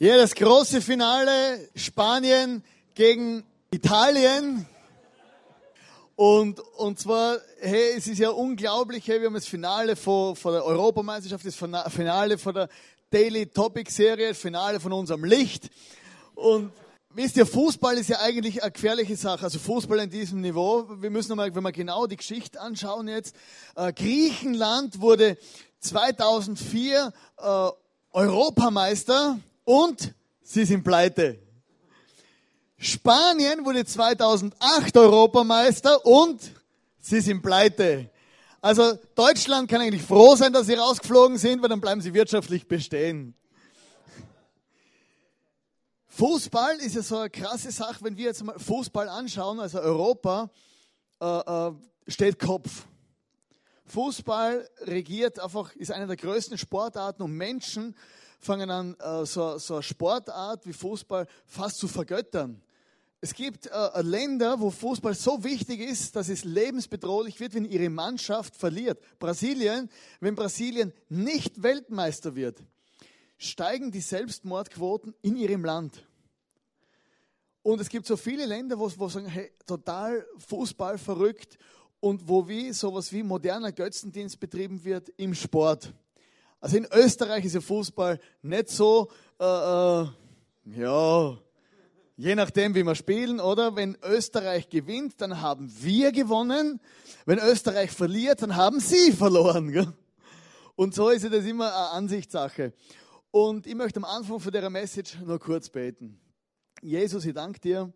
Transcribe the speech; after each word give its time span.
Ja, 0.00 0.16
das 0.16 0.34
große 0.34 0.82
Finale 0.82 1.68
Spanien 1.76 2.64
gegen 2.96 3.44
Italien. 3.70 4.66
Und, 6.16 6.58
und 6.58 6.98
zwar, 6.98 7.38
hey, 7.60 7.92
es 7.96 8.08
ist 8.08 8.18
ja 8.18 8.30
unglaublich, 8.30 9.06
hey, 9.06 9.20
wir 9.20 9.28
haben 9.28 9.34
das 9.34 9.46
Finale 9.46 9.94
vor, 9.94 10.34
vor 10.34 10.50
der 10.50 10.64
Europameisterschaft, 10.64 11.46
das 11.46 11.54
Finale 11.54 12.38
vor 12.38 12.52
der 12.52 12.68
Daily 13.08 13.46
Topic 13.46 13.88
Serie, 13.88 14.30
das 14.30 14.38
Finale 14.38 14.80
von 14.80 14.92
unserem 14.92 15.22
Licht. 15.22 15.70
Und 16.34 16.72
wisst 17.10 17.36
ihr, 17.36 17.46
Fußball 17.46 17.96
ist 17.96 18.08
ja 18.08 18.18
eigentlich 18.18 18.64
eine 18.64 18.72
gefährliche 18.72 19.14
Sache. 19.14 19.44
Also 19.44 19.60
Fußball 19.60 20.00
in 20.00 20.10
diesem 20.10 20.40
Niveau. 20.40 20.88
Wir 21.00 21.10
müssen 21.10 21.28
nochmal, 21.28 21.54
wenn 21.54 21.62
wir 21.62 21.70
genau 21.70 22.08
die 22.08 22.16
Geschichte 22.16 22.60
anschauen 22.60 23.06
jetzt. 23.06 23.36
Äh, 23.76 23.92
Griechenland 23.92 25.00
wurde 25.00 25.38
2004 25.78 27.12
äh, 27.38 27.68
Europameister 28.10 29.38
und 29.64 30.14
sie 30.42 30.64
sind 30.64 30.84
pleite. 30.84 31.38
Spanien 32.76 33.64
wurde 33.64 33.84
2008 33.84 34.96
Europameister 34.96 36.04
und 36.04 36.40
sie 37.00 37.20
sind 37.20 37.42
pleite. 37.42 38.10
Also 38.60 38.98
Deutschland 39.14 39.68
kann 39.70 39.80
eigentlich 39.80 40.02
froh 40.02 40.36
sein, 40.36 40.52
dass 40.52 40.66
sie 40.66 40.74
rausgeflogen 40.74 41.38
sind, 41.38 41.62
weil 41.62 41.68
dann 41.68 41.80
bleiben 41.80 42.00
sie 42.00 42.14
wirtschaftlich 42.14 42.66
bestehen. 42.66 43.34
Fußball 46.08 46.76
ist 46.76 46.94
ja 46.94 47.02
so 47.02 47.18
eine 47.18 47.30
krasse 47.30 47.72
Sache, 47.72 48.04
wenn 48.04 48.16
wir 48.16 48.26
jetzt 48.26 48.44
mal 48.44 48.58
Fußball 48.58 49.08
anschauen, 49.08 49.58
also 49.58 49.80
Europa 49.80 50.48
äh, 51.20 51.26
äh, 51.26 51.72
steht 52.06 52.38
Kopf. 52.38 52.86
Fußball 53.86 54.68
regiert 54.82 55.40
einfach, 55.40 55.74
ist 55.74 55.90
eine 55.90 56.06
der 56.06 56.16
größten 56.16 56.56
Sportarten 56.56 57.22
und 57.22 57.32
Menschen 57.32 57.96
fangen 58.44 58.70
an, 58.70 58.94
äh, 59.00 59.24
so, 59.26 59.58
so 59.58 59.74
eine 59.74 59.82
Sportart 59.82 60.66
wie 60.66 60.72
Fußball 60.72 61.26
fast 61.46 61.78
zu 61.78 61.88
vergöttern. 61.88 62.60
Es 63.20 63.32
gibt 63.32 63.68
äh, 63.68 64.02
Länder, 64.02 64.60
wo 64.60 64.70
Fußball 64.70 65.14
so 65.14 65.42
wichtig 65.42 65.80
ist, 65.80 66.14
dass 66.14 66.28
es 66.28 66.44
lebensbedrohlich 66.44 67.40
wird, 67.40 67.54
wenn 67.54 67.64
ihre 67.64 67.88
Mannschaft 67.88 68.54
verliert. 68.54 69.00
Brasilien, 69.18 69.88
wenn 70.20 70.34
Brasilien 70.34 70.92
nicht 71.08 71.62
Weltmeister 71.62 72.34
wird, 72.34 72.62
steigen 73.38 73.90
die 73.90 74.02
Selbstmordquoten 74.02 75.14
in 75.22 75.36
ihrem 75.36 75.64
Land. 75.64 76.06
Und 77.62 77.80
es 77.80 77.88
gibt 77.88 78.06
so 78.06 78.18
viele 78.18 78.44
Länder, 78.44 78.78
wo, 78.78 78.92
wo 78.98 79.08
sagen, 79.08 79.26
hey, 79.26 79.50
total 79.66 80.26
Fußball 80.36 80.98
verrückt 80.98 81.56
und 82.00 82.28
wo 82.28 82.46
wie 82.46 82.74
sowas 82.74 83.10
wie 83.10 83.22
moderner 83.22 83.72
Götzendienst 83.72 84.38
betrieben 84.38 84.84
wird 84.84 85.08
im 85.16 85.34
Sport. 85.34 85.94
Also 86.64 86.78
in 86.78 86.88
Österreich 86.90 87.44
ist 87.44 87.54
ja 87.54 87.60
Fußball 87.60 88.18
nicht 88.40 88.70
so, 88.70 89.10
äh, 89.38 89.44
äh, 89.44 90.06
ja, 90.80 91.38
je 92.16 92.34
nachdem, 92.34 92.74
wie 92.74 92.82
wir 92.84 92.94
spielen, 92.94 93.38
oder? 93.38 93.76
Wenn 93.76 93.98
Österreich 94.02 94.70
gewinnt, 94.70 95.20
dann 95.20 95.42
haben 95.42 95.70
wir 95.80 96.10
gewonnen. 96.10 96.80
Wenn 97.26 97.38
Österreich 97.38 97.90
verliert, 97.90 98.40
dann 98.40 98.56
haben 98.56 98.80
sie 98.80 99.12
verloren. 99.12 99.72
Gell? 99.72 99.92
Und 100.74 100.94
so 100.94 101.10
ist 101.10 101.30
das 101.30 101.44
immer 101.44 101.66
eine 101.66 101.90
Ansichtssache. 101.90 102.72
Und 103.30 103.66
ich 103.66 103.74
möchte 103.74 103.98
am 103.98 104.06
Anfang 104.06 104.40
von 104.40 104.50
der 104.50 104.70
Message 104.70 105.18
nur 105.22 105.38
kurz 105.38 105.68
beten. 105.68 106.18
Jesus, 106.80 107.26
ich 107.26 107.34
danke 107.34 107.60
dir, 107.60 107.92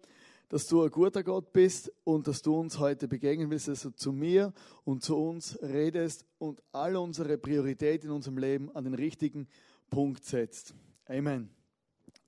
dass 0.49 0.67
du 0.67 0.83
ein 0.83 0.91
guter 0.91 1.23
Gott 1.23 1.53
bist 1.53 1.93
und 2.05 2.27
dass 2.27 2.41
du 2.43 2.59
uns 2.59 2.79
heute 2.79 3.07
begegnen 3.07 3.51
willst, 3.51 3.69
dass 3.69 3.83
du 3.83 3.91
zu 3.91 4.13
mir 4.13 4.53
und 4.85 5.03
zu 5.03 5.17
uns 5.17 5.59
redest 5.63 6.25
und 6.39 6.63
all 6.73 6.97
unsere 6.97 7.37
Priorität 7.37 8.05
in 8.05 8.11
unserem 8.11 8.39
Leben 8.39 8.75
an 8.75 8.85
den 8.85 8.95
richtigen 8.95 9.47
Punkt 9.91 10.25
setzt. 10.25 10.75
Amen. 11.07 11.51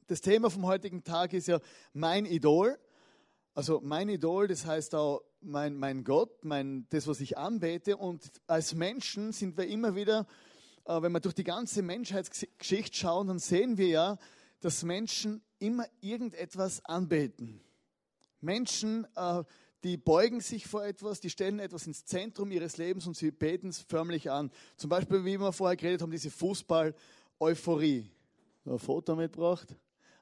Das 0.06 0.20
Thema 0.20 0.50
vom 0.50 0.66
heutigen 0.66 1.02
Tag 1.02 1.32
ist 1.32 1.48
ja 1.48 1.60
mein 1.92 2.26
Idol. 2.26 2.78
Also 3.54 3.80
mein 3.82 4.08
Idol, 4.08 4.48
das 4.48 4.66
heißt 4.66 4.94
auch 4.94 5.22
mein, 5.40 5.76
mein 5.76 6.04
Gott, 6.04 6.44
mein, 6.44 6.86
das, 6.90 7.06
was 7.06 7.20
ich 7.20 7.38
anbete. 7.38 7.96
Und 7.96 8.30
als 8.46 8.74
Menschen 8.74 9.32
sind 9.32 9.56
wir 9.56 9.66
immer 9.66 9.94
wieder, 9.94 10.26
äh, 10.84 11.00
wenn 11.00 11.12
wir 11.12 11.20
durch 11.20 11.34
die 11.34 11.44
ganze 11.44 11.82
Menschheitsgeschichte 11.82 12.96
schauen, 12.96 13.28
dann 13.28 13.38
sehen 13.38 13.78
wir 13.78 13.88
ja, 13.88 14.18
dass 14.60 14.82
Menschen 14.82 15.42
immer 15.58 15.86
irgendetwas 16.00 16.84
anbeten. 16.84 17.60
Menschen, 18.40 19.06
äh, 19.16 19.42
die 19.84 19.96
beugen 19.96 20.40
sich 20.40 20.66
vor 20.66 20.84
etwas, 20.84 21.20
die 21.20 21.30
stellen 21.30 21.58
etwas 21.58 21.86
ins 21.86 22.04
Zentrum 22.04 22.50
ihres 22.50 22.76
Lebens 22.76 23.06
und 23.06 23.16
sie 23.16 23.30
beten 23.30 23.68
es 23.68 23.78
förmlich 23.78 24.30
an. 24.30 24.50
Zum 24.76 24.90
Beispiel, 24.90 25.24
wie 25.24 25.38
wir 25.38 25.52
vorher 25.52 25.76
geredet 25.76 26.02
haben, 26.02 26.10
diese 26.10 26.30
Fußball-Euphorie. 26.30 28.10
Ein 28.66 28.78
Foto 28.78 29.16
mitgebracht. 29.16 29.74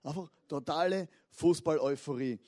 Einfach 0.02 0.30
totale 0.46 1.08
Fußball-Euphorie. 1.30 2.38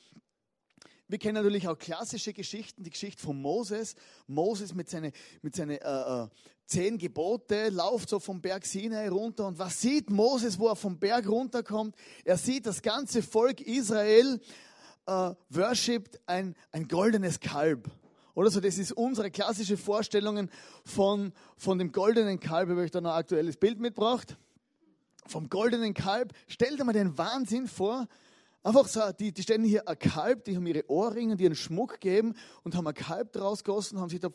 Wir 1.08 1.18
kennen 1.18 1.34
natürlich 1.34 1.66
auch 1.66 1.76
klassische 1.76 2.32
Geschichten, 2.32 2.84
die 2.84 2.90
Geschichte 2.90 3.20
von 3.20 3.40
Moses. 3.42 3.96
Moses 4.28 4.72
mit 4.72 4.88
seinen 4.88 5.12
mit 5.42 5.56
seine, 5.56 5.80
äh, 5.80 6.22
äh, 6.24 6.28
zehn 6.66 6.98
Gebote 6.98 7.68
lauft 7.70 8.08
so 8.08 8.20
vom 8.20 8.40
Berg 8.40 8.64
Sinai 8.64 9.08
runter. 9.08 9.48
Und 9.48 9.58
was 9.58 9.80
sieht 9.80 10.08
Moses, 10.08 10.56
wo 10.56 10.68
er 10.68 10.76
vom 10.76 11.00
Berg 11.00 11.28
runterkommt? 11.28 11.96
Er 12.24 12.36
sieht 12.36 12.64
das 12.66 12.80
ganze 12.80 13.24
Volk 13.24 13.60
Israel 13.60 14.40
äh, 15.06 15.34
worshipt 15.48 16.20
ein, 16.26 16.54
ein 16.72 16.88
goldenes 16.88 17.40
Kalb. 17.40 17.90
Oder 18.34 18.50
so, 18.50 18.60
das 18.60 18.78
ist 18.78 18.92
unsere 18.92 19.30
klassische 19.30 19.76
Vorstellung 19.76 20.48
von, 20.84 21.32
von 21.56 21.78
dem 21.78 21.92
goldenen 21.92 22.40
Kalb. 22.40 22.68
Ich 22.68 22.72
habe 22.72 22.82
euch 22.82 22.90
da 22.90 23.00
noch 23.00 23.10
ein 23.10 23.18
aktuelles 23.18 23.56
Bild 23.56 23.80
mitgebracht. 23.80 24.36
Vom 25.26 25.48
goldenen 25.48 25.94
Kalb. 25.94 26.32
Stellt 26.46 26.78
dir 26.78 26.84
mal 26.84 26.92
den 26.92 27.18
Wahnsinn 27.18 27.66
vor. 27.66 28.06
Einfach 28.62 28.88
so, 28.88 29.00
die, 29.18 29.32
die 29.32 29.42
stellen 29.42 29.64
hier 29.64 29.88
ein 29.88 29.98
Kalb, 29.98 30.44
die 30.44 30.54
haben 30.54 30.66
ihre 30.66 30.88
Ohrringe, 30.90 31.36
die 31.36 31.44
ihren 31.44 31.54
Schmuck 31.54 31.94
gegeben 31.94 32.34
und 32.62 32.74
haben 32.74 32.86
ein 32.86 32.94
Kalb 32.94 33.32
draus 33.32 33.64
gegossen, 33.64 33.98
haben 33.98 34.10
sich 34.10 34.20
da, 34.20 34.28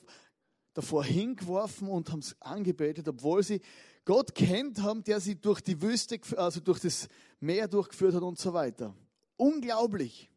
davor 0.73 1.03
hingeworfen 1.03 1.87
und 1.87 2.11
haben 2.11 2.19
es 2.19 2.35
angebetet, 2.41 3.07
obwohl 3.07 3.43
sie 3.43 3.61
Gott 4.03 4.33
kennt 4.33 4.81
haben, 4.81 5.03
der 5.03 5.19
sie 5.19 5.35
durch 5.35 5.61
die 5.61 5.81
Wüste, 5.81 6.19
also 6.37 6.59
durch 6.59 6.79
das 6.79 7.07
Meer 7.39 7.67
durchgeführt 7.67 8.15
hat 8.15 8.23
und 8.23 8.39
so 8.39 8.53
weiter. 8.53 8.95
Unglaublich. 9.37 10.29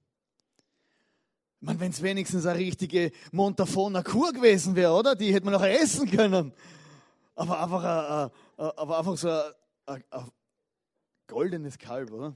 Man, 1.61 1.81
wenn 1.81 1.91
es 1.91 2.03
wenigstens 2.03 2.47
eine 2.47 2.59
richtige 2.59 3.11
Montafoner 3.33 4.05
Kur 4.05 4.33
gewesen 4.33 4.77
wäre, 4.77 4.93
oder? 4.93 5.17
Die 5.17 5.35
hätte 5.35 5.45
man 5.45 5.55
noch 5.55 5.65
essen 5.65 6.09
können. 6.09 6.53
Aber 7.35 7.63
einfach, 7.63 8.31
ein, 8.57 8.71
aber 8.77 8.99
einfach 8.99 9.17
so 9.17 9.29
ein, 9.29 10.05
ein 10.11 10.31
goldenes 11.27 11.77
Kalb, 11.77 12.13
oder? 12.13 12.35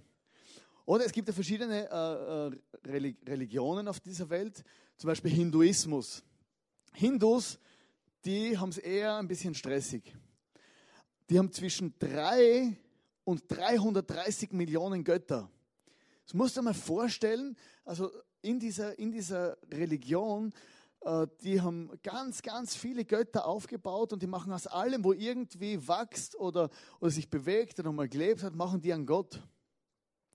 Oder 0.85 1.07
es 1.07 1.13
gibt 1.13 1.29
ja 1.29 1.35
verschiedene 1.35 1.89
äh, 1.89 2.89
äh 2.89 3.15
Religionen 3.29 3.87
auf 3.87 4.01
dieser 4.01 4.29
Welt, 4.29 4.65
zum 4.97 5.09
Beispiel 5.09 5.31
Hinduismus. 5.31 6.25
Hindus, 6.93 7.61
die 8.25 8.59
haben 8.59 8.71
es 8.71 8.79
eher 8.79 9.17
ein 9.17 9.29
bisschen 9.29 9.55
stressig. 9.55 10.17
Die 11.31 11.39
haben 11.39 11.53
zwischen 11.53 11.95
3 12.01 12.77
und 13.25 13.45
330 13.49 14.53
Millionen 14.53 15.05
Götter. 15.05 15.49
Das 16.25 16.35
musst 16.35 16.57
du 16.57 16.61
dir 16.61 16.65
mal 16.65 16.75
vorstellen, 16.75 17.57
also 17.85 18.11
in 18.43 18.59
dieser, 18.59 18.99
in 18.99 19.13
dieser 19.13 19.57
Religion, 19.71 20.53
äh, 21.03 21.27
die 21.43 21.61
haben 21.61 21.91
ganz, 22.03 22.43
ganz 22.43 22.75
viele 22.75 23.05
Götter 23.05 23.47
aufgebaut 23.47 24.13
und 24.13 24.23
die 24.23 24.27
machen 24.27 24.53
aus 24.53 24.67
allem, 24.67 25.05
wo 25.05 25.13
irgendwie 25.13 25.89
wächst 25.89 26.37
oder, 26.37 26.69
oder 27.01 27.11
sich 27.11 27.31
bewegt 27.31 27.79
oder 27.81 27.93
mal 27.93 28.09
gelebt 28.09 28.43
hat, 28.43 28.55
machen 28.55 28.81
die 28.81 28.93
einen 28.93 29.07
Gott. 29.07 29.41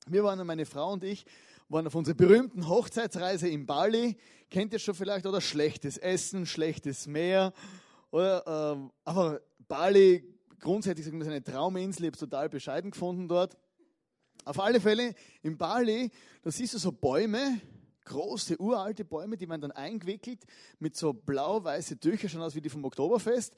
Wir 0.07 0.23
waren, 0.23 0.45
meine 0.47 0.65
Frau 0.65 0.93
und 0.93 1.03
ich, 1.03 1.25
waren 1.69 1.85
auf 1.85 1.95
unserer 1.95 2.15
berühmten 2.15 2.67
Hochzeitsreise 2.67 3.49
in 3.49 3.65
Bali. 3.65 4.17
Kennt 4.49 4.71
ihr 4.71 4.79
schon 4.79 4.95
vielleicht, 4.95 5.25
oder? 5.25 5.41
Schlechtes 5.41 5.97
Essen, 5.97 6.45
schlechtes 6.45 7.07
Meer. 7.07 7.51
Oder 8.09 8.73
ähm, 8.73 8.91
einfach 9.03 9.39
Bali, 9.67 10.23
grundsätzlich 10.59 11.07
ist 11.07 11.13
eine 11.13 11.43
Trauminsel. 11.43 12.03
Ich 12.03 12.07
habe 12.07 12.15
es 12.15 12.19
total 12.21 12.47
bescheiden 12.47 12.91
gefunden 12.91 13.27
dort. 13.27 13.57
Auf 14.45 14.61
alle 14.61 14.79
Fälle, 14.79 15.13
in 15.41 15.57
Bali, 15.57 16.09
da 16.41 16.51
siehst 16.51 16.73
du 16.73 16.77
so 16.77 16.93
Bäume, 16.93 17.59
große, 18.07 18.59
uralte 18.59 19.05
Bäume, 19.05 19.37
die 19.37 19.47
werden 19.47 19.61
dann 19.61 19.71
eingewickelt 19.71 20.43
mit 20.79 20.95
so 20.95 21.13
blau-weiße 21.13 21.99
Tücher, 21.99 22.29
schon 22.29 22.41
aus 22.41 22.55
wie 22.55 22.61
die 22.61 22.69
vom 22.69 22.83
Oktoberfest. 22.85 23.55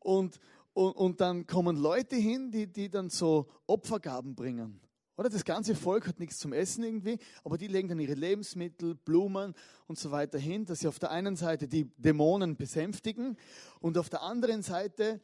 Und, 0.00 0.38
und, 0.74 0.92
und 0.92 1.20
dann 1.20 1.46
kommen 1.46 1.76
Leute 1.76 2.16
hin, 2.16 2.50
die, 2.50 2.66
die 2.66 2.90
dann 2.90 3.08
so 3.08 3.48
Opfergaben 3.66 4.34
bringen. 4.34 4.80
Oder 5.16 5.28
das 5.28 5.44
ganze 5.44 5.74
Volk 5.74 6.08
hat 6.08 6.18
nichts 6.18 6.38
zum 6.38 6.52
Essen 6.52 6.82
irgendwie, 6.84 7.18
aber 7.44 7.58
die 7.58 7.66
legen 7.66 7.88
dann 7.88 8.00
ihre 8.00 8.14
Lebensmittel, 8.14 8.94
Blumen 8.94 9.54
und 9.86 9.98
so 9.98 10.10
weiter 10.10 10.38
hin, 10.38 10.64
dass 10.64 10.80
sie 10.80 10.88
auf 10.88 10.98
der 10.98 11.10
einen 11.10 11.36
Seite 11.36 11.68
die 11.68 11.84
Dämonen 11.96 12.56
besänftigen 12.56 13.36
und 13.80 13.98
auf 13.98 14.08
der 14.08 14.22
anderen 14.22 14.62
Seite 14.62 15.20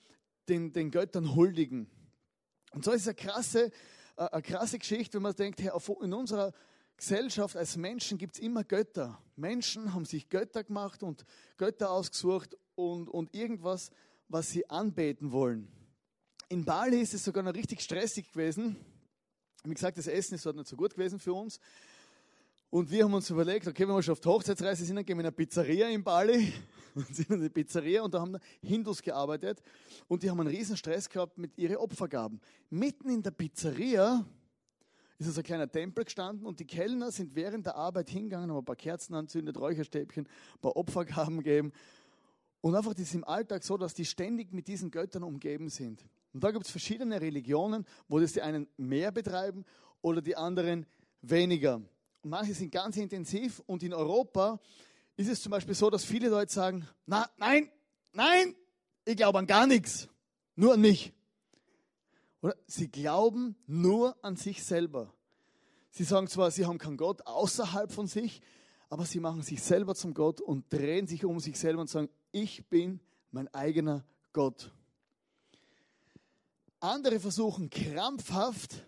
den, 0.48 0.72
den 0.72 0.90
Göttern 0.90 1.34
huldigen. 1.34 1.90
Und 2.72 2.84
so 2.84 2.92
ist 2.92 3.02
es 3.02 3.08
eine 3.08 3.14
krasse, 3.14 3.72
äh, 4.16 4.24
eine 4.30 4.42
krasse 4.42 4.78
Geschichte, 4.78 5.14
wenn 5.14 5.22
man 5.22 5.34
denkt, 5.34 5.60
hey, 5.62 5.70
in 6.02 6.12
unserer 6.12 6.52
Gesellschaft 6.98 7.56
als 7.56 7.76
Menschen 7.76 8.18
gibt 8.18 8.34
es 8.34 8.40
immer 8.40 8.64
Götter. 8.64 9.22
Menschen 9.36 9.94
haben 9.94 10.04
sich 10.04 10.28
Götter 10.28 10.64
gemacht 10.64 11.02
und 11.02 11.24
Götter 11.56 11.90
ausgesucht 11.90 12.56
und, 12.74 13.08
und 13.08 13.34
irgendwas, 13.34 13.90
was 14.28 14.50
sie 14.50 14.68
anbeten 14.68 15.32
wollen. 15.32 15.68
In 16.48 16.64
Bali 16.64 17.00
ist 17.00 17.14
es 17.14 17.24
sogar 17.24 17.42
noch 17.42 17.54
richtig 17.54 17.80
stressig 17.80 18.30
gewesen 18.32 18.76
Wie 19.64 19.74
gesagt, 19.74 19.96
das 19.96 20.08
Essen 20.08 20.34
ist 20.34 20.44
dort 20.44 20.56
nicht 20.56 20.68
so 20.68 20.76
gut 20.76 20.94
gewesen 20.94 21.18
für 21.18 21.32
uns. 21.32 21.60
Und 22.70 22.90
wir 22.90 23.04
haben 23.04 23.14
uns 23.14 23.30
überlegt, 23.30 23.66
okay, 23.66 23.88
wenn 23.88 23.94
wir 23.94 24.02
schon 24.02 24.12
auf 24.12 24.20
der 24.20 24.32
Hochzeitsreise 24.32 24.84
sind, 24.84 24.96
dann 24.96 25.04
gehen 25.04 25.16
wir 25.16 25.22
in 25.22 25.26
eine 25.26 25.32
Pizzeria 25.32 25.88
in 25.88 26.02
Bali. 26.02 26.52
Und 26.94 27.14
sind 27.14 27.30
in 27.30 27.42
die 27.42 27.48
Pizzeria 27.48 28.02
und 28.02 28.12
da 28.12 28.20
haben 28.20 28.38
Hindus 28.60 29.00
gearbeitet. 29.00 29.62
Und 30.08 30.22
die 30.22 30.30
haben 30.30 30.40
einen 30.40 30.48
riesen 30.48 30.76
Stress 30.76 31.08
gehabt 31.08 31.38
mit 31.38 31.56
ihren 31.56 31.76
Opfergaben. 31.76 32.40
Mitten 32.70 33.08
in 33.08 33.22
der 33.22 33.30
Pizzeria 33.30 34.24
ist 35.26 35.34
so 35.34 35.40
ein 35.40 35.44
kleiner 35.44 35.70
Tempel 35.70 36.04
gestanden 36.04 36.46
und 36.46 36.60
die 36.60 36.66
Kellner 36.66 37.10
sind 37.10 37.34
während 37.34 37.66
der 37.66 37.74
Arbeit 37.74 38.08
hingegangen, 38.08 38.50
haben 38.50 38.58
ein 38.58 38.64
paar 38.64 38.76
Kerzen 38.76 39.14
anzündet, 39.14 39.58
Räucherstäbchen, 39.58 40.26
ein 40.26 40.60
paar 40.60 40.76
Opfergaben 40.76 41.38
gegeben. 41.38 41.72
Und 42.60 42.74
einfach 42.74 42.92
das 42.92 43.02
ist 43.02 43.14
im 43.14 43.24
Alltag 43.24 43.64
so, 43.64 43.76
dass 43.76 43.94
die 43.94 44.04
ständig 44.04 44.52
mit 44.52 44.68
diesen 44.68 44.90
Göttern 44.90 45.22
umgeben 45.22 45.68
sind. 45.70 46.04
Und 46.32 46.44
da 46.44 46.50
gibt 46.50 46.64
es 46.66 46.70
verschiedene 46.70 47.20
Religionen, 47.20 47.84
wo 48.08 48.20
das 48.20 48.32
die 48.32 48.42
einen 48.42 48.68
mehr 48.76 49.10
betreiben 49.10 49.64
oder 50.02 50.22
die 50.22 50.36
anderen 50.36 50.86
weniger. 51.22 51.76
Und 51.76 52.30
manche 52.30 52.54
sind 52.54 52.70
ganz 52.70 52.96
intensiv 52.96 53.60
und 53.66 53.82
in 53.82 53.94
Europa 53.94 54.60
ist 55.16 55.28
es 55.28 55.42
zum 55.42 55.50
Beispiel 55.50 55.74
so, 55.74 55.90
dass 55.90 56.04
viele 56.04 56.28
Leute 56.28 56.52
sagen, 56.52 56.86
na, 57.06 57.28
nein, 57.38 57.70
nein, 58.12 58.54
ich 59.04 59.16
glaube 59.16 59.38
an 59.38 59.46
gar 59.46 59.66
nichts, 59.66 60.08
nur 60.54 60.74
an 60.74 60.80
mich. 60.80 61.12
Oder 62.40 62.56
sie 62.66 62.88
glauben 62.88 63.56
nur 63.66 64.16
an 64.22 64.36
sich 64.36 64.64
selber. 64.64 65.12
Sie 65.90 66.04
sagen 66.04 66.28
zwar, 66.28 66.50
sie 66.50 66.66
haben 66.66 66.78
keinen 66.78 66.96
Gott 66.96 67.26
außerhalb 67.26 67.90
von 67.90 68.06
sich, 68.06 68.40
aber 68.88 69.04
sie 69.04 69.20
machen 69.20 69.42
sich 69.42 69.62
selber 69.62 69.94
zum 69.94 70.14
Gott 70.14 70.40
und 70.40 70.72
drehen 70.72 71.06
sich 71.06 71.24
um 71.24 71.40
sich 71.40 71.58
selber 71.58 71.80
und 71.80 71.90
sagen, 71.90 72.08
ich 72.30 72.68
bin 72.68 73.00
mein 73.30 73.52
eigener 73.52 74.04
Gott. 74.32 74.72
Andere 76.80 77.18
versuchen 77.18 77.70
krampfhaft 77.70 78.84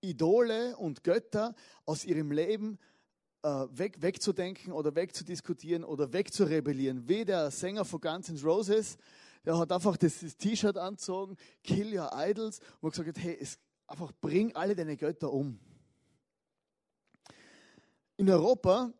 Idole 0.00 0.76
und 0.76 1.04
Götter 1.04 1.54
aus 1.84 2.04
ihrem 2.04 2.32
Leben 2.32 2.78
äh, 3.42 3.48
weg, 3.70 4.02
wegzudenken 4.02 4.72
oder 4.72 4.94
wegzudiskutieren 4.94 5.84
oder 5.84 6.12
wegzurebellieren. 6.12 7.08
Wie 7.08 7.24
der 7.24 7.50
Sänger 7.50 7.84
von 7.84 8.00
Guns 8.00 8.28
N' 8.28 8.38
Roses, 8.42 8.98
der 9.48 9.56
hat 9.56 9.72
einfach 9.72 9.96
das, 9.96 10.20
das 10.20 10.36
T-Shirt 10.36 10.76
angezogen, 10.76 11.38
Kill 11.64 11.98
Your 11.98 12.10
Idols, 12.12 12.60
und 12.82 12.90
gesagt 12.90 13.08
hat, 13.08 13.24
hey, 13.24 13.38
es, 13.40 13.58
einfach 13.86 14.12
bring 14.20 14.54
alle 14.54 14.76
deine 14.76 14.94
Götter 14.94 15.32
um. 15.32 15.58
In 18.18 18.28
Europa 18.28 18.92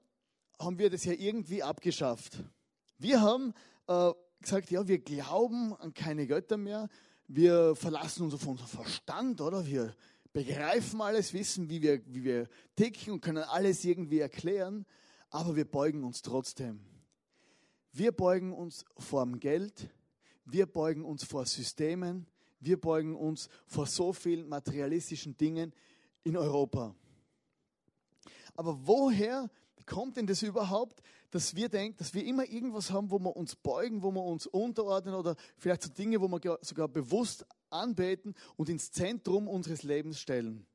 haben 0.58 0.78
wir 0.78 0.88
das 0.88 1.04
ja 1.04 1.12
irgendwie 1.12 1.62
abgeschafft. 1.62 2.42
Wir 2.96 3.20
haben 3.20 3.52
äh, 3.88 4.10
gesagt, 4.40 4.70
ja, 4.70 4.88
wir 4.88 5.00
glauben 5.00 5.76
an 5.76 5.92
keine 5.92 6.26
Götter 6.26 6.56
mehr. 6.56 6.88
Wir 7.26 7.76
verlassen 7.76 8.22
uns 8.22 8.32
auf 8.32 8.46
unseren 8.46 8.68
Verstand, 8.68 9.42
oder? 9.42 9.66
Wir 9.66 9.94
begreifen 10.32 11.02
alles, 11.02 11.34
wissen, 11.34 11.68
wie 11.68 11.82
wir, 11.82 12.00
wie 12.06 12.24
wir 12.24 12.48
ticken 12.74 13.12
und 13.12 13.20
können 13.20 13.44
alles 13.44 13.84
irgendwie 13.84 14.20
erklären, 14.20 14.86
aber 15.28 15.56
wir 15.56 15.66
beugen 15.70 16.04
uns 16.04 16.22
trotzdem. 16.22 16.80
Wir 17.92 18.12
beugen 18.12 18.54
uns 18.54 18.86
vor 18.96 19.26
dem 19.26 19.40
Geld, 19.40 19.90
wir 20.50 20.66
beugen 20.66 21.04
uns 21.04 21.24
vor 21.24 21.46
Systemen, 21.46 22.26
wir 22.60 22.80
beugen 22.80 23.14
uns 23.14 23.48
vor 23.66 23.86
so 23.86 24.12
vielen 24.12 24.48
materialistischen 24.48 25.36
Dingen 25.36 25.72
in 26.24 26.36
Europa. 26.36 26.94
Aber 28.54 28.86
woher 28.86 29.50
kommt 29.86 30.16
denn 30.16 30.26
das 30.26 30.42
überhaupt, 30.42 31.00
dass 31.30 31.54
wir 31.54 31.68
denken, 31.68 31.98
dass 31.98 32.14
wir 32.14 32.24
immer 32.24 32.48
irgendwas 32.48 32.90
haben, 32.90 33.10
wo 33.10 33.18
wir 33.18 33.36
uns 33.36 33.56
beugen, 33.56 34.02
wo 34.02 34.10
wir 34.10 34.22
uns 34.22 34.46
unterordnen 34.46 35.14
oder 35.14 35.36
vielleicht 35.56 35.82
so 35.82 35.90
Dinge, 35.90 36.20
wo 36.20 36.28
wir 36.28 36.58
sogar 36.62 36.88
bewusst 36.88 37.46
anbeten 37.70 38.34
und 38.56 38.68
ins 38.68 38.90
Zentrum 38.90 39.48
unseres 39.48 39.82
Lebens 39.82 40.20
stellen. 40.20 40.66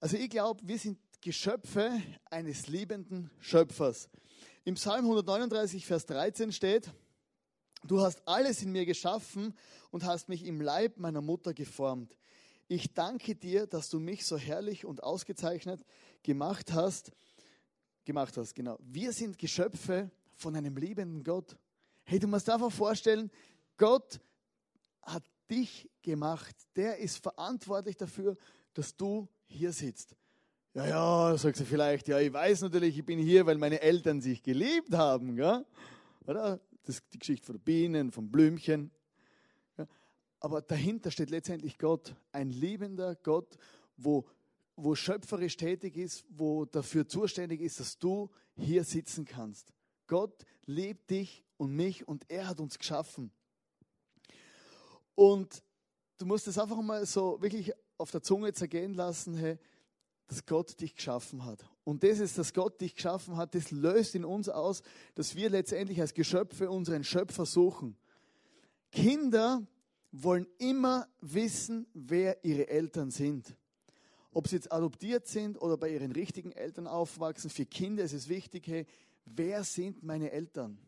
Also 0.00 0.16
ich 0.16 0.30
glaube, 0.30 0.60
wir 0.66 0.78
sind 0.78 0.98
Geschöpfe 1.20 2.00
eines 2.30 2.68
liebenden 2.68 3.30
Schöpfers. 3.40 4.08
Im 4.64 4.74
Psalm 4.74 5.04
139, 5.04 5.86
Vers 5.86 6.06
13 6.06 6.52
steht, 6.52 6.92
du 7.84 8.00
hast 8.00 8.22
alles 8.26 8.62
in 8.62 8.72
mir 8.72 8.86
geschaffen 8.86 9.54
und 9.90 10.04
hast 10.04 10.28
mich 10.28 10.44
im 10.44 10.60
Leib 10.60 10.98
meiner 10.98 11.20
Mutter 11.20 11.54
geformt. 11.54 12.16
Ich 12.68 12.92
danke 12.92 13.34
dir, 13.34 13.66
dass 13.66 13.88
du 13.88 13.98
mich 13.98 14.26
so 14.26 14.36
herrlich 14.36 14.84
und 14.84 15.02
ausgezeichnet 15.02 15.84
gemacht 16.22 16.72
hast. 16.72 17.12
Gemacht 18.04 18.36
hast, 18.36 18.54
genau. 18.54 18.78
Wir 18.80 19.12
sind 19.12 19.38
Geschöpfe 19.38 20.10
von 20.34 20.54
einem 20.54 20.76
liebenden 20.76 21.24
Gott. 21.24 21.56
Hey, 22.04 22.18
du 22.18 22.26
musst 22.26 22.48
einfach 22.48 22.72
vorstellen, 22.72 23.30
Gott 23.76 24.20
hat 25.02 25.24
dich 25.50 25.88
gemacht. 26.02 26.54
Der 26.76 26.98
ist 26.98 27.18
verantwortlich 27.22 27.96
dafür, 27.96 28.36
dass 28.74 28.96
du 28.96 29.28
hier 29.46 29.72
sitzt. 29.72 30.14
Ja, 30.74 30.86
ja, 30.86 31.38
sagt 31.38 31.56
sie 31.56 31.64
vielleicht, 31.64 32.08
ja, 32.08 32.20
ich 32.20 32.32
weiß 32.32 32.60
natürlich, 32.62 32.98
ich 32.98 33.04
bin 33.04 33.18
hier, 33.18 33.46
weil 33.46 33.56
meine 33.56 33.80
Eltern 33.80 34.20
sich 34.20 34.42
geliebt 34.42 34.94
haben. 34.94 35.36
Gell? 35.36 35.64
Oder? 36.26 36.60
Das 36.88 37.06
die 37.12 37.18
Geschichte 37.18 37.44
von 37.44 37.60
Bienen, 37.60 38.10
von 38.12 38.30
Blümchen. 38.30 38.90
Ja? 39.76 39.86
Aber 40.40 40.62
dahinter 40.62 41.10
steht 41.10 41.28
letztendlich 41.28 41.76
Gott, 41.76 42.14
ein 42.32 42.48
liebender 42.48 43.14
Gott, 43.14 43.58
wo, 43.98 44.26
wo 44.74 44.94
schöpferisch 44.94 45.58
tätig 45.58 45.98
ist, 45.98 46.24
wo 46.30 46.64
dafür 46.64 47.06
zuständig 47.06 47.60
ist, 47.60 47.78
dass 47.78 47.98
du 47.98 48.30
hier 48.56 48.84
sitzen 48.84 49.26
kannst. 49.26 49.74
Gott 50.06 50.46
liebt 50.64 51.10
dich 51.10 51.44
und 51.58 51.76
mich 51.76 52.08
und 52.08 52.24
er 52.30 52.48
hat 52.48 52.58
uns 52.58 52.78
geschaffen. 52.78 53.32
Und 55.14 55.62
du 56.16 56.24
musst 56.24 56.48
es 56.48 56.56
einfach 56.56 56.80
mal 56.80 57.04
so 57.04 57.42
wirklich 57.42 57.70
auf 57.98 58.10
der 58.12 58.22
Zunge 58.22 58.54
zergehen 58.54 58.94
lassen, 58.94 59.36
hey, 59.36 59.58
dass 60.28 60.44
Gott 60.46 60.80
dich 60.80 60.94
geschaffen 60.94 61.44
hat. 61.44 61.64
Und 61.84 62.04
das 62.04 62.18
ist, 62.18 62.38
dass 62.38 62.52
Gott 62.52 62.80
dich 62.80 62.94
geschaffen 62.94 63.36
hat, 63.36 63.54
das 63.54 63.70
löst 63.70 64.14
in 64.14 64.24
uns 64.24 64.48
aus, 64.48 64.82
dass 65.14 65.34
wir 65.34 65.50
letztendlich 65.50 66.00
als 66.00 66.14
Geschöpfe 66.14 66.70
unseren 66.70 67.02
Schöpfer 67.02 67.46
suchen. 67.46 67.96
Kinder 68.92 69.66
wollen 70.12 70.46
immer 70.58 71.08
wissen, 71.20 71.86
wer 71.94 72.44
ihre 72.44 72.68
Eltern 72.68 73.10
sind. 73.10 73.56
Ob 74.30 74.48
sie 74.48 74.56
jetzt 74.56 74.70
adoptiert 74.70 75.26
sind 75.26 75.60
oder 75.60 75.78
bei 75.78 75.90
ihren 75.90 76.12
richtigen 76.12 76.52
Eltern 76.52 76.86
aufwachsen, 76.86 77.50
für 77.50 77.66
Kinder 77.66 78.04
ist 78.04 78.12
es 78.12 78.28
wichtig, 78.28 78.66
hey, 78.66 78.86
wer 79.24 79.64
sind 79.64 80.02
meine 80.02 80.30
Eltern? 80.30 80.78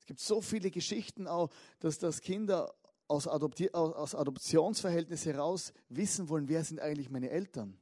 Es 0.00 0.06
gibt 0.06 0.18
so 0.18 0.40
viele 0.40 0.72
Geschichten 0.72 1.28
auch, 1.28 1.50
dass 1.78 1.98
das 1.98 2.20
Kinder 2.20 2.74
aus, 3.06 3.28
Adopti 3.28 3.70
aus 3.70 4.16
Adoptionsverhältnis 4.16 5.26
heraus 5.26 5.72
wissen 5.88 6.28
wollen, 6.28 6.48
wer 6.48 6.64
sind 6.64 6.80
eigentlich 6.80 7.08
meine 7.08 7.30
Eltern. 7.30 7.78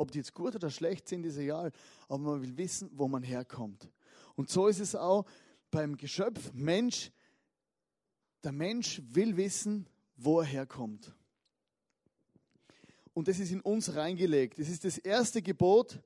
Ob 0.00 0.10
die 0.12 0.16
jetzt 0.16 0.32
gut 0.32 0.54
oder 0.54 0.70
schlecht 0.70 1.08
sind, 1.08 1.26
ist 1.26 1.36
egal, 1.36 1.72
aber 2.08 2.22
man 2.22 2.40
will 2.40 2.56
wissen, 2.56 2.88
wo 2.94 3.06
man 3.06 3.22
herkommt. 3.22 3.90
Und 4.34 4.48
so 4.48 4.66
ist 4.66 4.80
es 4.80 4.94
auch 4.94 5.26
beim 5.70 5.98
Geschöpf 5.98 6.54
Mensch. 6.54 7.12
Der 8.42 8.52
Mensch 8.52 9.02
will 9.10 9.36
wissen, 9.36 9.86
wo 10.16 10.40
er 10.40 10.46
herkommt. 10.46 11.14
Und 13.12 13.28
das 13.28 13.40
ist 13.40 13.52
in 13.52 13.60
uns 13.60 13.94
reingelegt. 13.94 14.58
Das 14.58 14.70
ist 14.70 14.86
das 14.86 14.96
erste 14.96 15.42
Gebot 15.42 16.00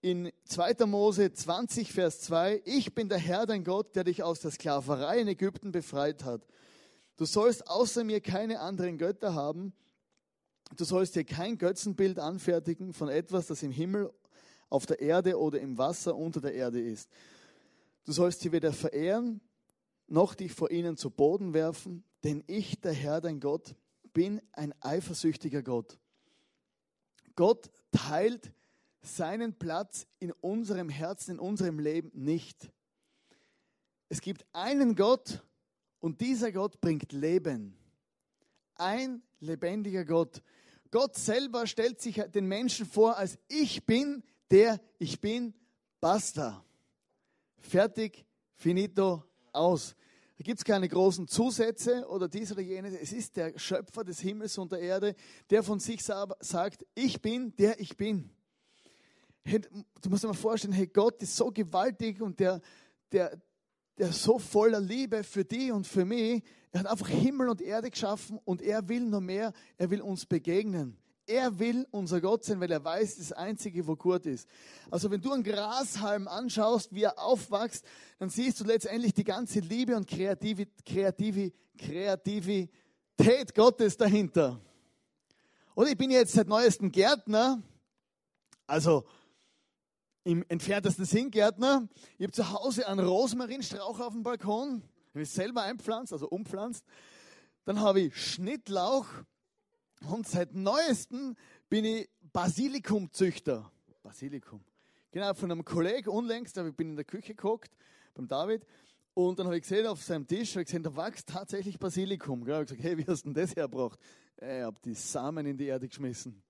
in 0.00 0.32
2. 0.46 0.84
Mose 0.86 1.32
20, 1.32 1.92
Vers 1.92 2.20
2. 2.22 2.62
Ich 2.64 2.92
bin 2.92 3.08
der 3.08 3.18
Herr, 3.18 3.46
dein 3.46 3.62
Gott, 3.62 3.94
der 3.94 4.02
dich 4.02 4.24
aus 4.24 4.40
der 4.40 4.50
Sklaverei 4.50 5.20
in 5.20 5.28
Ägypten 5.28 5.70
befreit 5.70 6.24
hat. 6.24 6.44
Du 7.16 7.24
sollst 7.24 7.68
außer 7.68 8.02
mir 8.02 8.20
keine 8.20 8.58
anderen 8.58 8.98
Götter 8.98 9.34
haben. 9.34 9.72
Du 10.76 10.84
sollst 10.84 11.16
dir 11.16 11.24
kein 11.24 11.58
Götzenbild 11.58 12.18
anfertigen 12.18 12.92
von 12.92 13.08
etwas, 13.08 13.46
das 13.46 13.62
im 13.62 13.70
Himmel, 13.70 14.12
auf 14.70 14.86
der 14.86 15.00
Erde 15.00 15.38
oder 15.38 15.60
im 15.60 15.78
Wasser 15.78 16.14
unter 16.14 16.40
der 16.40 16.54
Erde 16.54 16.80
ist. 16.80 17.08
Du 18.04 18.12
sollst 18.12 18.40
sie 18.40 18.52
weder 18.52 18.72
verehren, 18.72 19.40
noch 20.06 20.34
dich 20.34 20.52
vor 20.52 20.70
ihnen 20.70 20.96
zu 20.96 21.10
Boden 21.10 21.54
werfen, 21.54 22.04
denn 22.24 22.44
ich, 22.46 22.80
der 22.80 22.92
Herr, 22.92 23.20
dein 23.20 23.40
Gott, 23.40 23.74
bin 24.12 24.40
ein 24.52 24.74
eifersüchtiger 24.80 25.62
Gott. 25.62 25.98
Gott 27.34 27.70
teilt 27.92 28.52
seinen 29.00 29.54
Platz 29.54 30.06
in 30.18 30.32
unserem 30.32 30.88
Herzen, 30.88 31.32
in 31.32 31.38
unserem 31.38 31.78
Leben 31.78 32.10
nicht. 32.14 32.70
Es 34.08 34.20
gibt 34.20 34.44
einen 34.52 34.96
Gott 34.96 35.42
und 36.00 36.20
dieser 36.20 36.50
Gott 36.52 36.80
bringt 36.80 37.12
Leben. 37.12 37.76
Ein 38.78 39.22
lebendiger 39.40 40.04
Gott. 40.04 40.42
Gott 40.90 41.16
selber 41.16 41.66
stellt 41.66 42.00
sich 42.00 42.16
den 42.34 42.46
Menschen 42.46 42.86
vor 42.86 43.18
als 43.18 43.38
ich 43.48 43.84
bin, 43.84 44.22
der 44.50 44.80
ich 44.98 45.20
bin, 45.20 45.52
basta. 46.00 46.64
Fertig, 47.58 48.24
finito, 48.54 49.24
aus. 49.52 49.94
Da 50.38 50.44
gibt 50.44 50.58
es 50.58 50.64
keine 50.64 50.88
großen 50.88 51.26
Zusätze 51.26 52.06
oder 52.08 52.28
dies 52.28 52.52
oder 52.52 52.62
jenes. 52.62 52.94
Es 52.94 53.12
ist 53.12 53.36
der 53.36 53.58
Schöpfer 53.58 54.04
des 54.04 54.20
Himmels 54.20 54.56
und 54.56 54.70
der 54.70 54.80
Erde, 54.80 55.14
der 55.50 55.64
von 55.64 55.80
sich 55.80 56.02
sagt, 56.04 56.86
ich 56.94 57.20
bin, 57.20 57.54
der 57.56 57.80
ich 57.80 57.96
bin. 57.96 58.30
Du 59.44 60.10
musst 60.10 60.22
dir 60.22 60.28
mal 60.28 60.34
vorstellen, 60.34 60.74
hey, 60.74 60.86
Gott 60.86 61.20
ist 61.22 61.34
so 61.34 61.50
gewaltig 61.50 62.20
und 62.20 62.38
der, 62.38 62.60
der, 63.10 63.36
der 63.98 64.12
so 64.12 64.38
voller 64.38 64.80
Liebe 64.80 65.24
für 65.24 65.44
dich 65.44 65.72
und 65.72 65.86
für 65.86 66.04
mich. 66.04 66.42
Er 66.70 66.80
hat 66.80 66.86
einfach 66.86 67.08
Himmel 67.08 67.48
und 67.48 67.60
Erde 67.60 67.90
geschaffen 67.90 68.38
und 68.44 68.62
er 68.62 68.88
will 68.88 69.06
noch 69.06 69.20
mehr. 69.20 69.52
Er 69.76 69.90
will 69.90 70.00
uns 70.00 70.26
begegnen. 70.26 70.96
Er 71.26 71.58
will 71.58 71.86
unser 71.90 72.22
Gott 72.22 72.44
sein, 72.44 72.58
weil 72.60 72.70
er 72.70 72.82
weiß, 72.82 73.18
das 73.18 73.32
Einzige, 73.32 73.86
wo 73.86 73.96
gut 73.96 74.24
ist. 74.24 74.48
Also 74.90 75.10
wenn 75.10 75.20
du 75.20 75.32
einen 75.32 75.42
Grashalm 75.42 76.26
anschaust, 76.26 76.94
wie 76.94 77.02
er 77.02 77.18
aufwächst, 77.18 77.84
dann 78.18 78.30
siehst 78.30 78.60
du 78.60 78.64
letztendlich 78.64 79.12
die 79.12 79.24
ganze 79.24 79.60
Liebe 79.60 79.94
und 79.94 80.06
kreative, 80.06 80.66
kreative, 80.86 81.52
Kreativität 81.76 83.54
Gottes 83.54 83.96
dahinter. 83.96 84.60
Oder 85.74 85.90
ich 85.90 85.98
bin 85.98 86.10
jetzt 86.10 86.32
seit 86.32 86.48
neuestem 86.48 86.90
Gärtner, 86.90 87.62
also 88.66 89.04
im 90.28 90.44
entferntesten 90.46 91.06
Sinn 91.06 91.30
Gärtner. 91.30 91.88
Ich 92.18 92.24
habe 92.24 92.32
zu 92.32 92.52
Hause 92.52 92.86
einen 92.86 93.00
Rosmarinstrauch 93.00 93.98
auf 93.98 94.12
dem 94.12 94.22
Balkon, 94.22 94.82
habe 95.14 95.22
ich 95.22 95.30
selber 95.30 95.62
einpflanzt, 95.62 96.12
also 96.12 96.28
umpflanzt. 96.28 96.84
Dann 97.64 97.80
habe 97.80 98.02
ich 98.02 98.14
Schnittlauch 98.14 99.06
und 100.06 100.28
seit 100.28 100.54
neuestem 100.54 101.34
bin 101.70 101.86
ich 101.86 102.10
Basilikumzüchter. 102.30 103.72
Basilikum. 104.02 104.62
Genau, 105.12 105.32
von 105.32 105.50
einem 105.50 105.64
Kollegen 105.64 106.10
unlängst, 106.10 106.58
ich 106.58 106.76
bin 106.76 106.90
in 106.90 106.96
der 106.96 107.06
Küche 107.06 107.34
geguckt, 107.34 107.74
beim 108.12 108.28
David, 108.28 108.66
und 109.14 109.38
dann 109.38 109.46
habe 109.46 109.56
ich 109.56 109.62
gesehen, 109.62 109.86
auf 109.86 110.02
seinem 110.02 110.26
Tisch, 110.26 110.54
ich 110.56 110.66
gesehen, 110.66 110.82
da 110.82 110.94
wächst 110.94 111.26
tatsächlich 111.26 111.78
Basilikum. 111.78 112.46
Ich 112.46 112.52
habe 112.52 112.66
gesagt, 112.66 112.82
hey, 112.82 112.98
wie 112.98 113.06
hast 113.06 113.24
du 113.24 113.32
denn 113.32 113.42
das 113.42 113.56
hergebracht? 113.56 113.98
Ich 114.36 114.46
habe 114.46 114.78
die 114.84 114.92
Samen 114.92 115.46
in 115.46 115.56
die 115.56 115.66
Erde 115.68 115.88
geschmissen. 115.88 116.42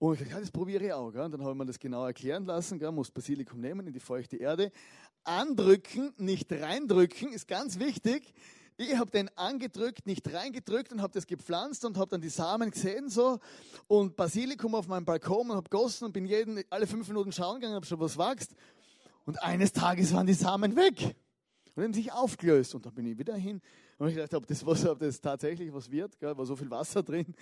Und 0.00 0.14
ich 0.14 0.20
dachte, 0.20 0.32
ja, 0.32 0.40
das 0.40 0.50
probiere 0.50 0.86
ich 0.86 0.92
auch. 0.94 1.12
Gell? 1.12 1.20
Und 1.20 1.32
dann 1.32 1.42
habe 1.42 1.52
ich 1.52 1.58
mir 1.58 1.66
das 1.66 1.78
genau 1.78 2.06
erklären 2.06 2.46
lassen. 2.46 2.78
Gell? 2.78 2.90
Muss 2.90 3.10
Basilikum 3.10 3.60
nehmen 3.60 3.86
in 3.86 3.92
die 3.92 4.00
feuchte 4.00 4.38
Erde. 4.38 4.72
Andrücken, 5.24 6.14
nicht 6.16 6.50
reindrücken, 6.50 7.34
ist 7.34 7.46
ganz 7.46 7.78
wichtig. 7.78 8.32
Ich 8.78 8.96
habe 8.96 9.10
den 9.10 9.28
angedrückt, 9.36 10.06
nicht 10.06 10.32
reingedrückt 10.32 10.90
und 10.90 11.02
habe 11.02 11.12
das 11.12 11.26
gepflanzt 11.26 11.84
und 11.84 11.98
habe 11.98 12.12
dann 12.12 12.22
die 12.22 12.30
Samen 12.30 12.70
gesehen 12.70 13.10
so 13.10 13.40
und 13.88 14.16
Basilikum 14.16 14.74
auf 14.74 14.88
meinem 14.88 15.04
Balkon 15.04 15.50
und 15.50 15.56
habe 15.56 15.68
gossen 15.68 16.06
und 16.06 16.12
bin 16.12 16.24
jeden 16.24 16.64
alle 16.70 16.86
fünf 16.86 17.06
Minuten 17.08 17.30
schauen 17.30 17.60
gegangen, 17.60 17.76
ob 17.76 17.84
schon 17.84 18.00
was 18.00 18.16
wächst. 18.16 18.54
Und 19.26 19.42
eines 19.42 19.74
Tages 19.74 20.14
waren 20.14 20.26
die 20.26 20.32
Samen 20.32 20.76
weg 20.76 21.14
und 21.76 21.82
haben 21.84 21.92
sich 21.92 22.10
aufgelöst. 22.10 22.74
Und 22.74 22.86
dann 22.86 22.94
bin 22.94 23.04
ich 23.04 23.18
wieder 23.18 23.34
hin 23.34 23.60
und 23.98 24.08
ich 24.08 24.14
gedacht, 24.14 24.32
ob 24.32 24.46
das, 24.46 24.64
was, 24.64 24.86
ob 24.86 24.98
das 24.98 25.20
tatsächlich 25.20 25.70
was 25.74 25.90
wird, 25.90 26.18
gell, 26.18 26.34
war 26.38 26.46
so 26.46 26.56
viel 26.56 26.70
Wasser 26.70 27.02
drin. 27.02 27.34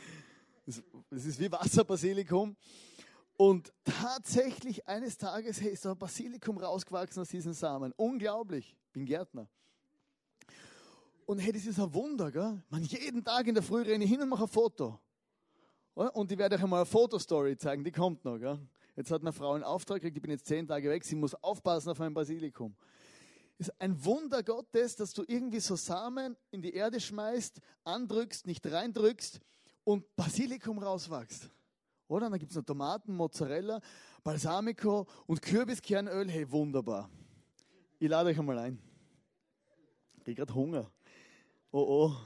Es 1.11 1.25
ist 1.25 1.41
wie 1.41 1.51
Wasserbasilikum. 1.51 2.55
Und 3.39 3.73
tatsächlich 3.85 4.87
eines 4.87 5.17
Tages 5.17 5.61
hey, 5.61 5.73
ist 5.73 5.85
da 5.85 5.95
Basilikum 5.95 6.59
rausgewachsen 6.59 7.23
aus 7.23 7.29
diesen 7.29 7.55
Samen. 7.55 7.93
Unglaublich. 7.97 8.77
Ich 8.87 8.93
bin 8.93 9.07
Gärtner. 9.07 9.49
Und 11.25 11.39
hey, 11.39 11.53
das 11.53 11.65
ist 11.65 11.79
ein 11.79 11.95
Wunder, 11.95 12.31
gell? 12.31 12.63
Man, 12.69 12.83
jeden 12.83 13.25
Tag 13.25 13.47
in 13.47 13.55
der 13.55 13.63
Früh 13.63 13.83
renne 13.83 14.05
ich 14.05 14.11
hin 14.11 14.21
und 14.21 14.29
mache 14.29 14.45
ein 14.45 14.49
Foto. 14.49 15.01
Und 15.95 16.31
ich 16.31 16.39
werde 16.39 16.57
euch 16.57 16.63
einmal 16.63 16.81
eine 16.81 16.87
Fotostory 16.87 17.57
zeigen, 17.57 17.83
die 17.83 17.93
kommt 17.93 18.25
noch. 18.25 18.39
Gell? 18.39 18.59
Jetzt 18.97 19.11
hat 19.11 19.23
eine 19.23 19.33
Frau 19.33 19.53
einen 19.53 19.65
Auftrag 19.65 20.01
gekriegt, 20.01 20.17
ich 20.17 20.23
bin 20.23 20.31
jetzt 20.31 20.47
zehn 20.47 20.67
Tage 20.67 20.91
weg, 20.91 21.05
sie 21.05 21.17
muss 21.17 21.35
aufpassen 21.35 21.91
auf 21.91 21.99
mein 21.99 22.13
Basilikum. 22.13 22.75
Ist 23.57 23.73
ein 23.81 24.05
Wunder 24.05 24.43
Gottes, 24.43 24.97
dass 24.97 25.13
du 25.13 25.25
irgendwie 25.27 25.61
so 25.61 25.77
Samen 25.77 26.37
in 26.51 26.63
die 26.63 26.75
Erde 26.75 27.01
schmeißt, 27.01 27.61
andrückst, 27.85 28.47
nicht 28.47 28.67
reindrückst 28.67 29.41
und 29.85 30.05
Basilikum 30.17 30.79
rauswächst. 30.79 31.51
Oder? 32.09 32.31
Dann 32.31 32.39
gibt 32.39 32.51
es 32.51 32.57
noch 32.57 32.65
Tomaten, 32.65 33.15
Mozzarella, 33.15 33.81
Balsamico 34.25 35.07
und 35.27 35.43
Kürbiskernöl. 35.43 36.31
Hey, 36.31 36.51
wunderbar. 36.51 37.11
Ich 37.99 38.09
lade 38.09 38.31
euch 38.31 38.39
einmal 38.39 38.59
ein. 38.59 38.79
Ich 40.17 40.25
kriege 40.25 40.37
gerade 40.37 40.55
Hunger. 40.55 40.91
Oh 41.71 42.09
oh. 42.09 42.17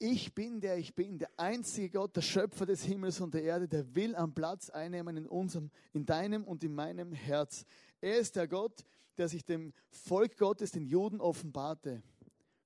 Ich 0.00 0.32
bin 0.32 0.60
der 0.60 0.78
ich 0.78 0.94
bin, 0.94 1.18
der 1.18 1.30
einzige 1.36 1.90
Gott, 1.90 2.14
der 2.14 2.22
Schöpfer 2.22 2.66
des 2.66 2.84
Himmels 2.84 3.20
und 3.20 3.34
der 3.34 3.42
Erde, 3.42 3.66
der 3.66 3.94
will 3.96 4.14
am 4.14 4.32
Platz 4.32 4.70
einnehmen 4.70 5.16
in 5.16 5.26
unserem, 5.26 5.70
in 5.92 6.06
deinem 6.06 6.44
und 6.44 6.62
in 6.62 6.72
meinem 6.72 7.12
Herz. 7.12 7.66
Er 8.00 8.18
ist 8.18 8.36
der 8.36 8.46
Gott, 8.46 8.84
der 9.16 9.28
sich 9.28 9.44
dem 9.44 9.72
Volk 9.90 10.36
Gottes, 10.36 10.70
den 10.70 10.86
Juden, 10.86 11.20
offenbarte. 11.20 12.02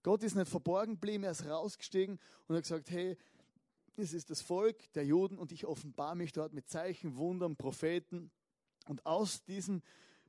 Gott 0.03 0.23
ist 0.23 0.35
nicht 0.35 0.49
verborgen 0.49 0.95
geblieben, 0.95 1.25
er 1.25 1.31
ist 1.31 1.47
rausgestiegen 1.47 2.19
und 2.47 2.57
hat 2.57 2.63
gesagt, 2.63 2.91
hey, 2.91 3.17
es 3.97 4.13
ist 4.13 4.31
das 4.31 4.41
Volk 4.41 4.93
der 4.95 5.05
Juden 5.05 5.39
und 5.39 5.53
ich 5.53 5.67
offenbare 5.67 6.17
mich 6.17 6.33
dort 6.33 6.53
mit 6.53 6.69
Zeichen, 6.69 7.17
Wundern, 7.17 7.57
Propheten. 7.57 8.31
Und 8.89 9.05
aus 9.07 9.45
diesem 9.45 9.83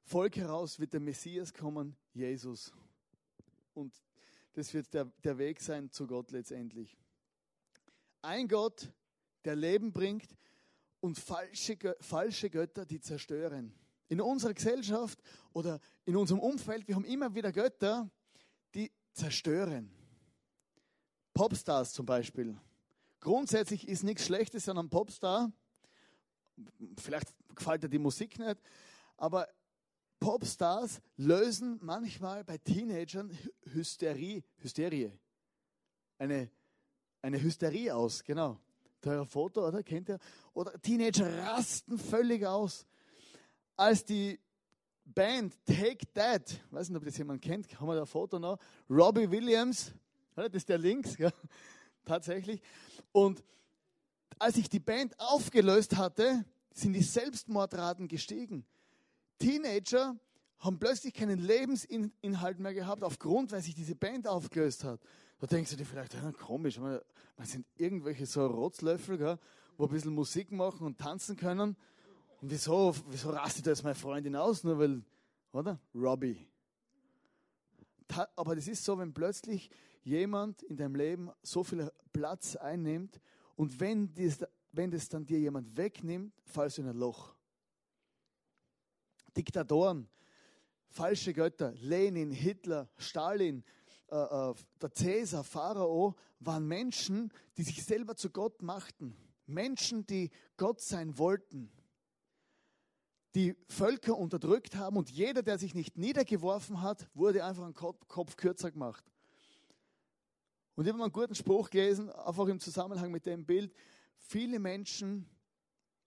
Volk 0.03 0.35
heraus 0.35 0.79
wird 0.79 0.93
der 0.93 0.99
Messias 0.99 1.53
kommen, 1.53 1.95
Jesus. 2.13 2.71
Und 3.73 3.93
das 4.53 4.73
wird 4.73 4.93
der, 4.93 5.05
der 5.23 5.37
Weg 5.37 5.61
sein 5.61 5.89
zu 5.89 6.05
Gott 6.05 6.31
letztendlich. 6.31 6.97
Ein 8.21 8.47
Gott, 8.47 8.91
der 9.45 9.55
Leben 9.55 9.91
bringt 9.91 10.37
und 10.99 11.17
falsche, 11.17 11.77
falsche 11.99 12.49
Götter, 12.49 12.85
die 12.85 12.99
zerstören. 12.99 13.73
In 14.09 14.21
unserer 14.21 14.53
Gesellschaft 14.53 15.19
oder 15.53 15.79
in 16.05 16.15
unserem 16.15 16.39
Umfeld, 16.39 16.87
wir 16.87 16.95
haben 16.95 17.05
immer 17.05 17.33
wieder 17.33 17.51
Götter, 17.51 18.11
zerstören. 19.13 19.91
Popstars 21.33 21.93
zum 21.93 22.05
Beispiel. 22.05 22.57
Grundsätzlich 23.19 23.87
ist 23.87 24.03
nichts 24.03 24.25
Schlechtes 24.25 24.67
an 24.69 24.77
einem 24.77 24.89
Popstar. 24.89 25.51
Vielleicht 26.97 27.33
gefällt 27.55 27.83
dir 27.83 27.89
die 27.89 27.99
Musik 27.99 28.37
nicht, 28.37 28.57
aber 29.17 29.47
Popstars 30.19 31.01
lösen 31.17 31.79
manchmal 31.81 32.43
bei 32.43 32.57
Teenagern 32.57 33.35
Hysterie, 33.73 34.43
Hysterie. 34.57 35.11
Eine, 36.17 36.49
eine 37.21 37.41
Hysterie 37.41 37.91
aus, 37.91 38.23
genau. 38.23 38.59
Teuer 39.01 39.25
Foto, 39.25 39.67
oder? 39.67 39.83
Kennt 39.83 40.09
ihr? 40.09 40.19
Oder 40.53 40.79
Teenager 40.81 41.45
rasten 41.45 41.97
völlig 41.97 42.45
aus. 42.45 42.85
Als 43.75 44.05
die 44.05 44.39
Band 45.05 45.53
Take 45.65 46.05
That, 46.13 46.59
weiß 46.71 46.89
nicht, 46.89 46.97
ob 46.97 47.05
das 47.05 47.17
jemand 47.17 47.41
kennt, 47.41 47.79
haben 47.79 47.87
wir 47.87 47.95
da 47.95 48.01
ein 48.01 48.07
Foto 48.07 48.39
noch, 48.39 48.57
Robbie 48.89 49.29
Williams, 49.29 49.93
das 50.35 50.53
ist 50.53 50.69
der 50.69 50.77
links, 50.77 51.17
ja, 51.17 51.31
tatsächlich. 52.05 52.61
Und 53.11 53.43
als 54.39 54.57
ich 54.57 54.69
die 54.69 54.79
Band 54.79 55.19
aufgelöst 55.19 55.95
hatte, 55.95 56.45
sind 56.73 56.93
die 56.93 57.03
Selbstmordraten 57.03 58.07
gestiegen. 58.07 58.65
Teenager 59.37 60.15
haben 60.59 60.79
plötzlich 60.79 61.13
keinen 61.13 61.39
Lebensinhalt 61.39 62.59
mehr 62.59 62.73
gehabt, 62.73 63.03
aufgrund, 63.03 63.51
weil 63.51 63.61
sich 63.61 63.75
diese 63.75 63.95
Band 63.95 64.27
aufgelöst 64.27 64.83
hat. 64.83 65.01
Da 65.39 65.47
denkst 65.47 65.71
du 65.71 65.75
dir 65.77 65.85
vielleicht, 65.85 66.13
ja, 66.13 66.31
komisch, 66.31 66.79
man, 66.79 66.99
sind 67.41 67.65
irgendwelche 67.75 68.25
so 68.25 68.45
Rotzlöffel, 68.45 69.17
gell, 69.17 69.37
wo 69.77 69.85
ein 69.85 69.91
bisschen 69.91 70.13
Musik 70.13 70.51
machen 70.51 70.87
und 70.87 70.97
tanzen 70.97 71.35
können. 71.35 71.75
Und 72.43 72.51
wieso, 72.51 72.93
wieso 73.07 73.29
rastet 73.29 73.67
jetzt 73.67 73.83
meine 73.83 73.95
Freundin 73.95 74.35
aus? 74.35 74.65
Nur 74.65 74.77
weil, 74.77 75.01
oder? 75.53 75.79
Robbie. 75.95 76.45
Aber 78.35 78.53
das 78.53 78.67
ist 78.67 78.83
so, 78.83 78.97
wenn 78.97 79.13
plötzlich 79.13 79.69
jemand 80.03 80.61
in 80.63 80.75
deinem 80.75 80.95
Leben 80.95 81.31
so 81.41 81.63
viel 81.63 81.89
Platz 82.11 82.57
einnimmt 82.57 83.21
und 83.55 83.79
wenn 83.79 84.13
das, 84.13 84.45
wenn 84.73 84.91
das 84.91 85.07
dann 85.07 85.25
dir 85.25 85.39
jemand 85.39 85.77
wegnimmt, 85.77 86.33
fallst 86.43 86.79
du 86.79 86.81
in 86.81 86.89
ein 86.89 86.97
Loch. 86.97 87.33
Diktatoren, 89.37 90.09
falsche 90.89 91.31
Götter, 91.31 91.71
Lenin, 91.77 92.31
Hitler, 92.31 92.89
Stalin, 92.97 93.63
äh, 94.11 94.17
äh, 94.17 94.53
der 94.81 94.91
Cäsar, 94.91 95.45
Pharao, 95.45 96.13
waren 96.41 96.67
Menschen, 96.67 97.31
die 97.55 97.63
sich 97.63 97.85
selber 97.85 98.17
zu 98.17 98.29
Gott 98.29 98.61
machten. 98.61 99.15
Menschen, 99.45 100.05
die 100.05 100.29
Gott 100.57 100.81
sein 100.81 101.17
wollten 101.17 101.71
die 103.35 103.55
Völker 103.67 104.17
unterdrückt 104.17 104.75
haben 104.75 104.97
und 104.97 105.09
jeder, 105.09 105.41
der 105.41 105.57
sich 105.57 105.73
nicht 105.73 105.97
niedergeworfen 105.97 106.81
hat, 106.81 107.07
wurde 107.13 107.43
einfach 107.43 107.63
einen 107.63 107.73
Kopf, 107.73 108.07
Kopf 108.07 108.35
kürzer 108.35 108.71
gemacht. 108.71 109.03
Und 110.75 110.85
ich 110.85 110.89
habe 110.89 110.97
mal 110.97 111.05
einen 111.05 111.13
guten 111.13 111.35
Spruch 111.35 111.69
gelesen, 111.69 112.11
einfach 112.11 112.47
im 112.47 112.59
Zusammenhang 112.59 113.11
mit 113.11 113.25
dem 113.25 113.45
Bild. 113.45 113.73
Viele 114.17 114.59
Menschen 114.59 115.27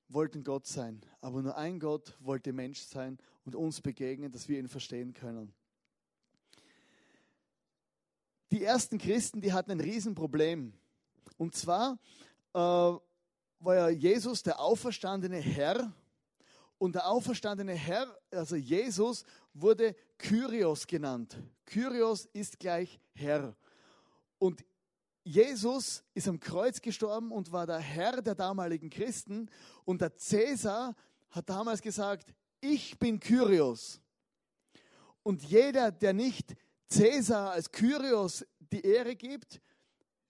wollten 0.09 0.45
Gott 0.45 0.66
sein, 0.66 1.00
aber 1.21 1.42
nur 1.42 1.56
ein 1.56 1.80
Gott 1.80 2.16
wollte 2.21 2.52
Mensch 2.52 2.80
sein 2.80 3.18
und 3.45 3.56
uns 3.56 3.80
begegnen, 3.80 4.30
dass 4.30 4.49
wir 4.49 4.59
ihn 4.59 4.68
verstehen 4.68 5.12
können. 5.12 5.52
Die 8.52 8.62
ersten 8.62 8.99
Christen, 8.99 9.40
die 9.40 9.52
hatten 9.52 9.73
ein 9.73 9.80
Riesenproblem. 9.80 10.73
Und 11.37 11.54
zwar 11.56 11.99
äh, 12.54 12.59
war 12.59 13.00
ja 13.75 13.88
Jesus 13.88 14.45
der 14.45 14.61
auferstandene 14.61 15.38
Herr 15.38 15.92
und 16.78 16.95
der 16.95 17.09
auferstandene 17.09 17.75
Herr, 17.75 18.06
also 18.30 18.56
Jesus, 18.56 19.25
wurde 19.54 19.95
Kyrios 20.18 20.87
genannt. 20.87 21.37
Kyrios 21.64 22.26
ist 22.33 22.59
gleich 22.59 23.00
Herr. 23.14 23.56
Und 24.38 24.64
Jesus 25.25 26.04
ist 26.14 26.28
am 26.28 26.38
Kreuz 26.38 26.80
gestorben 26.80 27.33
und 27.33 27.50
war 27.50 27.66
der 27.66 27.78
Herr 27.78 28.23
der 28.23 28.35
damaligen 28.35 28.90
Christen. 28.90 29.50
Und 29.85 30.00
der 30.00 30.16
Cäsar 30.16 30.95
hat 31.30 31.49
damals 31.49 31.83
gesagt, 31.83 32.33
ich 32.61 32.99
bin 32.99 33.18
Kyrios. 33.18 34.00
Und 35.23 35.42
jeder, 35.42 35.90
der 35.90 36.12
nicht 36.12 36.54
Cäsar 36.88 37.50
als 37.52 37.73
Kyrios 37.73 38.47
die 38.61 38.83
Ehre 38.83 39.16
gibt, 39.16 39.61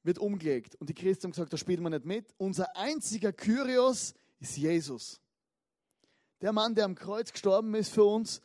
wird 0.02 0.18
umgelegt. 0.18 0.76
Und 0.76 0.88
die 0.88 0.94
Christen 0.94 1.24
haben 1.24 1.32
gesagt, 1.32 1.52
da 1.52 1.56
spielen 1.56 1.82
wir 1.82 1.90
nicht 1.90 2.06
mit. 2.06 2.32
Unser 2.38 2.74
einziger 2.76 3.32
Kyrios 3.32 4.14
ist 4.38 4.56
Jesus. 4.56 5.20
Der 6.42 6.52
Mann, 6.52 6.74
der 6.74 6.84
am 6.84 6.94
Kreuz 6.94 7.32
gestorben 7.32 7.74
ist 7.74 7.90
für 7.90 8.04
uns, 8.04 8.42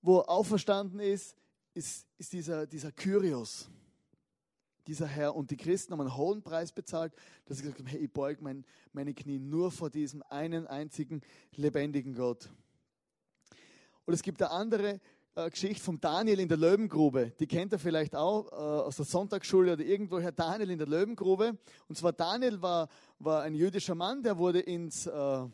wo 0.00 0.20
auferstanden 0.20 1.00
ist, 1.00 1.36
ist, 1.74 2.06
ist 2.16 2.32
dieser, 2.32 2.66
dieser 2.66 2.90
Kyrios, 2.90 3.68
dieser 4.86 5.06
Herr. 5.06 5.36
Und 5.36 5.50
die 5.50 5.56
Christen 5.58 5.92
haben 5.92 6.00
einen 6.00 6.16
hohen 6.16 6.42
Preis 6.42 6.72
bezahlt, 6.72 7.12
dass 7.44 7.58
sie 7.58 7.64
gesagt 7.64 7.80
haben, 7.80 7.86
hey, 7.86 8.00
ich 8.00 8.12
beuge 8.12 8.42
mein, 8.42 8.64
meine 8.92 9.12
Knie 9.12 9.38
nur 9.38 9.70
vor 9.70 9.90
diesem 9.90 10.22
einen 10.30 10.66
einzigen 10.66 11.20
lebendigen 11.54 12.14
Gott. 12.14 12.48
Und 14.06 14.14
es 14.14 14.22
gibt 14.22 14.40
eine 14.40 14.50
andere 14.50 15.00
äh, 15.34 15.50
Geschichte 15.50 15.84
von 15.84 16.00
Daniel 16.00 16.40
in 16.40 16.48
der 16.48 16.56
Löwengrube. 16.56 17.32
Die 17.38 17.46
kennt 17.46 17.72
ihr 17.72 17.78
vielleicht 17.78 18.16
auch 18.16 18.50
äh, 18.50 18.54
aus 18.54 18.96
der 18.96 19.04
Sonntagsschule 19.04 19.74
oder 19.74 19.84
irgendwoher. 19.84 20.32
Daniel 20.32 20.70
in 20.70 20.78
der 20.78 20.88
Löwengrube. 20.88 21.58
Und 21.88 21.96
zwar 21.98 22.14
Daniel 22.14 22.62
war, 22.62 22.88
war 23.18 23.42
ein 23.42 23.54
jüdischer 23.54 23.94
Mann, 23.94 24.22
der 24.22 24.38
wurde 24.38 24.60
ins, 24.60 25.06
äh, 25.06 25.46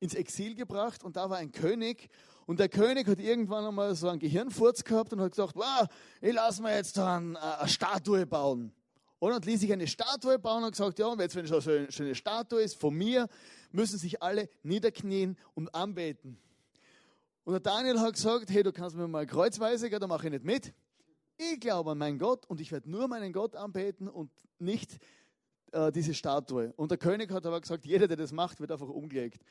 ins 0.00 0.14
Exil 0.14 0.54
gebracht 0.54 1.02
und 1.04 1.16
da 1.16 1.28
war 1.30 1.38
ein 1.38 1.52
König. 1.52 2.08
Und 2.46 2.60
der 2.60 2.68
König 2.68 3.06
hat 3.06 3.18
irgendwann 3.18 3.66
einmal 3.66 3.94
so 3.94 4.08
einen 4.08 4.18
Gehirnfurz 4.18 4.84
gehabt 4.84 5.12
und 5.12 5.20
hat 5.20 5.32
gesagt, 5.32 5.54
wow, 5.54 5.86
ich 6.20 6.32
lasse 6.32 6.62
mir 6.62 6.74
jetzt 6.74 6.96
dann 6.96 7.34
äh, 7.34 7.38
eine 7.38 7.68
Statue 7.68 8.26
bauen. 8.26 8.72
Und 9.18 9.32
dann 9.32 9.42
ließ 9.42 9.60
sich 9.60 9.72
eine 9.72 9.86
Statue 9.86 10.38
bauen 10.38 10.64
und 10.64 10.70
gesagt, 10.70 10.98
ja, 10.98 11.12
jetzt 11.18 11.34
wenn 11.34 11.44
es 11.44 11.64
so 11.64 11.70
eine 11.70 11.90
schöne 11.90 12.14
Statue 12.14 12.62
ist 12.62 12.76
von 12.76 12.94
mir, 12.94 13.28
müssen 13.72 13.98
sich 13.98 14.22
alle 14.22 14.48
niederknien 14.62 15.36
und 15.54 15.74
anbeten. 15.74 16.38
Und 17.44 17.52
der 17.52 17.60
Daniel 17.60 17.98
hat 18.00 18.14
gesagt, 18.14 18.50
hey, 18.50 18.62
du 18.62 18.72
kannst 18.72 18.96
mir 18.96 19.08
mal 19.08 19.26
kreuzweise, 19.26 19.90
da 19.90 20.06
mache 20.06 20.26
ich 20.26 20.32
nicht 20.32 20.44
mit. 20.44 20.72
Ich 21.36 21.60
glaube 21.60 21.92
an 21.92 21.98
meinen 21.98 22.18
Gott 22.18 22.46
und 22.46 22.60
ich 22.60 22.70
werde 22.72 22.90
nur 22.90 23.08
meinen 23.08 23.32
Gott 23.32 23.56
anbeten 23.56 24.08
und 24.08 24.30
nicht 24.58 24.98
äh, 25.72 25.90
diese 25.92 26.14
Statue. 26.14 26.72
Und 26.76 26.90
der 26.90 26.98
König 26.98 27.30
hat 27.32 27.46
aber 27.46 27.60
gesagt, 27.60 27.84
jeder, 27.84 28.08
der 28.08 28.16
das 28.16 28.32
macht, 28.32 28.60
wird 28.60 28.70
einfach 28.70 28.88
umgelegt. 28.88 29.42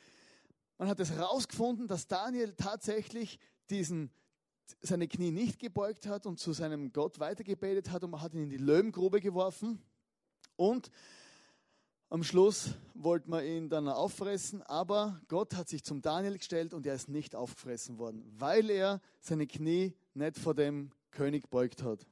Man 0.78 0.88
hat 0.90 1.00
es 1.00 1.12
herausgefunden, 1.12 1.88
dass 1.88 2.08
Daniel 2.08 2.54
tatsächlich 2.54 3.40
diesen, 3.70 4.12
seine 4.82 5.08
Knie 5.08 5.32
nicht 5.32 5.60
gebeugt 5.60 6.06
hat 6.06 6.28
und 6.28 6.40
zu 6.40 6.54
seinem 6.54 6.94
Gott 6.94 7.20
weitergebetet 7.20 7.90
hat 7.90 8.04
und 8.04 8.12
man 8.12 8.22
hat 8.22 8.34
ihn 8.34 8.44
in 8.44 8.50
die 8.50 8.58
Löwengrube 8.58 9.20
geworfen. 9.20 9.82
Und 10.56 10.92
am 12.10 12.24
Schluss 12.24 12.70
wollte 12.94 13.30
man 13.30 13.44
ihn 13.44 13.70
dann 13.70 13.88
auffressen, 13.88 14.62
aber 14.62 15.20
Gott 15.28 15.56
hat 15.56 15.68
sich 15.68 15.84
zum 15.84 16.02
Daniel 16.02 16.38
gestellt 16.38 16.74
und 16.74 16.86
er 16.86 16.94
ist 16.96 17.10
nicht 17.10 17.36
aufgefressen 17.36 17.98
worden, 17.98 18.24
weil 18.38 18.70
er 18.70 19.02
seine 19.20 19.48
Knie 19.48 19.94
nicht 20.14 20.38
vor 20.38 20.54
dem 20.54 20.92
König 21.12 21.50
beugt 21.50 21.82
hat. 21.82 22.06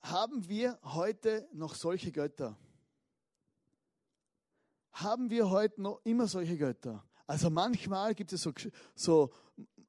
Haben 0.00 0.48
wir 0.48 0.78
heute 0.82 1.48
noch 1.52 1.74
solche 1.74 2.10
Götter? 2.10 2.56
Haben 4.94 5.30
wir 5.30 5.50
heute 5.50 5.80
noch 5.80 6.00
immer 6.04 6.26
solche 6.26 6.56
Götter? 6.56 7.04
Also 7.26 7.50
manchmal 7.50 8.14
gibt 8.14 8.32
es 8.32 8.42
so, 8.42 8.52
so 8.94 9.30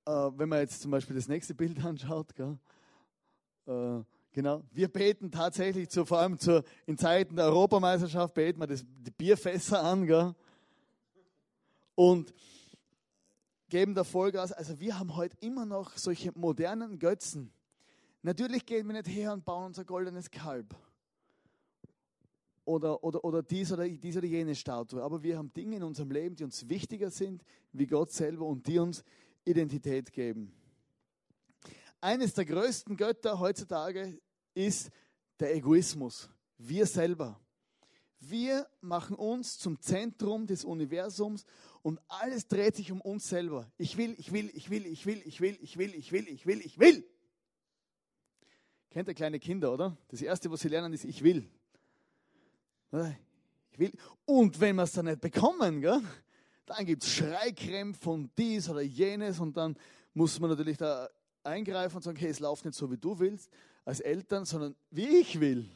äh, 0.06 0.12
wenn 0.12 0.50
man 0.50 0.60
jetzt 0.60 0.82
zum 0.82 0.92
Beispiel 0.92 1.16
das 1.16 1.28
nächste 1.28 1.56
Bild 1.56 1.84
anschaut, 1.86 2.36
gell, 2.36 2.60
äh, 3.68 4.04
Genau. 4.36 4.66
Wir 4.74 4.90
beten 4.90 5.32
tatsächlich 5.32 5.88
zu, 5.88 6.04
vor 6.04 6.20
allem 6.20 6.38
zu, 6.38 6.62
in 6.86 6.98
Zeiten 6.98 7.38
der 7.38 7.46
Europameisterschaft 7.46 8.34
beten 8.34 8.60
wir 8.60 8.68
das, 8.68 8.84
die 8.86 9.12
Bierfässer 9.12 9.82
an, 9.82 10.06
gell? 10.06 10.36
Und 11.96 12.34
geben 13.70 13.96
da 13.96 14.04
Vollgas. 14.04 14.52
Also 14.52 14.78
wir 14.82 15.00
haben 15.00 15.16
heute 15.16 15.38
immer 15.40 15.66
noch 15.66 15.96
solche 15.96 16.34
modernen 16.38 17.00
Götzen. 17.00 17.54
Natürlich 18.24 18.66
gehen 18.66 18.88
wir 18.88 18.94
nicht 18.94 19.08
her 19.08 19.32
und 19.32 19.46
bauen 19.46 19.68
unser 19.68 19.86
goldenes 19.86 20.30
Kalb. 20.30 20.76
Oder, 22.66 23.04
oder, 23.04 23.24
oder 23.24 23.44
dies 23.44 23.72
oder 23.72 23.88
dies 23.88 24.18
oder 24.18 24.26
jene 24.26 24.56
Statue. 24.56 25.02
Aber 25.02 25.22
wir 25.22 25.38
haben 25.38 25.54
Dinge 25.54 25.78
in 25.78 25.84
unserem 25.84 26.12
Leben, 26.12 26.36
die 26.36 26.44
uns 26.44 26.68
wichtiger 26.68 27.12
sind 27.12 27.44
wie 27.72 27.86
Gott 27.86 28.12
selber 28.12 28.46
und 28.46 28.66
die 28.68 28.80
uns 28.80 29.04
Identität 29.46 30.12
geben. 30.12 30.52
Eines 32.02 32.34
der 32.34 32.46
größten 32.46 32.98
Götter 32.98 33.40
heutzutage 33.40 34.20
ist 34.54 34.92
der 35.40 35.56
Egoismus. 35.56 36.30
Wir 36.58 36.86
selber. 36.86 37.40
Wir 38.20 38.68
machen 38.82 39.16
uns 39.16 39.58
zum 39.58 39.80
Zentrum 39.80 40.48
des 40.48 40.66
Universums 40.66 41.46
und 41.84 42.00
alles 42.08 42.48
dreht 42.48 42.76
sich 42.76 42.92
um 42.92 43.02
uns 43.02 43.30
selber. 43.30 43.72
Ich 43.78 43.98
will, 43.98 44.16
ich 44.18 44.32
will, 44.32 44.50
ich 44.54 44.70
will, 44.70 44.86
ich 44.88 45.06
will, 45.06 45.22
ich 45.26 45.40
will, 45.40 45.58
ich 45.62 45.78
will, 45.78 45.94
ich 45.94 46.12
will, 46.12 46.28
ich 46.28 46.46
will, 46.48 46.60
ich 46.62 46.80
will. 46.80 47.08
Kennt 48.90 49.08
ihr 49.10 49.14
kleine 49.14 49.40
Kinder, 49.40 49.74
oder? 49.74 49.98
Das 50.08 50.22
erste, 50.22 50.50
was 50.50 50.62
sie 50.62 50.70
lernen, 50.70 50.94
ist 50.94 51.04
ich 51.04 51.24
will. 51.24 51.48
Ich 53.72 53.80
will. 53.80 53.92
Und 54.26 54.60
wenn 54.60 54.76
wir 54.76 54.84
es 54.84 54.94
dann 54.94 55.06
nicht 55.06 55.22
bekommen, 55.22 55.82
gell, 55.82 56.02
dann 56.66 56.86
gibt 56.86 57.04
es 57.04 57.10
Schreikrämpfe 57.10 58.10
und 58.10 58.32
dies 58.38 58.70
oder 58.70 58.82
jenes 58.82 59.40
und 59.40 59.56
dann 59.58 59.76
muss 60.14 60.40
man 60.40 60.50
natürlich 60.50 60.78
da 60.78 61.10
eingreifen 61.44 61.98
und 61.98 62.02
sagen, 62.02 62.18
hey, 62.18 62.30
es 62.30 62.40
läuft 62.40 62.66
nicht 62.66 62.78
so, 62.78 62.90
wie 62.92 62.98
du 62.98 63.20
willst, 63.20 63.52
als 63.84 64.00
Eltern, 64.00 64.46
sondern 64.46 64.76
wie 64.90 65.08
ich 65.08 65.40
will. 65.40 65.70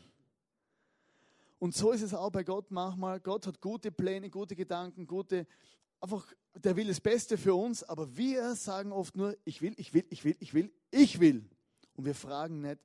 Und 1.59 1.75
so 1.75 1.91
ist 1.91 2.01
es 2.01 2.13
auch 2.13 2.31
bei 2.31 2.43
Gott 2.43 2.71
manchmal. 2.71 3.19
Gott 3.19 3.45
hat 3.45 3.59
gute 3.59 3.91
Pläne, 3.91 4.29
gute 4.29 4.55
Gedanken, 4.55 5.05
gute, 5.05 5.45
einfach, 5.99 6.25
der 6.55 6.75
will 6.75 6.87
das 6.87 7.01
Beste 7.01 7.37
für 7.37 7.53
uns, 7.53 7.83
aber 7.83 8.15
wir 8.15 8.55
sagen 8.55 8.91
oft 8.91 9.15
nur, 9.15 9.35
ich 9.43 9.61
will, 9.61 9.73
ich 9.77 9.93
will, 9.93 10.05
ich 10.09 10.23
will, 10.23 10.35
ich 10.39 10.53
will, 10.53 10.71
ich 10.89 11.19
will. 11.19 11.49
Und 11.95 12.05
wir 12.05 12.15
fragen 12.15 12.61
nicht, 12.61 12.79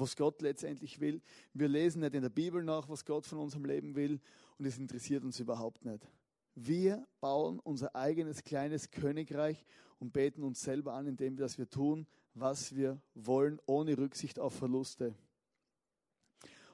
was 0.00 0.16
Gott 0.16 0.40
letztendlich 0.42 1.00
will. 1.00 1.20
Wir 1.52 1.68
lesen 1.68 2.00
nicht 2.00 2.14
in 2.14 2.22
der 2.22 2.30
Bibel 2.30 2.64
nach, 2.64 2.88
was 2.88 3.04
Gott 3.04 3.26
von 3.26 3.38
unserem 3.38 3.64
Leben 3.64 3.94
will 3.94 4.20
und 4.58 4.66
es 4.66 4.78
interessiert 4.78 5.24
uns 5.24 5.38
überhaupt 5.38 5.84
nicht. 5.84 6.06
Wir 6.54 7.06
bauen 7.20 7.60
unser 7.60 7.94
eigenes 7.94 8.42
kleines 8.42 8.90
Königreich 8.90 9.64
und 9.98 10.12
beten 10.12 10.42
uns 10.42 10.60
selber 10.62 10.94
an, 10.94 11.06
indem 11.06 11.36
wir 11.36 11.44
das 11.44 11.58
wir 11.58 11.68
tun, 11.68 12.06
was 12.34 12.74
wir 12.74 13.00
wollen, 13.14 13.60
ohne 13.66 13.96
Rücksicht 13.96 14.38
auf 14.38 14.54
Verluste. 14.54 15.14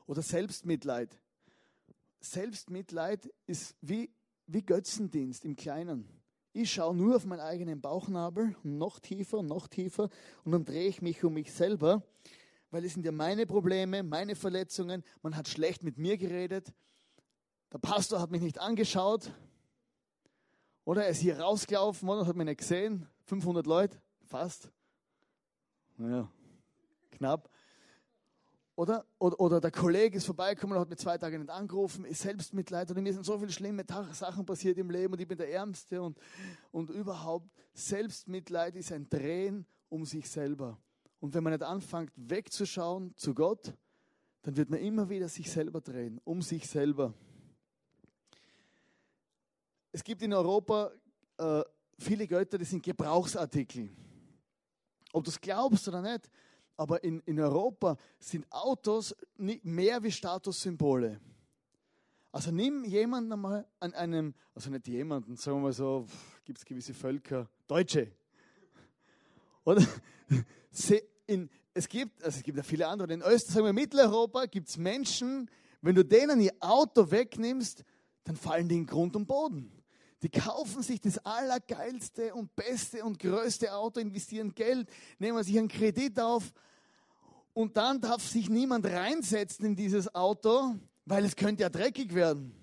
Oder 0.07 0.23
Selbstmitleid. 0.23 1.21
Selbstmitleid 2.21 3.31
ist 3.47 3.75
wie, 3.81 4.11
wie 4.47 4.63
Götzendienst 4.63 5.45
im 5.45 5.57
Kleinen. 5.57 6.09
Ich 6.53 6.73
schaue 6.73 6.97
nur 6.97 7.17
auf 7.17 7.27
meinen 7.27 7.41
eigenen 7.41 7.81
Bauchnabel, 7.81 8.57
noch 8.63 8.99
tiefer, 8.99 9.43
noch 9.43 9.69
tiefer, 9.69 10.09
und 10.45 10.53
dann 10.53 10.65
drehe 10.65 10.89
ich 10.89 11.03
mich 11.03 11.23
um 11.23 11.35
mich 11.35 11.53
selber, 11.53 12.03
weil 12.71 12.85
es 12.85 12.95
sind 12.95 13.05
ja 13.05 13.13
meine 13.13 13.47
Probleme, 13.47 14.03
meine 14.03 14.35
Verletzungen. 14.37 15.03
Man 15.23 15.37
hat 15.37 15.49
schlecht 15.49 15.83
mit 15.83 15.99
mir 15.99 16.17
geredet. 16.17 16.73
Der 17.73 17.79
Pastor 17.79 18.21
hat 18.21 18.31
mich 18.31 18.43
nicht 18.43 18.59
angeschaut. 18.59 19.31
Oder 20.85 21.05
er 21.05 21.11
ist 21.11 21.21
hier 21.21 21.41
rausgelaufen 21.41 22.09
und 22.09 22.27
hat 22.27 22.37
mich 22.37 22.47
nicht 22.47 22.59
gesehen. 22.59 23.09
500 23.25 23.67
Leute, 23.67 24.01
fast. 24.25 24.71
Naja, 25.97 26.31
knapp. 27.11 27.51
Oder, 28.77 29.07
oder, 29.19 29.41
oder 29.41 29.61
der 29.61 29.71
Kollege 29.71 30.19
ist 30.19 30.27
vorbeigekommen 30.27 30.77
und 30.77 30.83
hat 30.83 30.91
mir 30.91 30.97
zwei 30.97 31.17
Tage 31.17 31.39
nicht 31.39 31.49
angerufen, 31.49 32.05
ist 32.05 32.21
Selbstmitleid 32.21 32.91
und 32.91 33.03
mir 33.03 33.13
sind 33.15 33.25
so 33.25 33.39
viele 33.39 33.51
schlimme 33.51 33.85
Sachen 34.13 34.45
passiert 34.45 34.77
im 34.77 34.91
Leben 34.91 35.15
und 35.15 35.21
ich 35.21 35.27
bin 35.27 35.39
der 35.39 35.51
Ärmste 35.51 36.03
und, 36.03 36.19
und 36.73 36.91
überhaupt. 36.91 37.49
Selbstmitleid 37.73 38.77
ist 38.77 38.93
ein 38.93 39.09
Drehen 39.09 39.67
um 39.89 40.05
sich 40.05 40.29
selber. 40.29 40.79
Und 41.27 41.35
wenn 41.35 41.43
man 41.43 41.53
nicht 41.53 41.63
anfängt 41.63 42.13
wegzuschauen 42.15 43.13
zu 43.17 43.35
Gott, 43.35 43.75
dann 44.43 44.57
wird 44.57 44.71
man 44.71 44.79
immer 44.79 45.09
wieder 45.11 45.29
sich 45.29 45.51
selber 45.51 45.81
drehen, 45.81 46.21
um 46.25 46.41
sich 46.41 46.69
selber. 46.69 47.13
Es 49.91 50.05
gibt 50.05 50.23
in 50.23 50.33
Europa 50.33 50.93
äh, 51.37 51.63
viele 51.99 52.27
Götter, 52.29 52.59
die 52.59 52.65
sind 52.65 52.83
Gebrauchsartikel 52.83 53.91
ob 55.17 55.25
du 55.25 55.31
es 55.31 55.41
glaubst 55.41 55.89
oder 55.89 56.03
nicht, 56.03 56.31
aber 56.77 57.03
in, 57.03 57.21
in 57.21 57.41
Europa 57.41 57.97
sind 58.19 58.47
Autos 58.51 59.17
nicht 59.39 59.65
mehr 59.65 60.03
wie 60.03 60.13
Statussymbole. 60.13 61.21
Also 62.31 62.51
nimm 62.51 62.85
jemanden 62.85 63.33
einmal 63.33 63.67
an 63.81 63.95
einem, 63.95 64.35
also 64.55 64.69
nicht 64.69 64.87
jemanden, 64.87 65.37
sagen 65.37 65.57
wir 65.57 65.63
mal 65.63 65.73
so, 65.73 66.07
gibt 66.45 66.59
es 66.59 66.65
gewisse 66.67 66.93
Völker, 66.93 67.49
Deutsche. 67.67 68.13
Oder 69.65 69.85
in, 71.27 71.51
es 71.75 71.89
gibt, 71.89 72.23
also 72.23 72.39
es 72.39 72.43
gibt 72.43 72.57
ja 72.57 72.63
viele 72.63 72.87
andere, 72.87 73.13
in 73.13 73.23
Österreich, 73.23 73.55
sagen 73.55 73.75
Mitteleuropa, 73.75 74.47
gibt 74.47 74.69
es 74.69 74.77
Menschen, 74.77 75.51
wenn 75.83 75.95
du 75.95 76.05
denen 76.05 76.41
ihr 76.41 76.55
Auto 76.61 77.11
wegnimmst, 77.11 77.85
dann 78.25 78.37
fallen 78.37 78.69
die 78.69 78.77
in 78.77 78.87
Grund 78.87 79.15
und 79.15 79.27
Boden. 79.27 79.73
Die 80.23 80.31
kaufen 80.31 80.83
sich 80.83 81.01
das 81.01 81.19
allergeilste 81.19 82.35
und 82.35 82.55
beste 82.57 83.05
und 83.05 83.19
größte 83.19 83.75
Auto, 83.75 84.01
investieren 84.01 84.55
Geld, 84.55 84.89
nehmen 85.19 85.43
sich 85.45 85.59
einen 85.59 85.69
Kredit 85.69 86.19
auf 86.19 86.53
und 87.53 87.77
dann 87.77 88.01
darf 88.01 88.27
sich 88.27 88.49
niemand 88.49 88.87
reinsetzen 88.87 89.67
in 89.67 89.77
dieses 89.77 90.15
Auto, 90.15 90.75
weil 91.05 91.25
es 91.25 91.37
könnte 91.37 91.63
ja 91.63 91.69
dreckig 91.69 92.15
werden. 92.15 92.55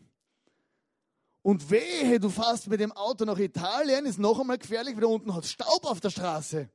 Und 1.42 1.70
wehe, 1.70 2.20
du 2.20 2.30
fährst 2.30 2.68
mit 2.68 2.80
dem 2.80 2.92
Auto 2.94 3.26
nach 3.26 3.38
Italien, 3.38 4.06
ist 4.06 4.18
noch 4.18 4.40
einmal 4.40 4.58
gefährlich, 4.58 4.96
weil 4.96 5.02
da 5.02 5.08
unten 5.08 5.36
hat 5.36 5.46
Staub 5.46 5.86
auf 5.86 6.00
der 6.00 6.10
Straße. 6.10 6.70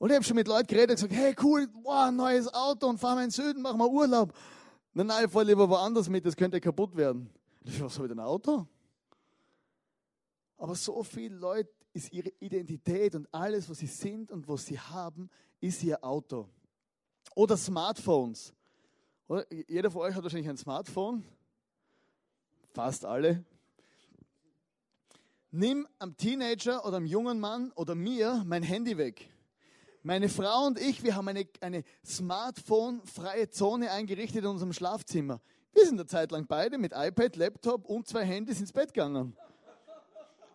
Und 0.00 0.08
ich 0.08 0.16
habe 0.16 0.24
schon 0.24 0.36
mit 0.36 0.48
Leuten 0.48 0.66
geredet 0.66 1.02
und 1.02 1.10
gesagt, 1.10 1.12
hey 1.12 1.36
cool, 1.42 1.68
wow, 1.82 2.10
neues 2.10 2.48
Auto 2.54 2.86
und 2.86 2.96
fahren 2.96 3.18
wir 3.18 3.24
in 3.24 3.28
den 3.28 3.32
Süden, 3.32 3.60
machen 3.60 3.78
wir 3.78 3.90
Urlaub. 3.90 4.32
Nein, 4.94 5.08
nein, 5.08 5.26
ich 5.26 5.30
fahre 5.30 5.44
lieber 5.44 5.68
woanders 5.68 6.08
mit, 6.08 6.24
das 6.24 6.34
könnte 6.34 6.58
kaputt 6.58 6.96
werden. 6.96 7.28
Ich 7.64 7.78
was 7.82 7.96
habe 7.96 8.06
ich 8.06 8.08
denn 8.08 8.18
ein 8.18 8.24
Auto? 8.24 8.66
Aber 10.56 10.74
so 10.74 11.02
viele 11.02 11.36
Leute 11.36 11.70
ist 11.92 12.14
ihre 12.14 12.30
Identität 12.40 13.14
und 13.14 13.28
alles, 13.30 13.68
was 13.68 13.76
sie 13.76 13.86
sind 13.88 14.32
und 14.32 14.48
was 14.48 14.64
sie 14.64 14.80
haben, 14.80 15.28
ist 15.60 15.82
ihr 15.82 16.02
Auto. 16.02 16.48
Oder 17.34 17.58
Smartphones. 17.58 18.54
Oder? 19.28 19.44
Jeder 19.68 19.90
von 19.90 20.00
euch 20.00 20.14
hat 20.14 20.22
wahrscheinlich 20.22 20.48
ein 20.48 20.56
Smartphone. 20.56 21.26
Fast 22.72 23.04
alle. 23.04 23.44
Nimm 25.50 25.86
am 25.98 26.16
Teenager 26.16 26.86
oder 26.86 26.96
am 26.96 27.04
jungen 27.04 27.38
Mann 27.38 27.70
oder 27.72 27.94
mir 27.94 28.42
mein 28.46 28.62
Handy 28.62 28.96
weg. 28.96 29.28
Meine 30.02 30.30
Frau 30.30 30.66
und 30.66 30.80
ich, 30.80 31.02
wir 31.02 31.14
haben 31.14 31.28
eine, 31.28 31.46
eine 31.60 31.84
Smartphone-freie 32.06 33.50
Zone 33.50 33.90
eingerichtet 33.90 34.44
in 34.44 34.46
unserem 34.46 34.72
Schlafzimmer. 34.72 35.42
Wir 35.74 35.84
sind 35.84 36.00
eine 36.00 36.06
Zeit 36.06 36.32
lang 36.32 36.46
beide 36.46 36.78
mit 36.78 36.92
iPad, 36.94 37.36
Laptop 37.36 37.84
und 37.84 38.08
zwei 38.08 38.24
Handys 38.24 38.60
ins 38.60 38.72
Bett 38.72 38.94
gegangen. 38.94 39.36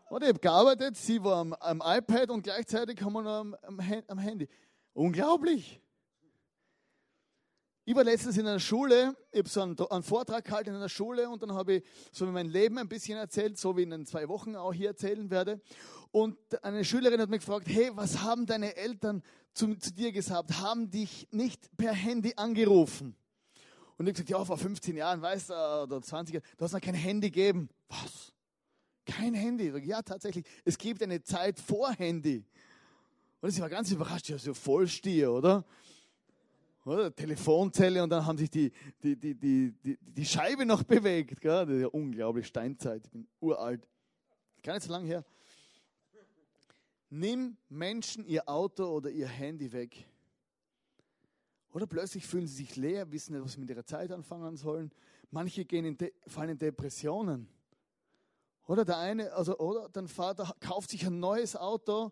Und 0.10 0.23
ich 0.23 0.29
habe 0.29 0.39
gearbeitet, 0.39 0.97
sie 0.97 1.23
war 1.23 1.38
am, 1.38 1.53
am, 1.53 1.84
iPad 1.86 2.31
und 2.31 2.41
gleichzeitig 2.41 3.01
haben 3.03 3.13
wir 3.13 3.21
noch 3.21 3.39
am, 3.39 3.55
am, 3.62 3.79
am 4.08 4.17
Handy. 4.17 4.47
Unglaublich. 4.93 5.79
Ich 7.88 7.95
war 7.95 8.04
letztens 8.04 8.36
in 8.36 8.48
einer 8.48 8.60
Schule, 8.60 9.15
ich 9.32 9.38
habe 9.38 9.50
so 9.50 9.62
einen, 9.62 9.80
einen, 9.80 10.02
Vortrag 10.02 10.43
gehalten 10.43 10.71
in 10.71 10.76
einer 10.78 10.89
Schule 10.89 11.30
und 11.30 11.43
dann 11.43 11.54
habe 11.54 11.76
ich 11.76 11.84
so 12.12 12.26
mein 12.26 12.48
Leben 12.48 12.80
ein 12.80 12.88
bisschen 12.88 13.15
erzählt, 13.15 13.60
so 13.60 13.78
wie 13.78 13.84
ich 13.84 13.91
in 13.91 14.08
zwei 14.08 14.28
Wochen 14.28 14.56
auch 14.56 14.74
hier 14.74 14.88
erzählen 14.88 15.30
werde. 15.30 15.62
Und 16.10 16.36
eine 16.63 16.84
Schülerin 16.84 17.21
hat 17.21 17.30
mich 17.30 17.41
gefragt, 17.41 17.67
hey, 17.69 17.91
was 17.93 18.24
haben 18.24 18.48
deine 18.48 18.76
Eltern 18.76 19.21
zu, 19.54 19.76
zu 19.76 19.93
dir 19.93 20.12
gesagt? 20.12 20.60
Haben 20.60 20.89
dich 20.89 21.28
nicht 21.30 21.78
per 21.78 21.93
Handy 21.93 22.34
angerufen? 22.36 23.15
Und 23.98 24.08
ich 24.08 24.13
habe 24.13 24.13
gesagt, 24.13 24.30
ja, 24.32 24.43
vor 24.43 24.58
15 24.58 24.98
Jahren, 24.98 25.21
weißt 25.21 25.52
du, 25.52 25.54
oder 25.84 26.02
20 26.02 26.34
Jahren, 26.34 26.45
du 26.58 26.65
hast 26.65 26.74
noch 26.74 26.82
kein 26.82 26.95
Handy 26.95 27.30
gegeben. 27.30 27.69
Was? 27.89 28.34
Kein 29.06 29.36
Handy? 29.36 29.71
Ja, 29.86 30.02
tatsächlich. 30.02 30.43
Es 30.63 30.80
gibt 30.80 31.04
eine 31.04 31.21
Zeit 31.21 31.60
vor 31.60 31.91
Handy. 31.91 32.43
Und 33.41 33.50
ich 33.50 33.62
war 33.62 33.69
ganz 33.69 33.91
überrascht, 33.91 34.28
ja, 34.30 34.39
so 34.39 34.56
Vollstier, 34.56 35.32
oder? 35.32 35.63
Oder? 36.86 37.13
Telefonzelle 37.13 38.02
und 38.02 38.10
dann 38.10 38.26
haben 38.26 38.38
sich 38.38 38.50
die, 38.50 38.71
die, 39.02 39.15
die, 39.15 39.36
die, 39.36 39.71
die, 39.71 39.98
die 40.00 40.26
Scheibe 40.26 40.65
noch 40.65 40.84
bewegt. 40.84 41.41
Gell? 41.41 41.65
Das 41.65 41.76
ist 41.76 41.82
ja 41.82 41.88
unglaublich, 41.88 42.48
Steinzeit, 42.48 43.04
ich 43.04 43.12
bin 43.12 43.28
uralt. 43.39 43.88
Gar 44.63 44.76
nicht 44.76 44.84
so 44.84 44.91
lange 44.91 45.08
her. 45.08 45.26
Nimm 47.10 47.58
Menschen 47.69 48.26
ihr 48.26 48.48
Auto 48.48 48.86
oder 48.86 49.10
ihr 49.10 49.28
Handy 49.28 49.71
weg. 49.71 50.08
Oder 51.74 51.88
plötzlich 51.88 52.26
fühlen 52.26 52.48
sie 52.48 52.56
sich 52.56 52.76
leer, 52.76 53.12
wissen 53.12 53.34
nicht, 53.34 53.43
was 53.43 53.54
sie 53.54 53.60
mit 53.60 53.69
ihrer 53.69 53.86
Zeit 53.86 54.12
anfangen 54.12 54.56
sollen. 54.56 54.91
Manche 55.30 55.65
gehen 55.65 55.86
in 55.86 55.98
fallen 56.28 56.52
in 56.52 56.58
Depressionen. 56.58 57.50
Oder 58.67 58.86
der 58.86 58.98
eine, 58.98 59.32
also, 59.34 59.58
oder 59.58 59.89
dein 59.89 60.08
Vater 60.08 60.56
kauft 60.60 60.89
sich 60.89 61.06
ein 61.06 61.19
neues 61.19 61.56
Auto 61.56 62.12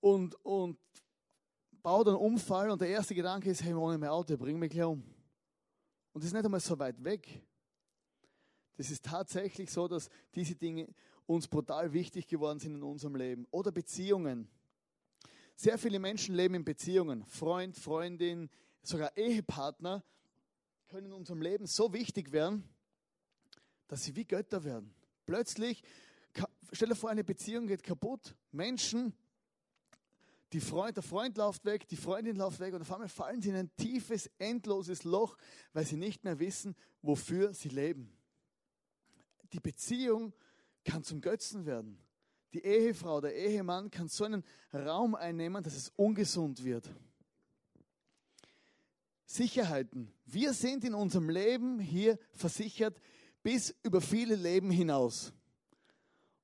und, 0.00 0.34
und 0.44 0.78
baut 1.84 2.08
einen 2.08 2.16
Unfall 2.16 2.70
und 2.70 2.80
der 2.80 2.88
erste 2.88 3.14
Gedanke 3.14 3.50
ist, 3.50 3.62
hey, 3.62 3.74
ohne 3.74 3.98
mein 3.98 4.08
Auto, 4.08 4.38
bring 4.38 4.58
mich 4.58 4.70
gleich 4.70 4.86
um. 4.86 5.04
Und 6.14 6.22
das 6.22 6.24
ist 6.24 6.32
nicht 6.32 6.44
einmal 6.44 6.58
so 6.58 6.78
weit 6.78 7.04
weg. 7.04 7.42
Das 8.78 8.90
ist 8.90 9.04
tatsächlich 9.04 9.70
so, 9.70 9.86
dass 9.86 10.08
diese 10.34 10.54
Dinge 10.54 10.88
uns 11.26 11.46
brutal 11.46 11.92
wichtig 11.92 12.26
geworden 12.26 12.58
sind 12.58 12.74
in 12.74 12.82
unserem 12.82 13.16
Leben. 13.16 13.46
Oder 13.50 13.70
Beziehungen. 13.70 14.48
Sehr 15.56 15.76
viele 15.76 15.98
Menschen 15.98 16.34
leben 16.34 16.54
in 16.54 16.64
Beziehungen. 16.64 17.22
Freund, 17.26 17.76
Freundin, 17.76 18.48
sogar 18.82 19.14
Ehepartner 19.14 20.02
können 20.88 21.08
in 21.08 21.12
unserem 21.12 21.42
Leben 21.42 21.66
so 21.66 21.92
wichtig 21.92 22.32
werden, 22.32 22.64
dass 23.88 24.04
sie 24.04 24.16
wie 24.16 24.24
Götter 24.24 24.64
werden. 24.64 24.94
Plötzlich, 25.26 25.82
stell 26.72 26.88
dir 26.88 26.96
vor, 26.96 27.10
eine 27.10 27.24
Beziehung 27.24 27.66
geht 27.66 27.82
kaputt. 27.82 28.34
Menschen 28.52 29.12
die 30.54 30.60
Freund, 30.60 30.96
der 30.96 31.02
Freund 31.02 31.36
läuft 31.36 31.64
weg, 31.64 31.88
die 31.88 31.96
Freundin 31.96 32.36
läuft 32.36 32.60
weg 32.60 32.72
und 32.74 32.82
auf 32.82 32.92
einmal 32.92 33.08
fallen 33.08 33.42
sie 33.42 33.48
in 33.48 33.56
ein 33.56 33.74
tiefes, 33.76 34.30
endloses 34.38 35.02
Loch, 35.02 35.36
weil 35.72 35.84
sie 35.84 35.96
nicht 35.96 36.22
mehr 36.22 36.38
wissen, 36.38 36.76
wofür 37.02 37.52
sie 37.52 37.70
leben. 37.70 38.16
Die 39.52 39.58
Beziehung 39.58 40.32
kann 40.84 41.02
zum 41.02 41.20
Götzen 41.20 41.66
werden. 41.66 41.98
Die 42.52 42.64
Ehefrau, 42.64 43.20
der 43.20 43.34
Ehemann 43.34 43.90
kann 43.90 44.06
so 44.06 44.22
einen 44.24 44.44
Raum 44.72 45.16
einnehmen, 45.16 45.60
dass 45.64 45.74
es 45.74 45.92
ungesund 45.96 46.64
wird. 46.64 46.88
Sicherheiten. 49.26 50.14
Wir 50.24 50.52
sind 50.52 50.84
in 50.84 50.94
unserem 50.94 51.30
Leben 51.30 51.80
hier 51.80 52.16
versichert 52.30 53.00
bis 53.42 53.74
über 53.82 54.00
viele 54.00 54.36
Leben 54.36 54.70
hinaus. 54.70 55.32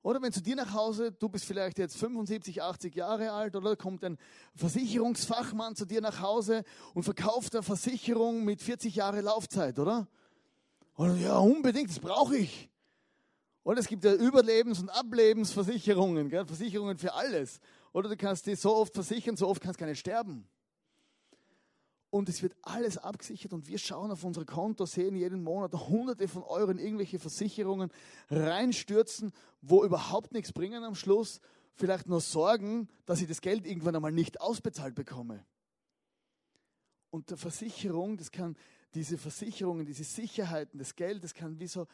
Oder 0.03 0.21
wenn 0.21 0.31
zu 0.31 0.41
dir 0.41 0.55
nach 0.55 0.73
Hause, 0.73 1.11
du 1.11 1.29
bist 1.29 1.45
vielleicht 1.45 1.77
jetzt 1.77 1.95
75, 1.97 2.61
80 2.61 2.95
Jahre 2.95 3.31
alt, 3.31 3.55
oder 3.55 3.75
kommt 3.75 4.03
ein 4.03 4.17
Versicherungsfachmann 4.55 5.75
zu 5.75 5.85
dir 5.85 6.01
nach 6.01 6.21
Hause 6.21 6.63
und 6.95 7.03
verkauft 7.03 7.55
eine 7.55 7.63
Versicherung 7.63 8.43
mit 8.43 8.61
40 8.61 8.95
Jahre 8.95 9.21
Laufzeit, 9.21 9.77
oder? 9.77 10.07
Oder 10.97 11.15
ja, 11.15 11.37
unbedingt, 11.37 11.89
das 11.89 11.99
brauche 11.99 12.37
ich. 12.37 12.69
Oder 13.63 13.79
es 13.79 13.87
gibt 13.87 14.03
ja 14.03 14.13
Überlebens- 14.13 14.81
und 14.81 14.89
Ablebensversicherungen, 14.89 16.29
gell? 16.29 16.45
Versicherungen 16.45 16.97
für 16.97 17.13
alles. 17.13 17.59
Oder 17.93 18.09
du 18.09 18.17
kannst 18.17 18.47
die 18.47 18.55
so 18.55 18.75
oft 18.75 18.93
versichern, 18.93 19.37
so 19.37 19.47
oft 19.47 19.61
kannst 19.61 19.79
du 19.79 19.83
gar 19.83 19.89
nicht 19.89 19.99
sterben 19.99 20.47
und 22.11 22.29
es 22.29 22.43
wird 22.43 22.55
alles 22.61 22.97
abgesichert 22.97 23.53
und 23.53 23.67
wir 23.67 23.79
schauen 23.79 24.11
auf 24.11 24.23
unsere 24.23 24.45
Konto, 24.45 24.85
sehen 24.85 25.15
jeden 25.15 25.43
Monat 25.43 25.73
hunderte 25.73 26.27
von 26.27 26.43
Euro 26.43 26.69
in 26.69 26.77
irgendwelche 26.77 27.17
Versicherungen 27.17 27.89
reinstürzen, 28.29 29.31
wo 29.61 29.83
überhaupt 29.83 30.33
nichts 30.33 30.51
bringen 30.51 30.83
am 30.83 30.93
Schluss, 30.93 31.39
vielleicht 31.73 32.07
nur 32.07 32.19
sorgen, 32.19 32.89
dass 33.05 33.21
ich 33.21 33.29
das 33.29 33.39
Geld 33.41 33.65
irgendwann 33.65 33.95
einmal 33.95 34.11
nicht 34.11 34.41
ausbezahlt 34.41 34.93
bekomme. 34.93 35.45
Und 37.11 37.29
der 37.29 37.37
Versicherung, 37.37 38.17
das 38.17 38.29
kann 38.29 38.57
diese 38.93 39.17
Versicherungen, 39.17 39.85
diese 39.85 40.03
Sicherheiten, 40.03 40.79
das 40.79 40.95
Geld, 40.95 41.23
das 41.23 41.33
kann 41.33 41.59
wie 41.59 41.67
so, 41.67 41.87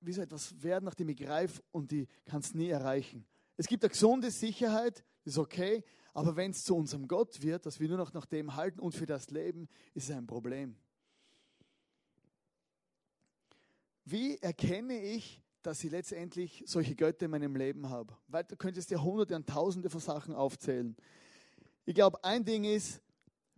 wie 0.00 0.12
so 0.12 0.20
etwas 0.20 0.62
werden, 0.62 0.84
nachdem 0.84 1.08
ich 1.08 1.16
greife 1.16 1.62
und 1.72 1.90
die 1.90 2.06
kann 2.26 2.40
es 2.40 2.54
nie 2.54 2.68
erreichen. 2.68 3.26
Es 3.56 3.66
gibt 3.66 3.82
eine 3.84 3.90
gesunde 3.90 4.30
Sicherheit, 4.30 5.02
ist 5.24 5.38
okay, 5.38 5.82
aber 6.12 6.36
wenn 6.36 6.50
es 6.50 6.64
zu 6.64 6.76
unserem 6.76 7.08
Gott 7.08 7.42
wird, 7.42 7.66
dass 7.66 7.80
wir 7.80 7.88
nur 7.88 7.98
noch 7.98 8.12
nach 8.12 8.26
dem 8.26 8.56
halten 8.56 8.80
und 8.80 8.94
für 8.94 9.06
das 9.06 9.30
leben, 9.30 9.68
ist 9.94 10.10
es 10.10 10.16
ein 10.16 10.26
Problem. 10.26 10.76
Wie 14.04 14.36
erkenne 14.38 15.00
ich, 15.00 15.42
dass 15.62 15.84
ich 15.84 15.90
letztendlich 15.90 16.64
solche 16.66 16.96
Götter 16.96 17.26
in 17.26 17.30
meinem 17.30 17.54
Leben 17.54 17.88
habe? 17.88 18.16
Weil 18.28 18.44
du 18.44 18.56
könntest 18.56 18.90
dir 18.90 19.02
hunderte 19.02 19.36
und 19.36 19.48
tausende 19.48 19.90
von 19.90 20.00
Sachen 20.00 20.34
aufzählen. 20.34 20.96
Ich 21.84 21.94
glaube, 21.94 22.22
ein 22.24 22.44
Ding 22.44 22.64
ist 22.64 23.00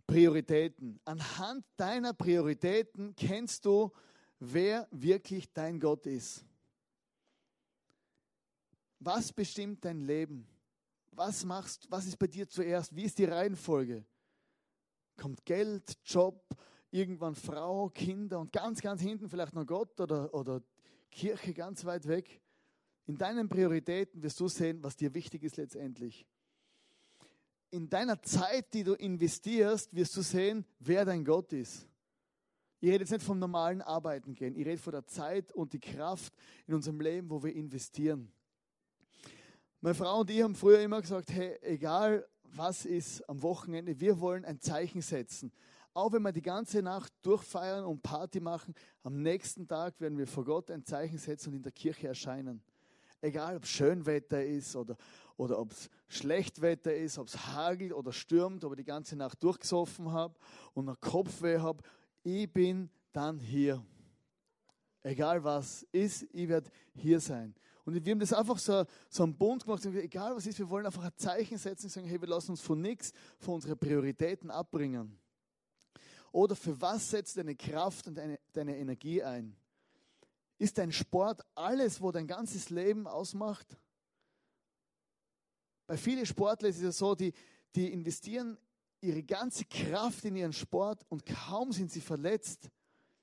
Prioritäten. 0.05 0.99
Anhand 1.05 1.65
deiner 1.77 2.13
Prioritäten 2.13 3.15
kennst 3.15 3.65
du, 3.65 3.91
wer 4.39 4.87
wirklich 4.91 5.51
dein 5.53 5.79
Gott 5.79 6.05
ist. 6.05 6.45
Was 8.99 9.33
bestimmt 9.33 9.83
dein 9.83 10.01
Leben? 10.01 10.47
Was 11.15 11.45
machst, 11.45 11.89
was 11.89 12.05
ist 12.05 12.17
bei 12.17 12.27
dir 12.27 12.47
zuerst? 12.47 12.95
Wie 12.95 13.03
ist 13.03 13.17
die 13.17 13.25
Reihenfolge? 13.25 14.03
Kommt 15.15 15.45
Geld, 15.45 15.97
Job, 16.03 16.43
irgendwann 16.89 17.35
Frau, 17.35 17.89
Kinder 17.89 18.39
und 18.39 18.51
ganz, 18.51 18.81
ganz 18.81 19.01
hinten 19.01 19.29
vielleicht 19.29 19.53
noch 19.53 19.65
Gott 19.65 19.99
oder, 19.99 20.33
oder 20.33 20.61
Kirche 21.11 21.53
ganz 21.53 21.85
weit 21.85 22.07
weg? 22.07 22.41
In 23.05 23.17
deinen 23.17 23.47
Prioritäten 23.49 24.23
wirst 24.23 24.39
du 24.39 24.47
sehen, 24.47 24.81
was 24.83 24.95
dir 24.95 25.13
wichtig 25.13 25.43
ist 25.43 25.57
letztendlich. 25.57 26.25
In 27.69 27.89
deiner 27.89 28.21
Zeit, 28.21 28.73
die 28.73 28.83
du 28.83 28.93
investierst, 28.93 29.93
wirst 29.93 30.15
du 30.15 30.21
sehen, 30.21 30.65
wer 30.79 31.05
dein 31.05 31.25
Gott 31.25 31.51
ist. 31.53 31.87
Ich 32.79 32.89
rede 32.89 33.03
jetzt 33.03 33.11
nicht 33.11 33.23
vom 33.23 33.39
normalen 33.39 33.81
Arbeiten 33.81 34.35
gehen. 34.35 34.55
Ich 34.55 34.65
rede 34.65 34.81
von 34.81 34.93
der 34.93 35.05
Zeit 35.05 35.51
und 35.53 35.73
die 35.73 35.79
Kraft 35.79 36.33
in 36.67 36.73
unserem 36.73 36.99
Leben, 37.01 37.29
wo 37.29 37.41
wir 37.41 37.53
investieren. 37.53 38.31
Meine 39.83 39.95
Frau 39.95 40.21
und 40.21 40.29
ich 40.29 40.41
haben 40.41 40.55
früher 40.55 40.79
immer 40.79 41.01
gesagt, 41.01 41.29
hey, 41.29 41.57
egal 41.61 42.25
was 42.55 42.85
ist 42.85 43.21
am 43.29 43.41
Wochenende, 43.41 43.99
wir 43.99 44.17
wollen 44.21 44.45
ein 44.45 44.61
Zeichen 44.61 45.01
setzen. 45.01 45.51
Auch 45.93 46.13
wenn 46.13 46.21
wir 46.21 46.31
die 46.31 46.41
ganze 46.41 46.81
Nacht 46.81 47.11
durchfeiern 47.21 47.83
und 47.83 48.01
Party 48.01 48.39
machen, 48.39 48.73
am 49.01 49.21
nächsten 49.21 49.67
Tag 49.67 49.99
werden 49.99 50.17
wir 50.17 50.25
vor 50.25 50.45
Gott 50.45 50.71
ein 50.71 50.85
Zeichen 50.85 51.17
setzen 51.17 51.49
und 51.49 51.57
in 51.57 51.63
der 51.63 51.73
Kirche 51.73 52.07
erscheinen. 52.07 52.63
Egal, 53.19 53.57
ob 53.57 53.65
Schönwetter 53.65 54.41
ist 54.41 54.73
oder, 54.77 54.95
oder 55.35 55.59
ob 55.59 55.73
es 55.73 55.89
Schlechtwetter 56.07 56.95
ist, 56.95 57.17
ob 57.17 57.27
es 57.27 57.47
hagelt 57.47 57.91
oder 57.91 58.13
stürmt, 58.13 58.63
ob 58.63 58.71
ich 58.71 58.77
die 58.77 58.85
ganze 58.85 59.17
Nacht 59.17 59.43
durchgesoffen 59.43 60.13
habe 60.13 60.39
und 60.73 60.87
einen 60.87 61.01
Kopfweh 61.01 61.57
habe, 61.57 61.83
ich 62.23 62.49
bin 62.49 62.89
dann 63.11 63.37
hier. 63.37 63.85
Egal 65.01 65.43
was 65.43 65.85
ist, 65.91 66.25
ich 66.31 66.47
werde 66.47 66.69
hier 66.93 67.19
sein. 67.19 67.53
Und 67.85 68.05
wir 68.05 68.11
haben 68.11 68.19
das 68.19 68.31
einfach 68.31 68.57
so, 68.57 68.85
so 69.09 69.23
einen 69.23 69.37
Bund 69.37 69.65
gemacht, 69.65 69.85
egal 69.85 70.35
was 70.35 70.47
ist, 70.47 70.57
wir 70.57 70.69
wollen 70.69 70.85
einfach 70.85 71.03
ein 71.03 71.17
Zeichen 71.17 71.57
setzen 71.57 71.87
und 71.87 71.91
sagen, 71.91 72.07
hey, 72.07 72.19
wir 72.19 72.29
lassen 72.29 72.51
uns 72.51 72.61
von 72.61 72.81
nichts, 72.81 73.11
von 73.39 73.55
unseren 73.55 73.77
Prioritäten 73.77 74.49
abbringen. 74.49 75.19
Oder 76.31 76.55
für 76.55 76.79
was 76.79 77.09
setzt 77.09 77.37
deine 77.37 77.55
Kraft 77.55 78.07
und 78.07 78.15
deine, 78.15 78.39
deine 78.53 78.77
Energie 78.77 79.21
ein? 79.21 79.55
Ist 80.57 80.77
dein 80.77 80.91
Sport 80.91 81.41
alles, 81.55 82.01
wo 82.01 82.11
dein 82.11 82.25
ganzes 82.25 82.69
Leben 82.69 83.05
ausmacht? 83.05 83.77
Bei 85.85 85.97
vielen 85.97 86.25
Sportlern 86.25 86.71
ist 86.71 86.81
es 86.81 86.97
so, 86.97 87.15
die, 87.15 87.33
die 87.75 87.91
investieren 87.91 88.57
ihre 89.01 89.21
ganze 89.21 89.65
Kraft 89.65 90.23
in 90.23 90.37
ihren 90.37 90.53
Sport 90.53 91.05
und 91.09 91.25
kaum 91.25 91.73
sind 91.73 91.91
sie 91.91 91.99
verletzt, 91.99 92.69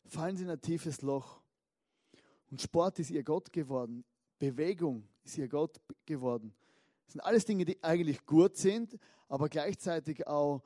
fallen 0.05 0.37
sie 0.37 0.45
in 0.45 0.51
ein 0.51 0.61
tiefes 0.61 1.01
Loch. 1.01 1.41
Und 2.51 2.61
Sport 2.61 2.99
ist 2.99 3.11
ihr 3.11 3.25
Gott 3.25 3.51
geworden. 3.53 4.05
Bewegung 4.41 5.07
ist 5.23 5.39
ihr 5.39 5.47
Gott 5.47 5.81
geworden. 6.05 6.53
Das 7.05 7.13
sind 7.13 7.21
alles 7.21 7.45
Dinge, 7.45 7.65
die 7.65 7.81
eigentlich 7.85 8.27
gut 8.27 8.57
sind, 8.57 8.99
aber 9.29 9.49
gleichzeitig 9.49 10.27
auch 10.27 10.63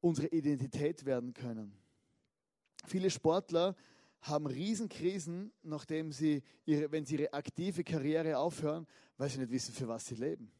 unsere 0.00 0.28
Identität 0.28 1.04
werden 1.04 1.34
können. 1.34 1.76
Viele 2.86 3.10
Sportler 3.10 3.74
haben 4.22 4.46
Riesenkrisen, 4.46 5.52
nachdem 5.62 6.12
sie 6.12 6.42
ihre, 6.64 6.90
wenn 6.90 7.04
sie 7.04 7.16
ihre 7.16 7.32
aktive 7.32 7.84
Karriere 7.84 8.38
aufhören, 8.38 8.86
weil 9.18 9.28
sie 9.28 9.38
nicht 9.38 9.50
wissen, 9.50 9.74
für 9.74 9.88
was 9.88 10.06
sie 10.06 10.14
leben. 10.14 10.50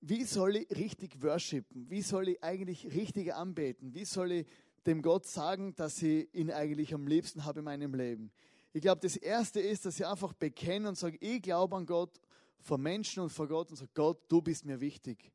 Wie 0.00 0.24
soll 0.24 0.56
ich 0.56 0.70
richtig 0.70 1.22
worshipen? 1.22 1.88
Wie 1.88 2.02
soll 2.02 2.28
ich 2.28 2.42
eigentlich 2.42 2.92
richtig 2.94 3.32
anbeten? 3.32 3.94
Wie 3.94 4.04
soll 4.04 4.32
ich 4.32 4.46
dem 4.86 5.02
Gott 5.02 5.24
sagen, 5.24 5.74
dass 5.76 6.02
ich 6.02 6.32
ihn 6.34 6.50
eigentlich 6.50 6.92
am 6.92 7.06
liebsten 7.06 7.44
habe 7.44 7.60
in 7.60 7.64
meinem 7.64 7.94
Leben? 7.94 8.30
Ich 8.74 8.80
glaube, 8.80 9.00
das 9.00 9.16
Erste 9.16 9.60
ist, 9.60 9.86
dass 9.86 10.00
ich 10.00 10.04
einfach 10.04 10.32
bekenne 10.32 10.88
und 10.88 10.98
sage, 10.98 11.16
ich 11.20 11.40
glaube 11.40 11.76
an 11.76 11.86
Gott 11.86 12.20
vor 12.58 12.76
Menschen 12.76 13.22
und 13.22 13.30
vor 13.30 13.46
Gott 13.46 13.70
und 13.70 13.76
sage, 13.76 13.92
Gott, 13.94 14.24
du 14.28 14.42
bist 14.42 14.64
mir 14.64 14.80
wichtig. 14.80 15.32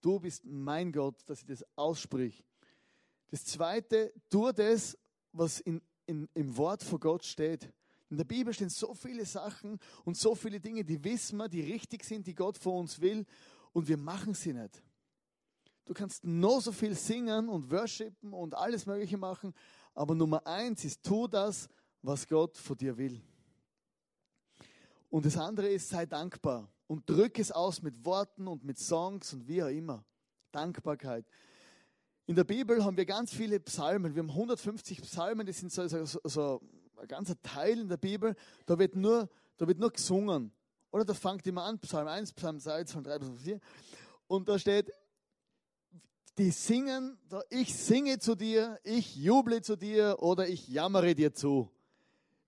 Du 0.00 0.18
bist 0.18 0.42
mein 0.46 0.90
Gott, 0.90 1.16
dass 1.26 1.40
ich 1.40 1.46
das 1.46 1.62
aussprich. 1.76 2.42
Das 3.30 3.44
Zweite, 3.44 4.14
tu 4.30 4.50
das, 4.52 4.96
was 5.32 5.60
in, 5.60 5.82
in, 6.06 6.30
im 6.32 6.56
Wort 6.56 6.82
von 6.82 6.98
Gott 6.98 7.26
steht. 7.26 7.70
In 8.08 8.16
der 8.16 8.24
Bibel 8.24 8.54
stehen 8.54 8.70
so 8.70 8.94
viele 8.94 9.26
Sachen 9.26 9.78
und 10.06 10.16
so 10.16 10.34
viele 10.34 10.58
Dinge, 10.58 10.82
die 10.82 11.04
wissen 11.04 11.36
wir, 11.36 11.48
die 11.50 11.60
richtig 11.60 12.04
sind, 12.04 12.26
die 12.26 12.34
Gott 12.34 12.56
von 12.56 12.80
uns 12.80 13.02
will 13.02 13.26
und 13.74 13.86
wir 13.86 13.98
machen 13.98 14.32
sie 14.32 14.54
nicht. 14.54 14.82
Du 15.84 15.92
kannst 15.92 16.24
noch 16.24 16.62
so 16.62 16.72
viel 16.72 16.94
singen 16.94 17.50
und 17.50 17.70
worshipen 17.70 18.32
und 18.32 18.54
alles 18.54 18.86
Mögliche 18.86 19.18
machen, 19.18 19.52
aber 19.94 20.14
Nummer 20.14 20.46
eins 20.46 20.86
ist, 20.86 21.02
tu 21.02 21.28
das, 21.28 21.68
was 22.02 22.26
Gott 22.26 22.56
von 22.56 22.76
dir 22.76 22.96
will. 22.96 23.20
Und 25.10 25.24
das 25.24 25.36
andere 25.36 25.68
ist, 25.68 25.88
sei 25.88 26.06
dankbar 26.06 26.70
und 26.86 27.08
drück 27.08 27.38
es 27.38 27.52
aus 27.52 27.82
mit 27.82 28.04
Worten 28.04 28.46
und 28.48 28.64
mit 28.64 28.78
Songs 28.78 29.32
und 29.32 29.46
wie 29.48 29.62
auch 29.62 29.68
immer. 29.68 30.04
Dankbarkeit. 30.52 31.26
In 32.26 32.34
der 32.34 32.44
Bibel 32.44 32.84
haben 32.84 32.96
wir 32.96 33.06
ganz 33.06 33.32
viele 33.32 33.60
Psalmen. 33.60 34.14
Wir 34.14 34.22
haben 34.22 34.30
150 34.30 35.02
Psalmen, 35.02 35.46
das 35.46 35.58
sind 35.58 35.72
so, 35.72 35.86
so, 35.88 36.20
so 36.24 36.60
ein 36.96 37.08
ganzer 37.08 37.40
Teil 37.40 37.80
in 37.80 37.88
der 37.88 37.96
Bibel. 37.96 38.34
Da 38.66 38.78
wird 38.78 38.96
nur, 38.96 39.28
da 39.56 39.66
wird 39.66 39.78
nur 39.78 39.90
gesungen. 39.90 40.52
Oder 40.90 41.04
da 41.04 41.14
fängt 41.14 41.46
immer 41.46 41.64
an, 41.64 41.78
Psalm 41.80 42.08
1, 42.08 42.32
Psalm 42.32 42.60
2, 42.60 42.84
Psalm 42.84 43.04
3, 43.04 43.18
Psalm 43.18 43.36
4. 43.36 43.60
Und 44.26 44.48
da 44.48 44.58
steht, 44.58 44.90
die 46.38 46.50
singen, 46.50 47.18
ich 47.50 47.74
singe 47.74 48.18
zu 48.18 48.34
dir, 48.34 48.78
ich 48.84 49.16
juble 49.16 49.60
zu 49.60 49.76
dir 49.76 50.16
oder 50.20 50.48
ich 50.48 50.68
jammere 50.68 51.14
dir 51.14 51.34
zu. 51.34 51.70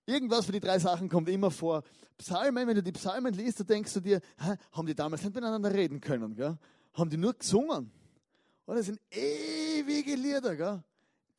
Irgendwas 0.05 0.45
für 0.45 0.51
die 0.51 0.59
drei 0.59 0.79
Sachen 0.79 1.09
kommt 1.09 1.29
immer 1.29 1.51
vor. 1.51 1.83
Psalmen, 2.17 2.67
wenn 2.67 2.75
du 2.75 2.83
die 2.83 2.91
Psalmen 2.91 3.33
liest, 3.33 3.59
da 3.59 3.63
denkst 3.63 3.93
du 3.93 3.99
dir, 3.99 4.19
hä, 4.39 4.55
haben 4.71 4.87
die 4.87 4.95
damals 4.95 5.23
nicht 5.23 5.33
miteinander 5.33 5.71
reden 5.73 6.01
können? 6.01 6.35
Gell? 6.35 6.57
Haben 6.93 7.09
die 7.09 7.17
nur 7.17 7.33
gesungen? 7.33 7.91
Oder 8.65 8.77
das 8.77 8.87
sind 8.87 8.99
ewige 9.09 10.15
Lieder. 10.15 10.55
Gell? 10.55 10.83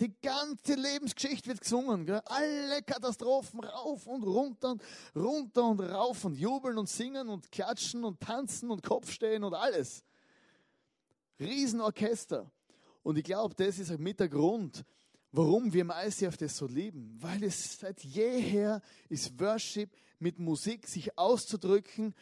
Die 0.00 0.12
ganze 0.20 0.74
Lebensgeschichte 0.74 1.48
wird 1.48 1.60
gesungen. 1.60 2.06
Gell? 2.06 2.20
Alle 2.24 2.82
Katastrophen 2.82 3.60
rauf 3.60 4.06
und 4.06 4.22
runter 4.24 4.72
und 4.72 4.82
runter 5.14 5.64
und 5.64 5.80
rauf 5.80 6.24
und 6.24 6.34
jubeln 6.34 6.78
und 6.78 6.88
singen 6.88 7.28
und 7.28 7.50
klatschen 7.52 8.04
und 8.04 8.20
tanzen 8.20 8.70
und 8.70 8.82
Kopfstehen 8.82 9.44
und 9.44 9.54
alles. 9.54 10.04
Riesenorchester. 11.38 12.50
Und 13.02 13.18
ich 13.18 13.24
glaube, 13.24 13.54
das 13.54 13.78
ist 13.78 13.98
mit 13.98 14.20
der 14.20 14.28
Grund, 14.28 14.84
warum 15.32 15.72
wir 15.72 15.84
ICF 15.84 16.36
das 16.36 16.56
so 16.56 16.66
lieben. 16.66 17.16
Weil 17.20 17.42
es 17.44 17.78
seit 17.78 18.02
jeher 18.04 18.80
ist 19.08 19.38
Worship 19.40 19.90
mit 20.18 20.38
Musik, 20.38 20.86
sich 20.86 21.18
auszudrücken, 21.18 22.14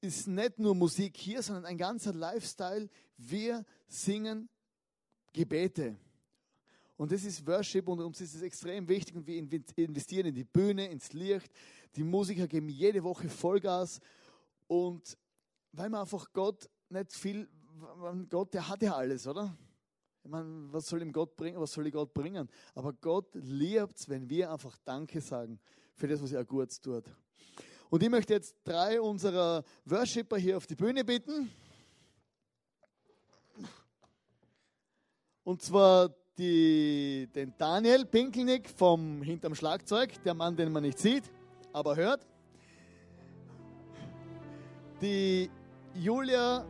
ist 0.00 0.26
nicht 0.26 0.58
nur 0.58 0.74
Musik 0.74 1.16
hier, 1.16 1.42
sondern 1.42 1.64
ein 1.66 1.78
ganzer 1.78 2.12
Lifestyle. 2.12 2.88
Wir 3.16 3.64
singen 3.86 4.48
Gebete. 5.32 5.96
Und 6.96 7.12
das 7.12 7.24
ist 7.24 7.46
Worship 7.46 7.88
und 7.88 8.00
uns 8.00 8.20
ist 8.20 8.34
es 8.34 8.42
extrem 8.42 8.86
wichtig 8.88 9.16
und 9.16 9.26
wir 9.26 9.38
investieren 9.38 10.26
in 10.26 10.34
die 10.34 10.44
Bühne, 10.44 10.88
ins 10.88 11.12
Licht. 11.12 11.50
Die 11.96 12.04
Musiker 12.04 12.46
geben 12.46 12.68
jede 12.68 13.02
Woche 13.02 13.28
Vollgas 13.28 14.00
und 14.66 15.16
weil 15.72 15.88
man 15.88 16.02
einfach 16.02 16.32
Gott 16.32 16.68
nicht 16.88 17.12
viel, 17.12 17.48
Gott, 18.28 18.52
der 18.52 18.68
hat 18.68 18.82
ja 18.82 18.96
alles, 18.96 19.26
oder? 19.26 19.56
Ich 20.22 20.30
meine, 20.30 20.72
was 20.72 20.86
soll 20.86 21.00
ihm 21.02 21.12
Gott 21.12 21.36
bringen? 21.36 21.60
Was 21.60 21.72
soll 21.72 21.86
ich 21.86 21.92
Gott 21.92 22.12
bringen? 22.12 22.48
Aber 22.74 22.92
Gott 22.92 23.34
liebt 23.34 23.98
es, 23.98 24.08
wenn 24.08 24.28
wir 24.28 24.52
einfach 24.52 24.76
Danke 24.84 25.20
sagen 25.20 25.58
für 25.94 26.08
das, 26.08 26.22
was 26.22 26.32
er 26.32 26.44
gut 26.44 26.70
tut. 26.82 27.04
Und 27.88 28.02
ich 28.02 28.10
möchte 28.10 28.34
jetzt 28.34 28.56
drei 28.64 29.00
unserer 29.00 29.64
Worshipper 29.84 30.36
hier 30.36 30.56
auf 30.56 30.66
die 30.66 30.76
Bühne 30.76 31.04
bitten. 31.04 31.50
Und 35.42 35.62
zwar 35.62 36.14
die, 36.38 37.28
den 37.34 37.54
Daniel 37.58 38.04
Pinkelnick 38.04 38.68
vom 38.68 39.22
hinterm 39.22 39.54
Schlagzeug, 39.54 40.22
der 40.22 40.34
Mann, 40.34 40.54
den 40.54 40.70
man 40.70 40.82
nicht 40.82 40.98
sieht, 40.98 41.24
aber 41.72 41.96
hört. 41.96 42.26
Die 45.00 45.50
Julia 45.94 46.64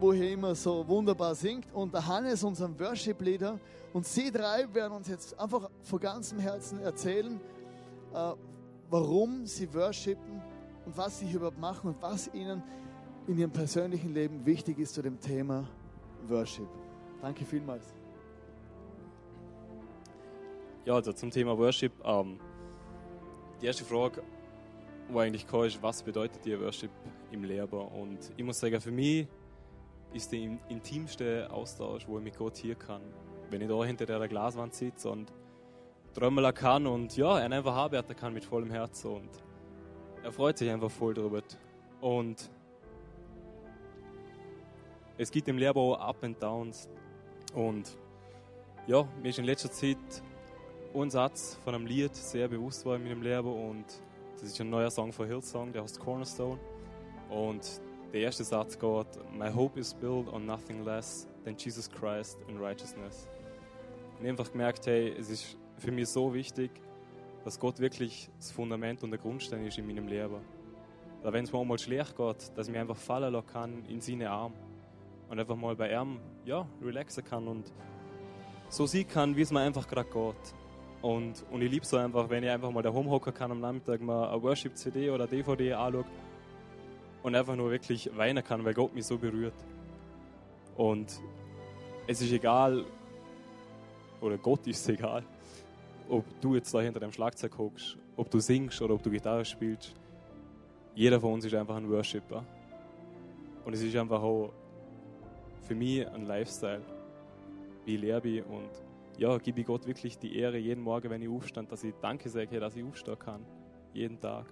wo 0.00 0.12
hier 0.12 0.32
immer 0.32 0.54
so 0.54 0.86
wunderbar 0.88 1.34
singt. 1.34 1.72
Und 1.72 1.92
der 1.92 2.06
Hannes, 2.06 2.42
unser 2.42 2.68
Worship-Leader. 2.78 3.58
Und 3.92 4.06
sie 4.06 4.30
drei 4.30 4.66
werden 4.72 4.94
uns 4.94 5.08
jetzt 5.08 5.38
einfach 5.38 5.68
von 5.82 6.00
ganzem 6.00 6.38
Herzen 6.38 6.80
erzählen, 6.80 7.40
äh, 8.14 8.32
warum 8.88 9.46
sie 9.46 9.72
worshipen 9.72 10.42
und 10.86 10.96
was 10.96 11.18
sie 11.18 11.30
überhaupt 11.30 11.58
machen 11.58 11.90
und 11.90 12.02
was 12.02 12.32
ihnen 12.32 12.62
in 13.26 13.38
ihrem 13.38 13.50
persönlichen 13.50 14.14
Leben 14.14 14.44
wichtig 14.46 14.78
ist 14.78 14.94
zu 14.94 15.02
dem 15.02 15.20
Thema 15.20 15.68
Worship. 16.28 16.68
Danke 17.20 17.44
vielmals. 17.44 17.84
Ja, 20.84 20.94
also 20.94 21.12
zum 21.12 21.30
Thema 21.30 21.56
Worship. 21.58 21.92
Ähm, 22.04 22.38
die 23.60 23.66
erste 23.66 23.84
Frage, 23.84 24.22
wo 25.08 25.18
eigentlich 25.18 25.46
kam, 25.46 25.64
ist, 25.64 25.82
was 25.82 26.02
bedeutet 26.02 26.44
dir 26.44 26.60
Worship 26.60 26.90
im 27.30 27.44
Lehrer? 27.44 27.92
Und 27.92 28.18
ich 28.36 28.44
muss 28.44 28.58
sagen, 28.58 28.80
für 28.80 28.90
mich 28.90 29.26
ist 30.12 30.32
der 30.32 30.58
intimste 30.68 31.48
Austausch, 31.50 32.06
wo 32.08 32.18
ich 32.18 32.24
mit 32.24 32.36
Gott 32.36 32.56
hier 32.56 32.74
kann. 32.74 33.02
Wenn 33.50 33.60
ich 33.60 33.68
da 33.68 33.84
hinter 33.84 34.06
der 34.06 34.28
Glaswand 34.28 34.74
sitze 34.74 35.10
und 35.10 35.32
träumeln 36.14 36.52
kann 36.54 36.86
und 36.86 37.16
ja, 37.16 37.38
er 37.38 37.50
einfach 37.50 37.74
arbeiten 37.74 38.14
kann 38.16 38.32
mit 38.32 38.44
vollem 38.44 38.70
Herzen 38.70 39.12
und 39.12 39.30
er 40.22 40.32
freut 40.32 40.58
sich 40.58 40.70
einfach 40.70 40.90
voll 40.90 41.14
drüber. 41.14 41.42
Und 42.00 42.50
es 45.16 45.30
gibt 45.30 45.48
im 45.48 45.58
Lehrbau 45.58 45.96
Up 45.96 46.22
and 46.24 46.42
Downs 46.42 46.88
und 47.54 47.96
ja, 48.86 49.06
mir 49.22 49.28
ist 49.28 49.38
in 49.38 49.44
letzter 49.44 49.70
Zeit 49.70 49.98
ein 50.94 51.10
Satz 51.10 51.58
von 51.62 51.74
einem 51.74 51.86
Lied 51.86 52.14
sehr 52.14 52.48
bewusst 52.48 52.84
war 52.84 52.96
in 52.96 53.04
meinem 53.04 53.22
Leben 53.22 53.52
und 53.52 53.84
das 54.32 54.44
ist 54.44 54.60
ein 54.60 54.70
neuer 54.70 54.90
Song 54.90 55.12
von 55.12 55.26
Hillsong, 55.26 55.72
der 55.72 55.82
heißt 55.82 56.00
Cornerstone 56.00 56.58
und 57.28 57.80
der 58.12 58.22
erste 58.22 58.44
Satz 58.44 58.78
geht, 58.78 59.06
My 59.32 59.52
hope 59.52 59.78
is 59.78 59.94
built 59.94 60.28
on 60.32 60.44
nothing 60.46 60.84
less 60.84 61.28
than 61.44 61.56
Jesus 61.56 61.88
Christ 61.88 62.38
and 62.48 62.60
righteousness. 62.60 63.28
Und 64.18 64.24
ich 64.24 64.30
einfach 64.30 64.50
gemerkt, 64.50 64.86
hey, 64.86 65.14
es 65.16 65.30
ist 65.30 65.56
für 65.78 65.92
mich 65.92 66.08
so 66.08 66.34
wichtig, 66.34 66.70
dass 67.44 67.58
Gott 67.58 67.78
wirklich 67.78 68.28
das 68.36 68.50
Fundament 68.50 69.02
und 69.02 69.10
der 69.10 69.18
Grundstein 69.18 69.64
ist 69.64 69.78
in 69.78 69.86
meinem 69.86 70.08
Leben. 70.08 70.40
Da 71.22 71.32
wenn 71.32 71.44
es 71.44 71.52
mir 71.52 71.60
einmal 71.60 71.78
schlecht 71.78 72.16
geht, 72.16 72.56
dass 72.56 72.66
ich 72.66 72.72
mich 72.72 72.80
einfach 72.80 72.96
fallen 72.96 73.32
lassen 73.32 73.46
kann 73.46 73.84
in 73.86 74.00
seine 74.00 74.30
Arme 74.30 74.54
und 75.28 75.38
einfach 75.38 75.56
mal 75.56 75.76
bei 75.76 75.92
ihm, 75.92 76.18
ja, 76.44 76.66
relaxen 76.82 77.24
kann 77.24 77.46
und 77.46 77.72
so 78.68 78.86
sehen 78.86 79.08
kann, 79.08 79.36
wie 79.36 79.42
es 79.42 79.50
mir 79.50 79.60
einfach 79.60 79.86
gerade 79.86 80.08
geht. 80.08 80.54
Und, 81.02 81.44
und 81.50 81.62
ich 81.62 81.70
liebe 81.70 81.86
so 81.86 81.96
einfach, 81.96 82.28
wenn 82.28 82.44
ich 82.44 82.50
einfach 82.50 82.70
mal 82.70 82.82
daheim 82.82 83.08
hocken 83.08 83.32
kann 83.32 83.50
am 83.50 83.60
Nachmittag 83.60 84.00
mal 84.00 84.28
eine 84.28 84.42
Worship-CD 84.42 85.10
oder 85.10 85.26
DVD 85.26 85.72
anschaue 85.74 86.04
und 87.22 87.34
einfach 87.34 87.56
nur 87.56 87.70
wirklich 87.70 88.10
weinen 88.16 88.42
kann, 88.42 88.64
weil 88.64 88.74
Gott 88.74 88.94
mich 88.94 89.06
so 89.06 89.18
berührt. 89.18 89.54
Und 90.76 91.20
es 92.06 92.20
ist 92.22 92.32
egal, 92.32 92.84
oder 94.20 94.38
Gott 94.38 94.66
ist 94.66 94.88
egal, 94.88 95.24
ob 96.08 96.24
du 96.40 96.54
jetzt 96.54 96.72
da 96.74 96.80
hinter 96.80 97.00
dem 97.00 97.12
Schlagzeug 97.12 97.56
hockst, 97.58 97.96
ob 98.16 98.30
du 98.30 98.40
singst 98.40 98.80
oder 98.82 98.94
ob 98.94 99.02
du 99.02 99.10
Gitarre 99.10 99.44
spielst, 99.44 99.94
jeder 100.94 101.20
von 101.20 101.34
uns 101.34 101.44
ist 101.44 101.54
einfach 101.54 101.76
ein 101.76 101.88
Worshipper. 101.88 102.44
Und 103.64 103.74
es 103.74 103.82
ist 103.82 103.94
einfach 103.96 104.22
auch 104.22 104.52
für 105.62 105.74
mich 105.74 106.06
ein 106.08 106.26
Lifestyle, 106.26 106.82
wie 107.84 107.94
ich 107.94 108.00
lebe 108.00 108.44
und 108.44 108.70
ja, 109.18 109.36
gebe 109.38 109.60
ich 109.60 109.66
Gott 109.66 109.86
wirklich 109.86 110.18
die 110.18 110.36
Ehre 110.36 110.56
jeden 110.56 110.82
Morgen, 110.82 111.10
wenn 111.10 111.20
ich 111.20 111.28
aufstand, 111.28 111.70
dass 111.70 111.84
ich 111.84 111.94
Danke 112.00 112.28
sage, 112.28 112.58
dass 112.58 112.74
ich 112.74 112.82
aufstehen 112.82 113.18
kann. 113.18 113.44
Jeden 113.92 114.18
Tag. 114.18 114.46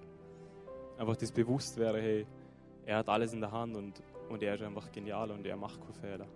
Einfach 0.98 1.16
das 1.16 1.32
Bewusstwerden, 1.32 2.00
hey, 2.02 2.26
er 2.88 2.96
hat 2.96 3.08
alles 3.10 3.34
in 3.34 3.40
der 3.42 3.52
Hand 3.52 3.76
und, 3.76 4.02
und 4.30 4.42
er 4.42 4.54
ist 4.54 4.62
einfach 4.62 4.90
genial 4.90 5.30
und 5.30 5.46
er 5.46 5.58
macht 5.58 5.78
keine 5.78 5.92
Fehler. 5.92 6.26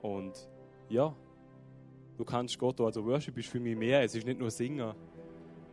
Und 0.00 0.48
ja, 0.88 1.12
du 2.16 2.24
kannst 2.24 2.56
Gott, 2.56 2.80
also 2.80 3.04
Worship 3.04 3.36
ist 3.36 3.48
für 3.48 3.58
mich 3.58 3.76
mehr, 3.76 4.02
es 4.02 4.14
ist 4.14 4.24
nicht 4.24 4.38
nur 4.38 4.52
Singen. 4.52 4.94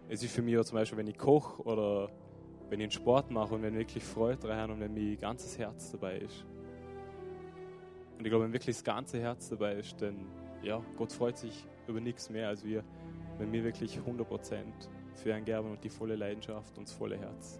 Es 0.09 0.23
ist 0.23 0.33
für 0.33 0.41
mich 0.41 0.57
auch 0.57 0.63
zum 0.63 0.79
Beispiel, 0.79 0.97
wenn 0.97 1.05
ich 1.05 1.17
koche 1.17 1.61
oder 1.61 2.09
wenn 2.69 2.79
ich 2.79 2.85
einen 2.85 2.91
Sport 2.91 3.29
mache 3.29 3.53
und 3.53 3.61
wenn 3.61 3.75
wirklich 3.75 4.03
Freude 4.03 4.49
rein 4.49 4.71
und 4.71 4.79
wenn 4.79 4.95
mein 4.95 5.15
ganzes 5.19 5.59
Herz 5.59 5.91
dabei 5.91 6.17
ist. 6.17 6.43
Und 8.17 8.25
ich 8.25 8.31
glaube, 8.31 8.45
wenn 8.45 8.53
wirklich 8.53 8.75
das 8.75 8.83
ganze 8.83 9.19
Herz 9.19 9.49
dabei 9.49 9.75
ist, 9.75 10.01
dann, 10.01 10.25
ja, 10.63 10.83
Gott 10.97 11.11
freut 11.11 11.37
sich 11.37 11.67
über 11.87 12.01
nichts 12.01 12.31
mehr 12.31 12.47
als 12.47 12.65
wir, 12.65 12.83
wenn 13.37 13.51
wir 13.51 13.63
wirklich 13.63 13.99
100% 13.99 14.63
für 15.13 15.37
ihn 15.37 15.45
geben 15.45 15.69
und 15.69 15.83
die 15.83 15.89
volle 15.89 16.15
Leidenschaft 16.15 16.79
und 16.79 16.87
das 16.87 16.95
volle 16.95 17.19
Herz 17.19 17.59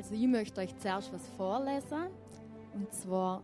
Also 0.00 0.14
ich 0.14 0.26
möchte 0.26 0.62
euch 0.62 0.74
zuerst 0.78 1.12
was 1.12 1.28
vorlesen. 1.36 2.06
Und 2.72 2.90
zwar, 2.90 3.42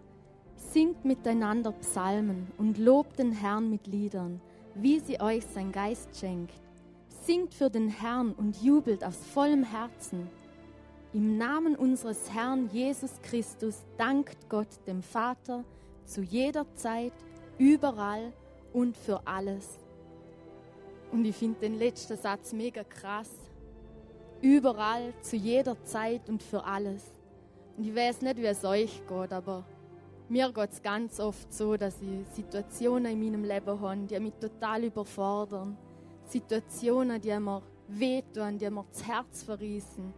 singt 0.56 1.04
miteinander 1.04 1.70
Psalmen 1.72 2.50
und 2.56 2.78
lobt 2.78 3.18
den 3.18 3.32
Herrn 3.32 3.68
mit 3.68 3.86
Liedern, 3.86 4.40
wie 4.74 4.98
sie 4.98 5.20
euch 5.20 5.44
sein 5.44 5.70
Geist 5.70 6.18
schenkt. 6.18 6.54
Singt 7.26 7.52
für 7.52 7.68
den 7.68 7.90
Herrn 7.90 8.32
und 8.32 8.62
jubelt 8.62 9.04
aus 9.04 9.18
vollem 9.18 9.64
Herzen. 9.64 10.30
Im 11.12 11.36
Namen 11.36 11.76
unseres 11.76 12.32
Herrn 12.32 12.70
Jesus 12.72 13.20
Christus 13.20 13.84
dankt 13.98 14.48
Gott 14.48 14.78
dem 14.86 15.02
Vater 15.02 15.62
zu 16.06 16.22
jeder 16.22 16.64
Zeit, 16.74 17.12
überall 17.58 18.32
und 18.72 18.96
für 18.96 19.26
alles. 19.26 19.78
Und 21.12 21.26
ich 21.26 21.36
finde 21.36 21.60
den 21.60 21.78
letzten 21.78 22.16
Satz 22.16 22.54
mega 22.54 22.82
krass. 22.82 23.45
Überall, 24.42 25.14
zu 25.22 25.36
jeder 25.36 25.82
Zeit 25.84 26.28
und 26.28 26.42
für 26.42 26.64
alles. 26.64 27.02
Und 27.76 27.84
ich 27.84 27.94
weiß 27.94 28.22
nicht, 28.22 28.36
wie 28.36 28.46
es 28.46 28.64
euch 28.64 29.02
geht, 29.06 29.32
aber 29.32 29.64
mir 30.28 30.52
geht 30.52 30.72
es 30.72 30.82
ganz 30.82 31.20
oft 31.20 31.52
so, 31.52 31.76
dass 31.76 32.00
ich 32.02 32.26
Situationen 32.34 33.12
in 33.12 33.20
meinem 33.20 33.44
Leben 33.44 33.80
habe, 33.80 34.06
die 34.06 34.18
mich 34.18 34.34
total 34.34 34.84
überfordern. 34.84 35.76
Situationen, 36.24 37.20
die 37.20 37.38
mir 37.38 37.62
wehtun, 37.88 38.58
die 38.58 38.68
mir 38.68 38.84
das 38.90 39.06
Herz 39.06 39.42
verrissen. 39.44 40.12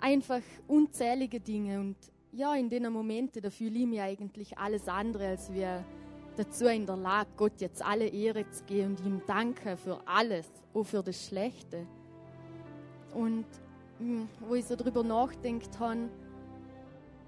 Einfach 0.00 0.42
unzählige 0.68 1.40
Dinge. 1.40 1.80
Und 1.80 1.96
ja, 2.32 2.54
in 2.54 2.68
den 2.68 2.92
Momenten, 2.92 3.42
da 3.42 3.50
fühle 3.50 3.80
ich 3.80 3.86
mich 3.86 4.00
eigentlich 4.00 4.56
alles 4.56 4.86
andere 4.86 5.28
als 5.28 5.52
wir 5.52 5.84
dazu 6.36 6.66
in 6.66 6.86
der 6.86 6.96
Lage, 6.96 7.30
Gott 7.36 7.60
jetzt 7.60 7.84
alle 7.84 8.06
Ehre 8.06 8.48
zu 8.48 8.62
geben 8.64 8.96
und 8.96 9.04
ihm 9.04 9.22
danken 9.26 9.76
für 9.76 10.00
alles, 10.06 10.46
auch 10.72 10.84
für 10.84 11.02
das 11.02 11.26
Schlechte. 11.26 11.84
Und 13.14 13.46
hm, 13.98 14.28
wo 14.40 14.54
ich 14.54 14.64
so 14.64 14.76
drüber 14.76 15.02
nachdenkt 15.02 15.78
habe, 15.78 16.08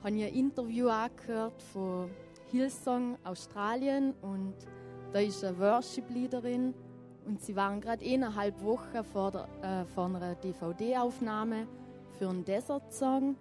habe 0.02 0.16
ich 0.16 0.24
ein 0.24 0.34
Interview 0.34 0.88
angehört 0.88 1.62
von 1.72 2.10
Hillsong 2.50 3.16
Australien 3.24 4.14
und 4.22 4.54
da 5.12 5.20
ist 5.20 5.44
eine 5.44 5.58
Worship-Leaderin 5.58 6.74
und 7.26 7.40
sie 7.42 7.54
waren 7.54 7.80
gerade 7.80 8.04
eineinhalb 8.04 8.62
Wochen 8.62 9.04
vor, 9.12 9.30
der, 9.30 9.48
äh, 9.62 9.84
vor 9.84 10.06
einer 10.06 10.34
DVD-Aufnahme 10.36 11.66
für 12.18 12.28
einen 12.28 12.44
Desert-Song. 12.44 13.36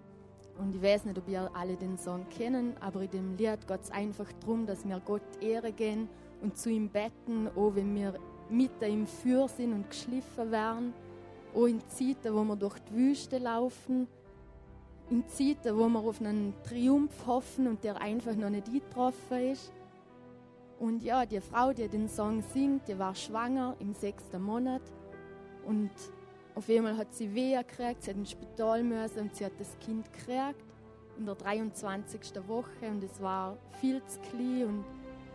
Und 0.58 0.74
ich 0.74 0.82
weiß 0.82 1.06
nicht, 1.06 1.18
ob 1.18 1.28
ihr 1.28 1.50
alle 1.54 1.76
den 1.76 1.96
Song 1.96 2.28
kennen, 2.28 2.74
aber 2.80 3.02
in 3.02 3.10
dem 3.10 3.36
Lied 3.36 3.66
geht 3.66 3.80
es 3.82 3.90
einfach 3.90 4.30
darum, 4.40 4.66
dass 4.66 4.86
wir 4.86 5.00
Gott 5.00 5.22
Ehre 5.40 5.72
gehen 5.72 6.08
und 6.42 6.58
zu 6.58 6.70
ihm 6.70 6.88
betten, 6.88 7.48
auch 7.56 7.74
wenn 7.74 7.94
wir 7.94 8.14
mitten 8.50 8.84
im 8.84 9.06
Feuer 9.06 9.48
sind 9.48 9.72
und 9.72 9.88
geschliffen 9.88 10.50
werden, 10.50 10.92
auch 11.54 11.66
in 11.66 11.80
Zeiten, 11.88 12.34
wo 12.34 12.44
wir 12.44 12.56
durch 12.56 12.78
die 12.80 12.94
Wüste 12.94 13.38
laufen, 13.38 14.06
in 15.10 15.26
Zeiten, 15.28 15.76
wo 15.76 15.88
wir 15.88 16.00
auf 16.00 16.20
einen 16.20 16.54
Triumph 16.62 17.26
hoffen 17.26 17.66
und 17.66 17.82
der 17.82 18.00
einfach 18.00 18.34
noch 18.34 18.50
nicht 18.50 18.68
eingetroffen 18.68 19.52
ist. 19.52 19.72
Und 20.78 21.02
ja, 21.02 21.26
die 21.26 21.40
Frau, 21.40 21.72
die 21.72 21.88
den 21.88 22.08
Song 22.08 22.42
singt, 22.54 22.88
die 22.88 22.98
war 22.98 23.14
schwanger 23.14 23.76
im 23.80 23.92
sechsten 23.92 24.42
Monat 24.42 24.82
und 25.66 25.90
auf 26.54 26.68
einmal 26.68 26.96
hat 26.96 27.14
sie 27.14 27.34
Wehe 27.34 27.62
gekriegt, 27.62 28.02
sie 28.02 28.10
hat 28.10 28.16
ins 28.16 28.30
Spital 28.30 28.82
müssen 28.82 29.20
und 29.20 29.36
sie 29.36 29.44
hat 29.44 29.52
das 29.58 29.78
Kind 29.78 30.10
gekriegt 30.12 30.64
in 31.18 31.26
der 31.26 31.34
23. 31.34 32.20
Woche 32.48 32.88
und 32.88 33.04
es 33.04 33.20
war 33.20 33.56
viel 33.80 34.02
zu 34.06 34.18
klein 34.20 34.66
und 34.66 34.84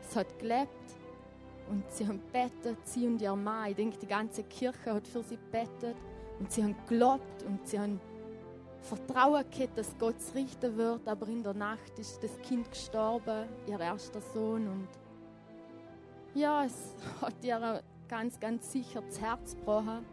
es 0.01 0.15
hat 0.15 0.39
gelebt 0.39 0.69
und 1.69 1.83
sie 1.91 2.07
haben 2.07 2.21
bettet, 2.31 2.77
sie 2.87 3.07
und 3.07 3.21
ihr 3.21 3.35
Mann. 3.35 3.69
Ich 3.69 3.75
denke, 3.75 3.97
die 3.97 4.07
ganze 4.07 4.43
Kirche 4.43 4.93
hat 4.93 5.07
für 5.07 5.23
sie 5.23 5.37
bettet 5.51 5.95
und 6.39 6.51
sie 6.51 6.63
haben 6.63 6.75
gelobt 6.87 7.43
und 7.43 7.67
sie 7.67 7.79
haben 7.79 7.99
Vertrauen 8.81 9.43
gehabt, 9.49 9.77
dass 9.77 9.97
Gott 9.97 10.15
es 10.19 10.35
richten 10.35 10.77
wird, 10.77 11.07
aber 11.07 11.27
in 11.27 11.41
der 11.41 11.55
Nacht 11.55 11.97
ist 11.97 12.23
das 12.23 12.39
Kind 12.41 12.69
gestorben, 12.69 13.47
ihr 13.67 13.79
erster 13.79 14.21
Sohn 14.21 14.67
und 14.67 14.87
ja, 16.35 16.65
es 16.65 16.93
hat 17.21 17.33
ihr 17.43 17.81
ganz, 18.07 18.39
ganz 18.39 18.71
sicher 18.71 19.01
das 19.01 19.19
Herz 19.19 19.55
gebrochen. 19.55 20.05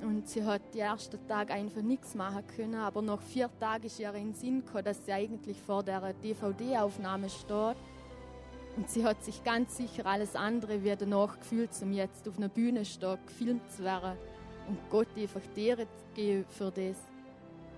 Und 0.00 0.28
sie 0.28 0.44
hat 0.44 0.62
die 0.74 0.80
ersten 0.80 1.26
Tage 1.26 1.52
einfach 1.52 1.82
nichts 1.82 2.14
machen 2.14 2.46
können, 2.46 2.74
aber 2.74 3.00
nach 3.00 3.20
vier 3.22 3.50
Tagen 3.58 3.84
ist 3.84 3.98
ihr 3.98 4.12
in 4.14 4.28
den 4.28 4.34
Sinn 4.34 4.64
gekommen, 4.64 4.84
dass 4.84 5.04
sie 5.04 5.12
eigentlich 5.12 5.60
vor 5.60 5.82
der 5.82 6.12
DVD-Aufnahme 6.12 7.28
steht. 7.30 7.76
Und 8.76 8.90
sie 8.90 9.04
hat 9.04 9.22
sich 9.22 9.44
ganz 9.44 9.76
sicher 9.76 10.04
alles 10.06 10.34
andere 10.34 10.82
wie 10.82 10.94
danach 10.96 11.38
gefühlt, 11.38 11.70
um 11.82 11.92
jetzt 11.92 12.28
auf 12.28 12.36
einer 12.36 12.48
Bühne 12.48 12.84
stehen, 12.84 13.18
gefilmt 13.26 13.70
zu 13.70 13.84
werden 13.84 14.18
und 14.68 14.78
Gott 14.90 15.08
einfach 15.16 15.42
zu 15.42 15.86
geben 16.14 16.44
für 16.48 16.70
das. 16.70 16.96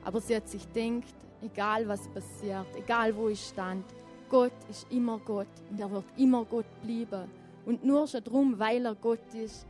Aber 0.04 0.20
sie 0.20 0.36
hat 0.36 0.48
sich 0.48 0.72
gedacht, 0.72 1.14
egal 1.42 1.86
was 1.86 2.08
passiert, 2.08 2.66
egal 2.76 3.14
wo 3.14 3.28
ich 3.28 3.40
stand, 3.40 3.84
Gott 4.28 4.52
ist 4.70 4.86
immer 4.90 5.18
Gott 5.18 5.46
und 5.70 5.78
er 5.78 5.90
wird 5.90 6.04
immer 6.16 6.44
Gott 6.44 6.66
bleiben. 6.82 7.28
Und 7.64 7.84
nur 7.84 8.06
schon 8.06 8.24
darum, 8.24 8.58
weil 8.58 8.84
er 8.86 8.94
Gott 8.94 9.34
ist, 9.34 9.66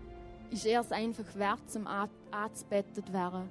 ist 0.50 0.66
er 0.66 0.80
es 0.80 0.92
einfach 0.92 1.24
wert, 1.34 1.68
zum 1.68 1.86
anzubettet 1.86 3.12
werden. 3.12 3.48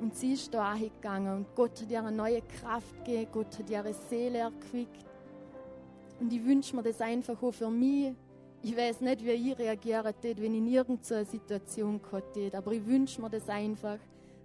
Und 0.00 0.14
sie 0.16 0.32
ist 0.32 0.54
da 0.54 0.74
gegangen 0.74 1.38
und 1.38 1.54
Gott 1.54 1.80
hat 1.80 1.90
ihr 1.90 1.98
eine 1.98 2.12
neue 2.12 2.40
Kraft 2.42 3.04
gegeben, 3.04 3.30
Gott 3.32 3.58
hat 3.58 3.68
ihre 3.68 3.92
Seele 3.92 4.38
erquickt. 4.38 5.09
Und 6.20 6.32
ich 6.32 6.44
wünsche 6.44 6.76
mir 6.76 6.82
das 6.82 7.00
einfach 7.00 7.42
auch 7.42 7.52
für 7.52 7.70
mich. 7.70 8.14
Ich 8.62 8.76
weiß 8.76 9.00
nicht, 9.00 9.24
wie 9.24 9.30
ich 9.30 9.58
reagieren 9.58 10.04
würde, 10.04 10.42
wenn 10.42 10.52
ich 10.52 10.58
in 10.58 10.68
irgendeine 10.68 11.24
Situation 11.24 12.00
gehabt 12.00 12.54
aber 12.54 12.72
ich 12.72 12.86
wünsche 12.86 13.20
mir 13.20 13.30
das 13.30 13.48
einfach, 13.48 13.98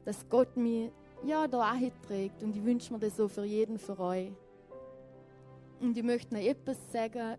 dass 0.05 0.27
Gott 0.29 0.55
mich 0.55 0.89
ja, 1.25 1.47
da 1.47 1.75
trägt. 2.07 2.41
Und 2.43 2.55
ich 2.55 2.63
wünsche 2.63 2.93
mir 2.93 2.99
das 2.99 3.17
so 3.17 3.27
für 3.27 3.43
jeden 3.43 3.77
für 3.77 3.99
euch. 3.99 4.31
Und 5.81 5.97
ich 5.97 6.03
möchte 6.03 6.33
noch 6.33 6.41
etwas 6.41 6.77
sagen, 6.91 7.37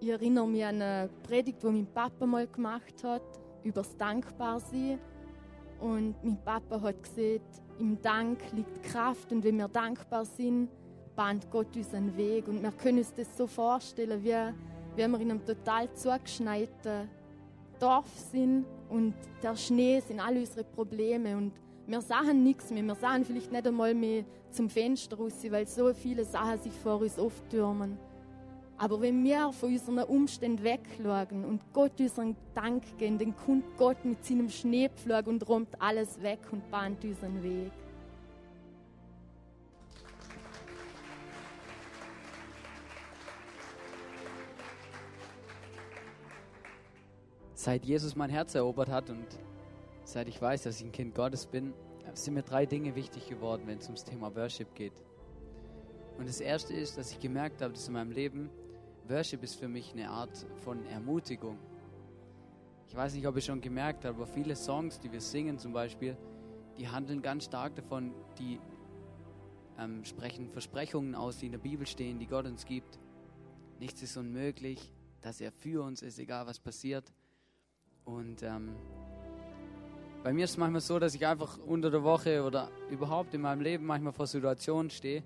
ich 0.00 0.08
erinnere 0.08 0.48
mich 0.48 0.64
an 0.64 0.82
eine 0.82 1.10
Predigt, 1.22 1.62
die 1.62 1.66
mein 1.66 1.86
Papa 1.86 2.26
mal 2.26 2.46
gemacht 2.46 3.04
hat, 3.04 3.22
über 3.62 3.82
das 3.82 3.96
Dankbarsein. 3.96 4.98
Und 5.78 6.14
mein 6.24 6.42
Papa 6.42 6.80
hat 6.80 7.02
gesagt, 7.02 7.62
im 7.78 8.00
Dank 8.02 8.40
liegt 8.52 8.82
Kraft 8.82 9.32
und 9.32 9.44
wenn 9.44 9.56
wir 9.56 9.68
dankbar 9.68 10.24
sind, 10.24 10.68
bahnt 11.20 11.50
Gott 11.50 11.76
uns 11.76 11.92
einen 11.92 12.16
Weg. 12.16 12.48
Und 12.48 12.62
wir 12.62 12.72
können 12.72 12.96
uns 12.96 13.12
das 13.14 13.36
so 13.36 13.46
vorstellen, 13.46 14.24
wie 14.24 14.34
wenn 14.96 15.10
wir 15.10 15.20
in 15.20 15.32
einem 15.32 15.44
total 15.44 15.92
zugeschneiten 15.92 17.10
Dorf 17.78 18.06
sind 18.32 18.64
und 18.88 19.12
der 19.42 19.54
Schnee 19.54 20.00
sind 20.00 20.18
all 20.18 20.38
unsere 20.38 20.64
Probleme 20.64 21.36
und 21.36 21.52
wir 21.86 22.00
sahen 22.00 22.42
nichts 22.42 22.70
mehr. 22.70 22.82
Wir 22.82 22.94
sahen 22.94 23.26
vielleicht 23.26 23.52
nicht 23.52 23.66
einmal 23.66 23.92
mehr 23.94 24.24
zum 24.50 24.70
Fenster 24.70 25.18
raus, 25.18 25.34
weil 25.50 25.66
so 25.66 25.92
viele 25.92 26.24
Sachen 26.24 26.58
sich 26.58 26.72
vor 26.72 27.02
uns 27.02 27.18
auftürmen. 27.18 27.98
Aber 28.78 28.98
wenn 29.02 29.22
wir 29.22 29.52
von 29.52 29.72
unseren 29.72 29.98
Umständen 30.04 30.64
wegschauen 30.64 31.44
und 31.44 31.60
Gott 31.74 32.00
unseren 32.00 32.34
Dank 32.54 32.82
geben, 32.96 33.18
dann 33.18 33.36
kommt 33.36 33.76
Gott 33.76 34.02
mit 34.06 34.24
seinem 34.24 34.48
Schneepflug 34.48 35.26
und 35.26 35.46
räumt 35.46 35.82
alles 35.82 36.22
weg 36.22 36.40
und 36.50 36.70
bahnt 36.70 37.04
unseren 37.04 37.42
Weg. 37.42 37.72
Seit 47.62 47.84
Jesus 47.84 48.16
mein 48.16 48.30
Herz 48.30 48.54
erobert 48.54 48.88
hat 48.88 49.10
und 49.10 49.26
seit 50.04 50.28
ich 50.28 50.40
weiß, 50.40 50.62
dass 50.62 50.80
ich 50.80 50.86
ein 50.86 50.92
Kind 50.92 51.14
Gottes 51.14 51.44
bin, 51.46 51.74
sind 52.14 52.32
mir 52.32 52.42
drei 52.42 52.64
Dinge 52.64 52.94
wichtig 52.94 53.28
geworden, 53.28 53.64
wenn 53.66 53.76
es 53.76 53.84
ums 53.84 54.02
Thema 54.02 54.34
Worship 54.34 54.74
geht. 54.74 54.94
Und 56.16 56.26
das 56.26 56.40
erste 56.40 56.72
ist, 56.72 56.96
dass 56.96 57.12
ich 57.12 57.20
gemerkt 57.20 57.60
habe, 57.60 57.74
dass 57.74 57.86
in 57.86 57.92
meinem 57.92 58.12
Leben 58.12 58.48
Worship 59.08 59.42
ist 59.42 59.56
für 59.56 59.68
mich 59.68 59.92
eine 59.92 60.08
Art 60.08 60.46
von 60.64 60.86
Ermutigung. 60.86 61.58
Ich 62.88 62.96
weiß 62.96 63.12
nicht, 63.12 63.26
ob 63.26 63.36
ihr 63.36 63.42
schon 63.42 63.60
gemerkt 63.60 64.06
habt, 64.06 64.16
aber 64.16 64.26
viele 64.26 64.56
Songs, 64.56 64.98
die 64.98 65.12
wir 65.12 65.20
singen 65.20 65.58
zum 65.58 65.74
Beispiel, 65.74 66.16
die 66.78 66.88
handeln 66.88 67.20
ganz 67.20 67.44
stark 67.44 67.74
davon, 67.74 68.14
die 68.38 68.58
ähm, 69.78 70.02
sprechen 70.06 70.48
Versprechungen 70.48 71.14
aus, 71.14 71.36
die 71.36 71.44
in 71.44 71.52
der 71.52 71.58
Bibel 71.58 71.86
stehen, 71.86 72.18
die 72.18 72.26
Gott 72.26 72.46
uns 72.46 72.64
gibt. 72.64 72.98
Nichts 73.78 74.00
ist 74.00 74.16
unmöglich, 74.16 74.94
dass 75.20 75.42
er 75.42 75.52
für 75.52 75.84
uns 75.84 76.00
ist, 76.00 76.18
egal 76.18 76.46
was 76.46 76.58
passiert. 76.58 77.12
Und 78.04 78.42
ähm, 78.42 78.74
bei 80.22 80.32
mir 80.32 80.44
ist 80.44 80.52
es 80.52 80.56
manchmal 80.56 80.80
so, 80.80 80.98
dass 80.98 81.14
ich 81.14 81.26
einfach 81.26 81.58
unter 81.66 81.90
der 81.90 82.02
Woche 82.02 82.42
oder 82.42 82.70
überhaupt 82.90 83.34
in 83.34 83.40
meinem 83.40 83.60
Leben 83.60 83.86
manchmal 83.86 84.12
vor 84.12 84.26
Situationen 84.26 84.90
stehe, 84.90 85.22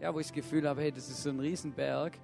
ja, 0.00 0.14
wo 0.14 0.18
ich 0.18 0.26
das 0.26 0.32
Gefühl 0.32 0.68
habe, 0.68 0.80
hey, 0.80 0.92
das 0.92 1.08
ist 1.08 1.22
so 1.22 1.30
ein 1.30 1.40
Riesenberg 1.40 2.18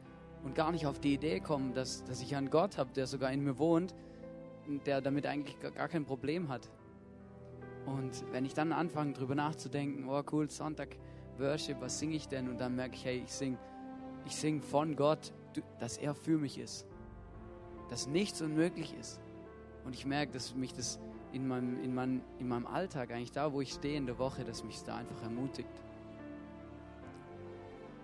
und 0.44 0.54
gar 0.54 0.72
nicht 0.72 0.86
auf 0.86 0.98
die 0.98 1.14
Idee 1.14 1.40
komme, 1.40 1.72
dass, 1.72 2.04
dass 2.04 2.20
ich 2.20 2.34
einen 2.34 2.50
Gott 2.50 2.78
habe, 2.78 2.90
der 2.92 3.06
sogar 3.06 3.32
in 3.32 3.44
mir 3.44 3.58
wohnt, 3.58 3.94
der 4.86 5.00
damit 5.00 5.26
eigentlich 5.26 5.58
gar 5.60 5.88
kein 5.88 6.04
Problem 6.04 6.48
hat. 6.48 6.68
Und 7.86 8.24
wenn 8.32 8.44
ich 8.44 8.54
dann 8.54 8.72
anfange, 8.72 9.14
darüber 9.14 9.34
nachzudenken, 9.34 10.08
oh 10.08 10.22
cool, 10.32 10.50
Sonntag, 10.50 10.96
Worship, 11.38 11.80
was 11.80 11.98
singe 11.98 12.16
ich 12.16 12.26
denn? 12.28 12.48
Und 12.48 12.60
dann 12.60 12.74
merke 12.74 12.96
ich, 12.96 13.04
hey, 13.04 13.22
ich 13.24 13.32
singe 13.32 13.58
ich 14.28 14.36
sing 14.36 14.60
von 14.60 14.94
Gott, 14.94 15.32
dass 15.78 15.96
er 15.96 16.14
für 16.14 16.36
mich 16.36 16.58
ist. 16.58 16.86
Dass 17.88 18.06
nichts 18.06 18.42
unmöglich 18.42 18.94
ist. 18.94 19.20
Und 19.88 19.94
ich 19.94 20.04
merke, 20.04 20.32
dass 20.32 20.54
mich 20.54 20.74
das 20.74 21.00
in 21.32 21.48
meinem, 21.48 21.82
in, 21.82 21.94
meinem, 21.94 22.20
in 22.38 22.46
meinem 22.46 22.66
Alltag, 22.66 23.10
eigentlich 23.10 23.32
da, 23.32 23.50
wo 23.54 23.62
ich 23.62 23.72
stehe 23.72 23.96
in 23.96 24.04
der 24.04 24.18
Woche, 24.18 24.44
dass 24.44 24.62
mich 24.62 24.82
da 24.82 24.96
einfach 24.96 25.22
ermutigt. 25.22 25.70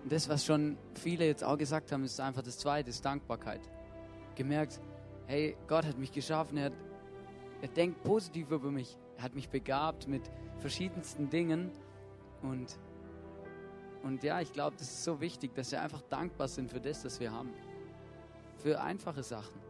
Und 0.01 0.11
das, 0.11 0.27
was 0.27 0.43
schon 0.43 0.79
viele 0.95 1.27
jetzt 1.27 1.43
auch 1.43 1.59
gesagt 1.59 1.91
haben, 1.91 2.03
ist 2.03 2.19
einfach 2.19 2.41
das 2.41 2.57
Zweite, 2.57 2.89
ist 2.89 3.05
Dankbarkeit. 3.05 3.61
Gemerkt, 4.33 4.81
hey, 5.27 5.55
Gott 5.67 5.85
hat 5.85 5.99
mich 5.99 6.11
geschaffen, 6.11 6.57
er, 6.57 6.65
hat, 6.65 6.73
er 7.61 7.67
denkt 7.67 8.01
positiv 8.03 8.49
über 8.49 8.71
mich, 8.71 8.97
er 9.17 9.23
hat 9.25 9.35
mich 9.35 9.49
begabt 9.49 10.07
mit 10.07 10.23
verschiedensten 10.57 11.29
Dingen 11.29 11.69
und, 12.41 12.79
und 14.01 14.23
ja, 14.23 14.41
ich 14.41 14.51
glaube, 14.51 14.75
das 14.75 14.87
ist 14.87 15.03
so 15.03 15.21
wichtig, 15.21 15.53
dass 15.53 15.71
wir 15.71 15.83
einfach 15.83 16.01
dankbar 16.09 16.47
sind 16.47 16.71
für 16.71 16.81
das, 16.81 17.05
was 17.05 17.19
wir 17.19 17.31
haben. 17.31 17.53
Für 18.57 18.81
einfache 18.81 19.21
Sachen 19.21 19.64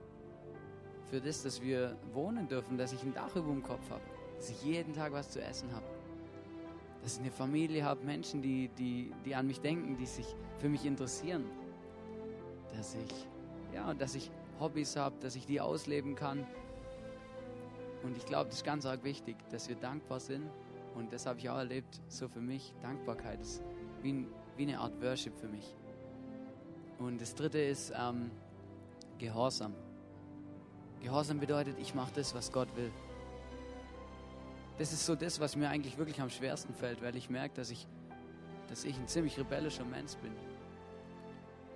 für 1.09 1.21
das, 1.21 1.43
dass 1.43 1.61
wir 1.61 1.97
wohnen 2.13 2.47
dürfen, 2.47 2.77
dass 2.77 2.93
ich 2.93 3.01
ein 3.03 3.13
Dach 3.13 3.35
über 3.35 3.51
dem 3.51 3.63
Kopf 3.63 3.89
habe, 3.89 4.03
dass 4.37 4.49
ich 4.49 4.63
jeden 4.63 4.93
Tag 4.93 5.13
was 5.13 5.29
zu 5.29 5.41
essen 5.41 5.71
habe, 5.73 5.85
dass 7.03 7.15
ich 7.15 7.19
eine 7.19 7.31
Familie 7.31 7.83
habe, 7.83 8.03
Menschen, 8.03 8.41
die, 8.41 8.69
die, 8.77 9.11
die 9.23 9.35
an 9.35 9.47
mich 9.47 9.61
denken, 9.61 9.97
die 9.97 10.05
sich 10.05 10.25
für 10.57 10.69
mich 10.69 10.85
interessieren, 10.85 11.45
dass 12.75 12.95
ich, 12.95 13.27
ja, 13.73 13.93
dass 13.93 14.15
ich 14.15 14.31
Hobbys 14.59 14.95
habe, 14.95 15.15
dass 15.19 15.35
ich 15.35 15.45
die 15.45 15.61
ausleben 15.61 16.15
kann. 16.15 16.45
Und 18.03 18.17
ich 18.17 18.25
glaube, 18.25 18.49
das 18.49 18.57
ist 18.57 18.65
ganz 18.65 18.85
arg 18.85 19.03
wichtig, 19.03 19.35
dass 19.51 19.69
wir 19.69 19.75
dankbar 19.75 20.19
sind. 20.19 20.49
Und 20.95 21.11
das 21.11 21.25
habe 21.25 21.39
ich 21.39 21.49
auch 21.49 21.57
erlebt, 21.57 22.01
so 22.07 22.27
für 22.27 22.41
mich. 22.41 22.73
Dankbarkeit 22.81 23.41
ist 23.41 23.63
wie, 24.01 24.13
ein, 24.13 24.27
wie 24.55 24.63
eine 24.63 24.79
Art 24.79 24.99
Worship 25.01 25.35
für 25.37 25.47
mich. 25.47 25.75
Und 26.99 27.19
das 27.19 27.35
dritte 27.35 27.59
ist 27.59 27.93
ähm, 27.97 28.31
Gehorsam. 29.17 29.73
Gehorsam 31.05 31.39
bedeutet, 31.39 31.77
ich 31.79 31.93
mache 31.93 32.11
das, 32.15 32.33
was 32.33 32.51
Gott 32.51 32.67
will. 32.75 32.91
Das 34.79 34.91
ist 34.91 35.05
so 35.05 35.13
das, 35.13 35.39
was 35.39 35.55
mir 35.55 35.69
eigentlich 35.69 35.99
wirklich 35.99 36.19
am 36.19 36.31
schwersten 36.31 36.73
fällt, 36.73 36.99
weil 37.03 37.15
ich 37.15 37.29
merke, 37.29 37.53
dass 37.53 37.69
ich, 37.69 37.85
dass 38.69 38.83
ich 38.83 38.97
ein 38.97 39.07
ziemlich 39.07 39.37
rebellischer 39.37 39.85
Mensch 39.85 40.15
bin. 40.15 40.31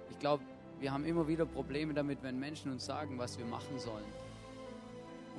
Ich 0.10 0.18
glaube, 0.18 0.44
wir 0.80 0.92
haben 0.92 1.06
immer 1.06 1.28
wieder 1.28 1.46
Probleme 1.46 1.94
damit, 1.94 2.24
wenn 2.24 2.40
Menschen 2.40 2.72
uns 2.72 2.88
sagen, 2.88 3.20
was 3.20 3.38
wir 3.38 3.46
machen 3.46 3.78
sollen. 3.78 4.12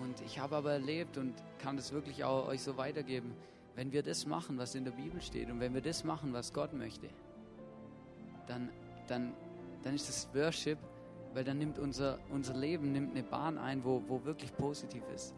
Und 0.01 0.21
ich 0.25 0.39
habe 0.39 0.55
aber 0.55 0.73
erlebt 0.73 1.19
und 1.19 1.35
kann 1.59 1.77
das 1.77 1.91
wirklich 1.91 2.23
auch 2.23 2.47
euch 2.47 2.63
so 2.63 2.77
weitergeben, 2.77 3.35
wenn 3.75 3.91
wir 3.91 4.05
das 4.05 4.25
machen, 4.25 4.57
was 4.57 4.77
in 4.77 4.85
der 4.85 4.93
Bibel 4.93 5.21
steht 5.21 5.51
und 5.51 5.59
wenn 5.59 5.75
wir 5.75 5.83
das 5.83 6.05
machen, 6.05 6.33
was 6.33 6.53
Gott 6.53 6.73
möchte, 6.75 7.09
dann, 8.47 8.69
dann, 9.09 9.33
dann 9.83 9.97
ist 9.97 10.09
das 10.09 10.29
Worship 10.33 10.79
weil 11.35 11.45
dann 11.45 11.59
nimmt 11.59 11.79
unser, 11.79 12.19
unser 12.31 12.55
Leben 12.55 12.93
nimmt 12.93 13.13
eine 13.13 13.23
Bahn 13.23 13.59
ein, 13.59 13.85
wo, 13.85 14.03
wo 14.09 14.25
wirklich 14.25 14.55
positiv 14.57 15.03
ist. 15.15 15.35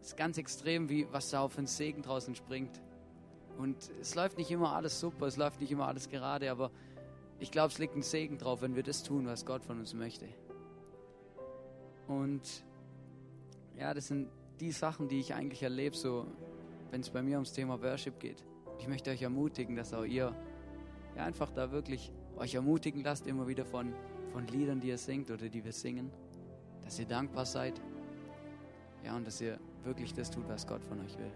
Es 0.00 0.08
ist 0.08 0.16
ganz 0.16 0.36
extrem, 0.36 0.88
wie 0.88 1.06
was 1.10 1.30
da 1.30 1.40
auf 1.40 1.56
den 1.56 1.66
Segen 1.66 2.02
draußen 2.02 2.34
springt. 2.34 2.80
Und 3.56 3.90
es 4.00 4.14
läuft 4.14 4.36
nicht 4.36 4.50
immer 4.50 4.74
alles 4.74 5.00
super, 5.00 5.26
es 5.26 5.36
läuft 5.36 5.60
nicht 5.60 5.70
immer 5.70 5.86
alles 5.86 6.08
gerade, 6.08 6.50
aber 6.50 6.70
ich 7.38 7.50
glaube, 7.50 7.68
es 7.68 7.78
liegt 7.78 7.96
ein 7.96 8.02
Segen 8.02 8.36
drauf, 8.38 8.62
wenn 8.62 8.74
wir 8.74 8.82
das 8.82 9.02
tun, 9.02 9.26
was 9.26 9.46
Gott 9.46 9.64
von 9.64 9.78
uns 9.78 9.94
möchte. 9.94 10.26
Und 12.06 12.64
ja, 13.78 13.94
das 13.94 14.08
sind 14.08 14.28
die 14.60 14.72
Sachen, 14.72 15.08
die 15.08 15.20
ich 15.20 15.34
eigentlich 15.34 15.62
erlebe, 15.62 15.96
so 15.96 16.26
wenn 16.90 17.00
es 17.00 17.10
bei 17.10 17.22
mir 17.22 17.36
ums 17.36 17.52
Thema 17.52 17.80
Worship 17.82 18.20
geht. 18.20 18.44
Ich 18.78 18.88
möchte 18.88 19.10
euch 19.10 19.22
ermutigen, 19.22 19.76
dass 19.76 19.94
auch 19.94 20.04
ihr 20.04 20.34
ja, 21.16 21.24
einfach 21.24 21.50
da 21.50 21.72
wirklich 21.72 22.12
euch 22.36 22.54
ermutigen 22.54 23.02
lasst, 23.02 23.26
immer 23.26 23.46
wieder 23.46 23.64
von, 23.64 23.92
von 24.32 24.46
Liedern, 24.46 24.80
die 24.80 24.88
ihr 24.88 24.98
singt 24.98 25.30
oder 25.30 25.48
die 25.48 25.64
wir 25.64 25.72
singen, 25.72 26.10
dass 26.84 26.98
ihr 26.98 27.06
dankbar 27.06 27.46
seid. 27.46 27.80
Ja, 29.04 29.16
und 29.16 29.26
dass 29.26 29.40
ihr 29.40 29.58
wirklich 29.84 30.14
das 30.14 30.30
tut, 30.30 30.48
was 30.48 30.66
Gott 30.66 30.82
von 30.84 31.00
euch 31.00 31.18
will. 31.18 31.30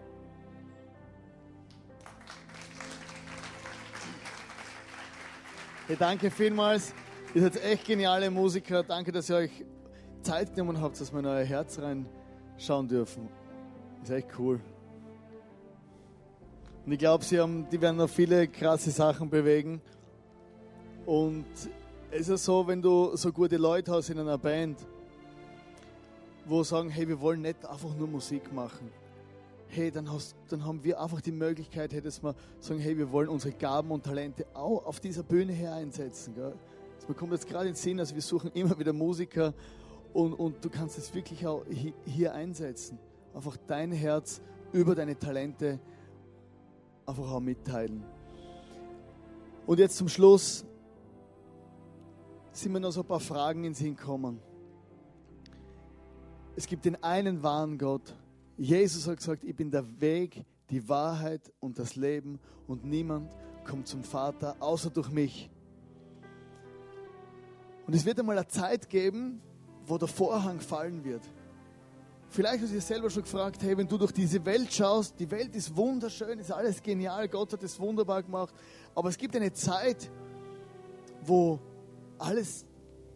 Hey, 5.87 5.97
danke 5.99 6.31
vielmals. 6.31 6.93
Ihr 7.35 7.43
seid 7.43 7.63
echt 7.65 7.87
geniale 7.87 8.31
Musiker. 8.31 8.83
Danke, 8.83 9.13
dass 9.13 9.31
ihr 9.31 9.37
euch 9.37 9.65
Zeit 10.23 10.55
genommen 10.55 10.81
habt, 10.81 11.01
dass 11.01 11.13
wir 11.13 11.21
in 11.21 11.27
euer 11.27 11.45
Herz 11.45 11.79
reinschauen 11.79 12.89
dürfen. 12.89 13.29
Ist 14.03 14.11
echt 14.11 14.29
cool. 14.39 14.61
Und 16.85 16.93
ich 16.93 16.99
glaube, 16.99 17.25
sie 17.25 17.39
haben, 17.39 17.69
die 17.71 17.81
werden 17.81 17.97
noch 17.97 18.09
viele 18.09 18.49
krasse 18.49 18.91
Sachen 18.91 19.29
bewegen. 19.29 19.81
Und 21.09 21.47
es 22.11 22.29
ist 22.29 22.45
so, 22.45 22.67
wenn 22.67 22.83
du 22.83 23.17
so 23.17 23.33
gute 23.33 23.57
Leute 23.57 23.93
hast 23.93 24.11
in 24.11 24.19
einer 24.19 24.37
Band, 24.37 24.79
wo 26.45 26.63
sagen, 26.63 26.91
hey, 26.91 27.09
wir 27.09 27.19
wollen 27.19 27.41
nicht 27.41 27.65
einfach 27.65 27.97
nur 27.97 28.07
Musik 28.07 28.53
machen. 28.53 28.91
Hey, 29.69 29.91
dann, 29.91 30.13
hast, 30.13 30.37
dann 30.51 30.67
haben 30.67 30.85
wir 30.85 31.01
einfach 31.01 31.23
die 31.23 31.33
Möglichkeit, 31.33 31.95
hey, 31.95 32.03
dass 32.03 32.23
wir 32.23 32.35
sagen, 32.61 32.79
hey, 32.81 32.99
wir 32.99 33.11
wollen 33.11 33.31
unsere 33.31 33.55
Gaben 33.55 33.91
und 33.91 34.05
Talente 34.05 34.45
auch 34.53 34.85
auf 34.85 35.01
dieser 35.01 35.23
Bühne 35.23 35.55
her 35.55 35.73
einsetzen. 35.73 36.35
Gell? 36.35 36.53
Das 36.97 37.07
bekommt 37.07 37.33
jetzt 37.33 37.49
gerade 37.49 37.69
in 37.69 37.73
den 37.73 37.79
Sinn, 37.79 37.99
also 38.01 38.15
wir 38.15 38.21
suchen 38.21 38.51
immer 38.53 38.79
wieder 38.79 38.93
Musiker 38.93 39.55
und, 40.13 40.35
und 40.35 40.63
du 40.63 40.69
kannst 40.69 40.99
es 40.99 41.15
wirklich 41.15 41.47
auch 41.47 41.65
hier 42.05 42.35
einsetzen. 42.35 42.99
Einfach 43.33 43.57
dein 43.67 43.93
Herz 43.93 44.43
über 44.73 44.95
deine 44.95 45.19
Talente 45.19 45.81
einfach 47.07 47.33
auch 47.33 47.41
mitteilen. 47.41 48.05
Und 49.67 49.79
jetzt 49.79 49.97
zum 49.97 50.11
Schluss 50.11 50.67
sind 52.61 52.73
mir 52.73 52.81
noch 52.81 52.91
so 52.91 53.03
ein 53.03 53.07
paar 53.07 53.21
Fragen 53.21 53.65
ins 53.65 53.79
Hinkommen. 53.79 54.41
Es 56.57 56.67
gibt 56.67 56.85
den 56.85 57.03
einen 57.03 57.43
wahren 57.43 57.79
Gott. 57.79 58.17
Jesus 58.57 59.07
hat 59.07 59.19
gesagt, 59.19 59.45
ich 59.45 59.55
bin 59.55 59.71
der 59.71 60.01
Weg, 60.01 60.45
die 60.71 60.89
Wahrheit 60.89 61.53
und 61.61 61.79
das 61.79 61.95
Leben 61.95 62.41
und 62.67 62.85
niemand 62.85 63.31
kommt 63.65 63.87
zum 63.87 64.03
Vater 64.03 64.57
außer 64.59 64.91
durch 64.91 65.11
mich. 65.11 65.49
Und 67.87 67.95
es 67.95 68.05
wird 68.05 68.19
einmal 68.19 68.37
eine 68.37 68.49
Zeit 68.49 68.89
geben, 68.89 69.41
wo 69.87 69.97
der 69.97 70.09
Vorhang 70.09 70.61
fallen 70.61 71.05
wird. 71.05 71.23
Vielleicht 72.29 72.63
hast 72.63 72.71
du 72.71 72.75
dich 72.75 72.85
selber 72.85 73.09
schon 73.09 73.23
gefragt, 73.23 73.63
hey, 73.63 73.77
wenn 73.77 73.89
du 73.89 73.97
durch 73.97 74.13
diese 74.13 74.45
Welt 74.45 74.73
schaust, 74.73 75.19
die 75.19 75.31
Welt 75.31 75.55
ist 75.55 75.75
wunderschön, 75.77 76.39
ist 76.39 76.51
alles 76.51 76.83
genial, 76.83 77.29
Gott 77.29 77.53
hat 77.53 77.63
es 77.63 77.79
wunderbar 77.79 78.23
gemacht, 78.23 78.55
aber 78.95 79.09
es 79.09 79.17
gibt 79.17 79.35
eine 79.37 79.53
Zeit, 79.53 80.11
wo 81.23 81.59
alles, 82.19 82.67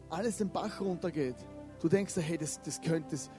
alles 0.09 0.39
den 0.39 0.51
Bach 0.51 0.81
runtergeht. 0.81 1.37
Du 1.81 1.89
denkst, 1.89 2.15
hey, 2.17 2.39
das, 2.39 2.61
das 2.63 2.81
könnte 2.81 3.11
das 3.13 3.31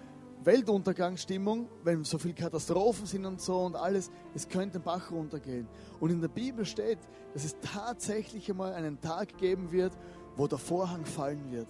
Weltuntergangsstimmung, 0.44 1.70
wenn 1.84 2.04
so 2.04 2.18
viele 2.18 2.34
Katastrophen 2.34 3.06
sind 3.06 3.26
und 3.26 3.40
so 3.40 3.60
und 3.60 3.76
alles, 3.76 4.12
es 4.34 4.48
könnte 4.48 4.80
den 4.80 4.84
Bach 4.84 5.12
runtergehen. 5.12 5.68
Und 6.00 6.12
in 6.12 6.22
der 6.22 6.28
Bibel 6.28 6.66
steht, 6.66 7.00
dass 7.34 7.46
es 7.46 7.56
tatsächlich 7.62 8.50
einmal 8.50 8.74
einen 8.74 9.00
Tag 9.00 9.38
geben 9.38 9.72
wird, 9.72 9.94
wo 10.36 10.48
der 10.48 10.58
Vorhang 10.58 11.06
fallen 11.06 11.52
wird. 11.52 11.68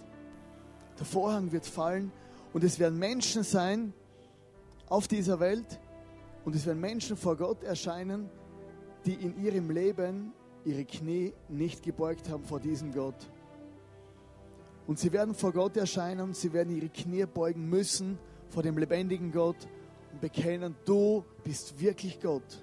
Der 0.98 1.06
Vorhang 1.06 1.52
wird 1.52 1.66
fallen 1.66 2.12
und 2.52 2.64
es 2.64 2.78
werden 2.78 2.98
Menschen 2.98 3.42
sein 3.42 3.92
auf 4.88 5.08
dieser 5.08 5.40
Welt 5.40 5.80
und 6.44 6.54
es 6.54 6.66
werden 6.66 6.80
Menschen 6.80 7.16
vor 7.16 7.36
Gott 7.36 7.62
erscheinen, 7.62 8.28
die 9.06 9.14
in 9.14 9.42
ihrem 9.42 9.70
Leben 9.70 10.32
ihre 10.64 10.84
Knie 10.84 11.34
nicht 11.48 11.82
gebeugt 11.82 12.28
haben 12.28 12.44
vor 12.44 12.60
diesem 12.60 12.92
Gott. 12.92 13.16
Und 14.86 14.98
sie 14.98 15.12
werden 15.12 15.34
vor 15.34 15.52
Gott 15.52 15.76
erscheinen, 15.76 16.34
sie 16.34 16.52
werden 16.52 16.74
ihre 16.76 16.88
Knie 16.88 17.24
beugen 17.26 17.68
müssen 17.68 18.18
vor 18.50 18.62
dem 18.62 18.78
lebendigen 18.78 19.32
Gott 19.32 19.56
und 20.12 20.20
bekennen, 20.20 20.76
du 20.84 21.24
bist 21.42 21.80
wirklich 21.80 22.20
Gott. 22.20 22.62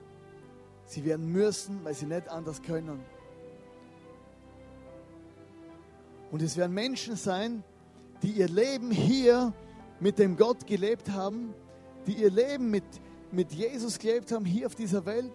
Sie 0.86 1.04
werden 1.04 1.32
müssen, 1.32 1.84
weil 1.84 1.94
sie 1.94 2.06
nicht 2.06 2.30
anders 2.30 2.62
können. 2.62 3.00
Und 6.32 6.42
es 6.42 6.56
werden 6.56 6.74
Menschen 6.74 7.16
sein, 7.16 7.64
die 8.24 8.32
ihr 8.32 8.48
Leben 8.48 8.92
hier 8.92 9.54
mit 10.00 10.18
dem 10.18 10.38
Gott 10.38 10.66
gelebt 10.66 11.10
haben, 11.12 11.54
die 12.08 12.14
ihr 12.14 12.32
Leben 12.32 12.70
mit, 12.72 12.84
mit 13.32 13.52
Jesus 13.52 14.00
gelebt 14.00 14.32
haben, 14.32 14.46
hier 14.46 14.68
auf 14.68 14.76
dieser 14.76 15.06
Welt, 15.06 15.32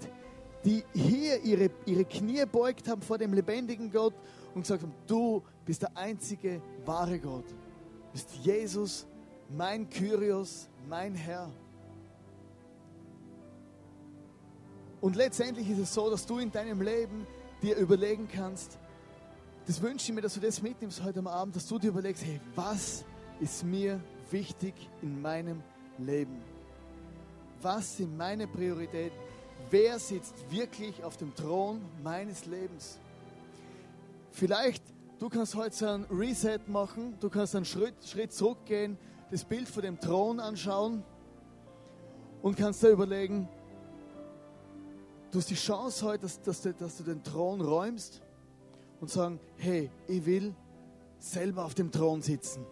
die 0.64 0.84
hier 0.94 1.42
ihre, 1.42 1.70
ihre 1.84 2.04
Knie 2.04 2.44
beugt 2.50 2.88
haben 2.88 3.02
vor 3.02 3.18
dem 3.18 3.32
lebendigen 3.32 3.90
Gott 3.90 4.14
und 4.54 4.62
gesagt 4.62 4.82
haben, 4.82 4.94
du 5.06 5.42
bist 5.64 5.82
der 5.82 5.96
einzige 5.96 6.62
wahre 6.86 7.18
Gott. 7.18 7.48
Du 7.48 8.12
bist 8.12 8.30
Jesus, 8.42 9.06
mein 9.48 9.88
Kyrios, 9.88 10.68
mein 10.88 11.14
Herr. 11.14 11.50
Und 15.00 15.16
letztendlich 15.16 15.68
ist 15.70 15.78
es 15.78 15.94
so, 15.94 16.10
dass 16.10 16.26
du 16.26 16.38
in 16.38 16.50
deinem 16.50 16.80
Leben 16.80 17.26
dir 17.62 17.76
überlegen 17.76 18.28
kannst, 18.28 18.78
das 19.66 19.82
wünsche 19.82 20.10
ich 20.10 20.14
mir, 20.14 20.20
dass 20.20 20.34
du 20.34 20.40
das 20.40 20.62
mitnimmst 20.62 21.02
heute 21.02 21.18
am 21.18 21.26
Abend, 21.26 21.56
dass 21.56 21.66
du 21.66 21.78
dir 21.78 21.88
überlegst, 21.88 22.24
hey, 22.24 22.40
was 22.54 23.04
ist 23.40 23.64
mir 23.64 24.00
wichtig 24.30 24.74
in 25.02 25.20
meinem 25.20 25.62
Leben? 25.98 26.40
Was 27.62 27.96
sind 27.96 28.16
meine 28.16 28.46
Prioritäten? 28.46 29.18
Wer 29.70 29.98
sitzt 29.98 30.34
wirklich 30.50 31.02
auf 31.02 31.16
dem 31.16 31.34
Thron 31.34 31.80
meines 32.02 32.46
Lebens? 32.46 32.98
Vielleicht, 34.30 34.82
du 35.18 35.28
kannst 35.28 35.54
heute 35.54 35.74
so 35.74 35.86
ein 35.86 36.04
Reset 36.04 36.60
machen, 36.66 37.16
du 37.20 37.30
kannst 37.30 37.56
einen 37.56 37.64
Schritt, 37.64 37.94
Schritt 38.04 38.32
zurückgehen, 38.32 38.98
das 39.30 39.44
Bild 39.44 39.68
vor 39.68 39.82
dem 39.82 39.98
Thron 39.98 40.40
anschauen 40.40 41.02
und 42.42 42.56
kannst 42.56 42.82
da 42.82 42.88
überlegen, 42.88 43.48
du 45.30 45.38
hast 45.38 45.50
die 45.50 45.54
Chance 45.54 46.04
heute, 46.04 46.22
dass, 46.22 46.40
dass, 46.42 46.62
du, 46.62 46.74
dass 46.74 46.98
du 46.98 47.04
den 47.04 47.22
Thron 47.22 47.60
räumst 47.60 48.22
und 49.00 49.10
sagen, 49.10 49.40
hey, 49.56 49.90
ich 50.06 50.24
will 50.24 50.54
selber 51.18 51.64
auf 51.64 51.74
dem 51.74 51.90
Thron 51.90 52.22
sitzen. 52.22 52.64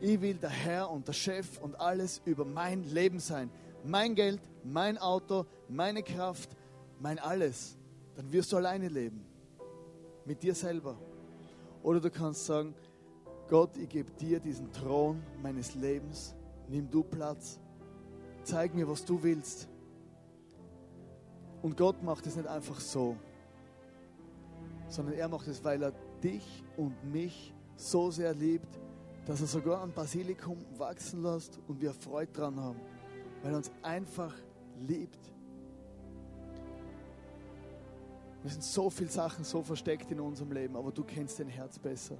Ich 0.00 0.20
will 0.20 0.34
der 0.34 0.50
Herr 0.50 0.90
und 0.90 1.08
der 1.08 1.14
Chef 1.14 1.58
und 1.58 1.80
alles 1.80 2.20
über 2.24 2.44
mein 2.44 2.84
Leben 2.84 3.18
sein. 3.18 3.50
Mein 3.82 4.14
Geld, 4.14 4.40
mein 4.62 4.98
Auto, 4.98 5.46
meine 5.68 6.02
Kraft, 6.02 6.50
mein 7.00 7.18
alles. 7.18 7.76
Dann 8.14 8.30
wirst 8.32 8.52
du 8.52 8.56
alleine 8.56 8.88
leben. 8.88 9.24
Mit 10.24 10.42
dir 10.42 10.54
selber. 10.54 10.98
Oder 11.86 12.00
du 12.00 12.10
kannst 12.10 12.44
sagen, 12.44 12.74
Gott, 13.48 13.76
ich 13.76 13.88
gebe 13.88 14.10
dir 14.10 14.40
diesen 14.40 14.72
Thron 14.72 15.22
meines 15.40 15.74
Lebens. 15.74 16.34
Nimm 16.68 16.90
du 16.90 17.02
Platz. 17.02 17.60
Zeig 18.42 18.74
mir, 18.74 18.88
was 18.88 19.04
du 19.04 19.22
willst. 19.22 19.68
Und 21.62 21.76
Gott 21.76 22.02
macht 22.02 22.26
es 22.26 22.36
nicht 22.36 22.48
einfach 22.48 22.80
so 22.80 23.16
sondern 24.88 25.14
er 25.14 25.28
macht 25.28 25.46
es, 25.48 25.62
weil 25.64 25.82
er 25.82 25.92
dich 26.22 26.64
und 26.76 26.94
mich 27.12 27.52
so 27.76 28.10
sehr 28.10 28.34
liebt, 28.34 28.78
dass 29.26 29.40
er 29.40 29.46
sogar 29.46 29.82
ein 29.82 29.92
Basilikum 29.92 30.58
wachsen 30.76 31.22
lässt 31.22 31.58
und 31.66 31.80
wir 31.80 31.92
Freude 31.92 32.32
dran 32.32 32.58
haben, 32.60 32.80
weil 33.42 33.52
er 33.52 33.56
uns 33.58 33.70
einfach 33.82 34.34
liebt. 34.86 35.32
Wir 38.42 38.50
sind 38.50 38.62
so 38.62 38.90
viele 38.90 39.10
Sachen 39.10 39.44
so 39.44 39.62
versteckt 39.62 40.10
in 40.10 40.20
unserem 40.20 40.52
Leben, 40.52 40.76
aber 40.76 40.92
du 40.92 41.02
kennst 41.04 41.40
dein 41.40 41.48
Herz 41.48 41.78
besser. 41.78 42.16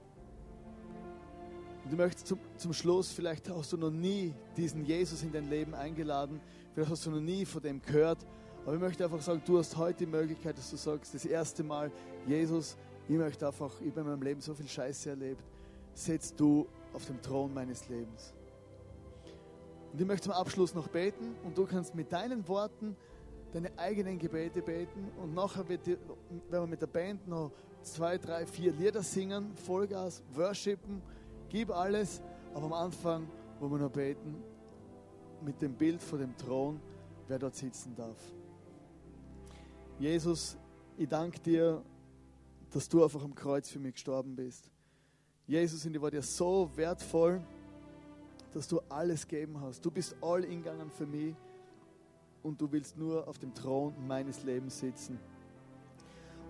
Und 1.84 1.92
du 1.92 1.96
möchtest 1.96 2.26
zum, 2.26 2.40
zum 2.56 2.72
Schluss, 2.72 3.12
vielleicht 3.12 3.48
hast 3.48 3.72
du 3.72 3.76
noch 3.76 3.90
nie 3.90 4.34
diesen 4.56 4.84
Jesus 4.84 5.22
in 5.22 5.30
dein 5.30 5.48
Leben 5.48 5.72
eingeladen, 5.74 6.40
vielleicht 6.74 6.90
hast 6.90 7.06
du 7.06 7.10
noch 7.10 7.20
nie 7.20 7.44
von 7.44 7.62
dem 7.62 7.80
gehört, 7.80 8.26
aber 8.64 8.74
ich 8.74 8.80
möchte 8.80 9.04
einfach 9.04 9.22
sagen, 9.22 9.40
du 9.44 9.58
hast 9.58 9.76
heute 9.76 9.98
die 9.98 10.06
Möglichkeit, 10.06 10.58
dass 10.58 10.68
du 10.70 10.76
sagst, 10.76 11.14
das 11.14 11.24
erste 11.24 11.62
Mal, 11.62 11.92
Jesus, 12.26 12.76
ich 13.08 13.16
möchte 13.16 13.46
einfach, 13.46 13.70
ich 13.80 13.90
habe 13.90 14.00
in 14.00 14.06
meinem 14.08 14.22
Leben 14.22 14.40
so 14.40 14.52
viel 14.52 14.66
Scheiße 14.66 15.10
erlebt, 15.10 15.44
setz 15.94 16.34
du 16.34 16.66
auf 16.92 17.06
dem 17.06 17.22
Thron 17.22 17.54
meines 17.54 17.88
Lebens. 17.88 18.34
Und 19.92 20.00
ich 20.00 20.06
möchte 20.06 20.24
zum 20.24 20.32
Abschluss 20.32 20.74
noch 20.74 20.88
beten 20.88 21.36
und 21.44 21.56
du 21.56 21.64
kannst 21.64 21.94
mit 21.94 22.12
deinen 22.12 22.46
Worten 22.48 22.96
deine 23.52 23.76
eigenen 23.78 24.18
Gebete 24.18 24.62
beten 24.62 25.10
und 25.22 25.34
nachher 25.34 25.68
wird 25.68 25.86
die, 25.86 25.96
wenn 26.50 26.62
wir 26.62 26.66
mit 26.66 26.82
der 26.82 26.86
Band 26.86 27.26
noch 27.26 27.52
zwei, 27.82 28.18
drei, 28.18 28.46
vier 28.46 28.72
Lieder 28.72 29.02
singen, 29.02 29.56
Vollgas, 29.56 30.22
worshipen, 30.32 31.00
gib 31.48 31.70
alles, 31.70 32.20
aber 32.54 32.66
am 32.66 32.72
Anfang 32.72 33.28
wollen 33.60 33.72
wir 33.72 33.78
noch 33.78 33.92
beten 33.92 34.42
mit 35.42 35.60
dem 35.62 35.74
Bild 35.74 36.02
vor 36.02 36.18
dem 36.18 36.36
Thron, 36.36 36.80
wer 37.28 37.38
dort 37.38 37.54
sitzen 37.54 37.94
darf. 37.94 38.18
Jesus, 39.98 40.56
ich 40.96 41.08
danke 41.08 41.38
dir, 41.40 41.82
dass 42.70 42.88
du 42.88 43.02
einfach 43.02 43.22
am 43.22 43.34
Kreuz 43.34 43.70
für 43.70 43.78
mich 43.78 43.94
gestorben 43.94 44.34
bist. 44.34 44.70
Jesus, 45.46 45.86
und 45.86 45.94
ich 45.94 46.02
war 46.02 46.10
dir 46.10 46.22
so 46.22 46.70
wertvoll, 46.74 47.40
dass 48.52 48.66
du 48.66 48.80
alles 48.88 49.26
gegeben 49.26 49.60
hast. 49.60 49.84
Du 49.84 49.90
bist 49.90 50.16
all 50.20 50.44
ingegangen 50.44 50.90
für 50.90 51.06
mich 51.06 51.34
und 52.46 52.60
du 52.60 52.70
willst 52.70 52.96
nur 52.96 53.26
auf 53.26 53.38
dem 53.38 53.52
Thron 53.52 53.92
meines 54.06 54.44
Lebens 54.44 54.78
sitzen. 54.78 55.18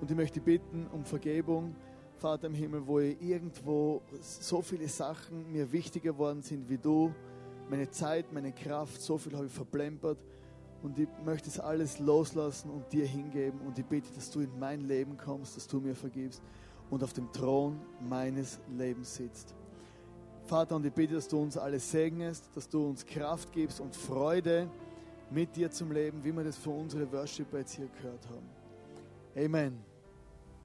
Und 0.01 0.11
ich 0.11 0.17
möchte 0.17 0.41
bitten 0.41 0.87
um 0.93 1.05
Vergebung, 1.05 1.75
Vater 2.19 2.49
im 2.49 2.55
Himmel, 2.55 2.87
wo 2.87 3.01
ich 3.01 3.21
irgendwo 3.21 4.03
so 4.21 4.61
viele 4.61 4.89
Sachen 4.89 5.51
mir 5.51 5.73
wichtiger 5.73 6.13
geworden 6.13 6.43
sind 6.43 6.69
wie 6.69 6.77
du. 6.77 7.15
Meine 7.71 7.91
Zeit, 7.91 8.31
meine 8.33 8.53
Kraft, 8.53 9.01
so 9.01 9.17
viel 9.17 9.35
habe 9.35 9.47
ich 9.47 9.53
verplempert. 9.53 10.19
Und 10.83 10.99
ich 10.99 11.09
möchte 11.25 11.49
es 11.49 11.59
alles 11.59 11.99
loslassen 11.99 12.71
und 12.71 12.93
dir 12.93 13.07
hingeben. 13.07 13.61
Und 13.63 13.79
ich 13.79 13.87
bitte, 13.87 14.13
dass 14.15 14.31
du 14.31 14.41
in 14.41 14.59
mein 14.59 14.83
Leben 14.83 15.17
kommst, 15.17 15.57
dass 15.57 15.67
du 15.67 15.81
mir 15.81 15.95
vergibst 15.95 16.43
und 16.91 17.03
auf 17.03 17.15
dem 17.15 17.33
Thron 17.33 17.81
meines 18.07 18.61
Lebens 18.77 19.15
sitzt. 19.15 19.55
Vater, 20.45 20.77
und 20.77 20.87
ich 20.87 20.93
bitte, 20.93 21.15
dass 21.15 21.27
du 21.27 21.41
uns 21.41 21.57
alle 21.57 21.81
segnest, 21.81 22.45
dass 22.55 22.69
du 22.69 22.87
uns 22.87 23.05
Kraft 23.05 23.51
gibst 23.53 23.81
und 23.81 23.97
Freude 23.97 24.71
mit 25.31 25.55
dir 25.57 25.71
zum 25.71 25.93
Leben, 25.93 26.23
wie 26.23 26.33
wir 26.33 26.45
das 26.45 26.57
für 26.57 26.71
unsere 26.71 27.11
Worshipper 27.13 27.59
jetzt 27.59 27.75
hier 27.75 27.89
gehört 27.89 28.27
haben. 28.29 28.49
Amen. 29.37 29.96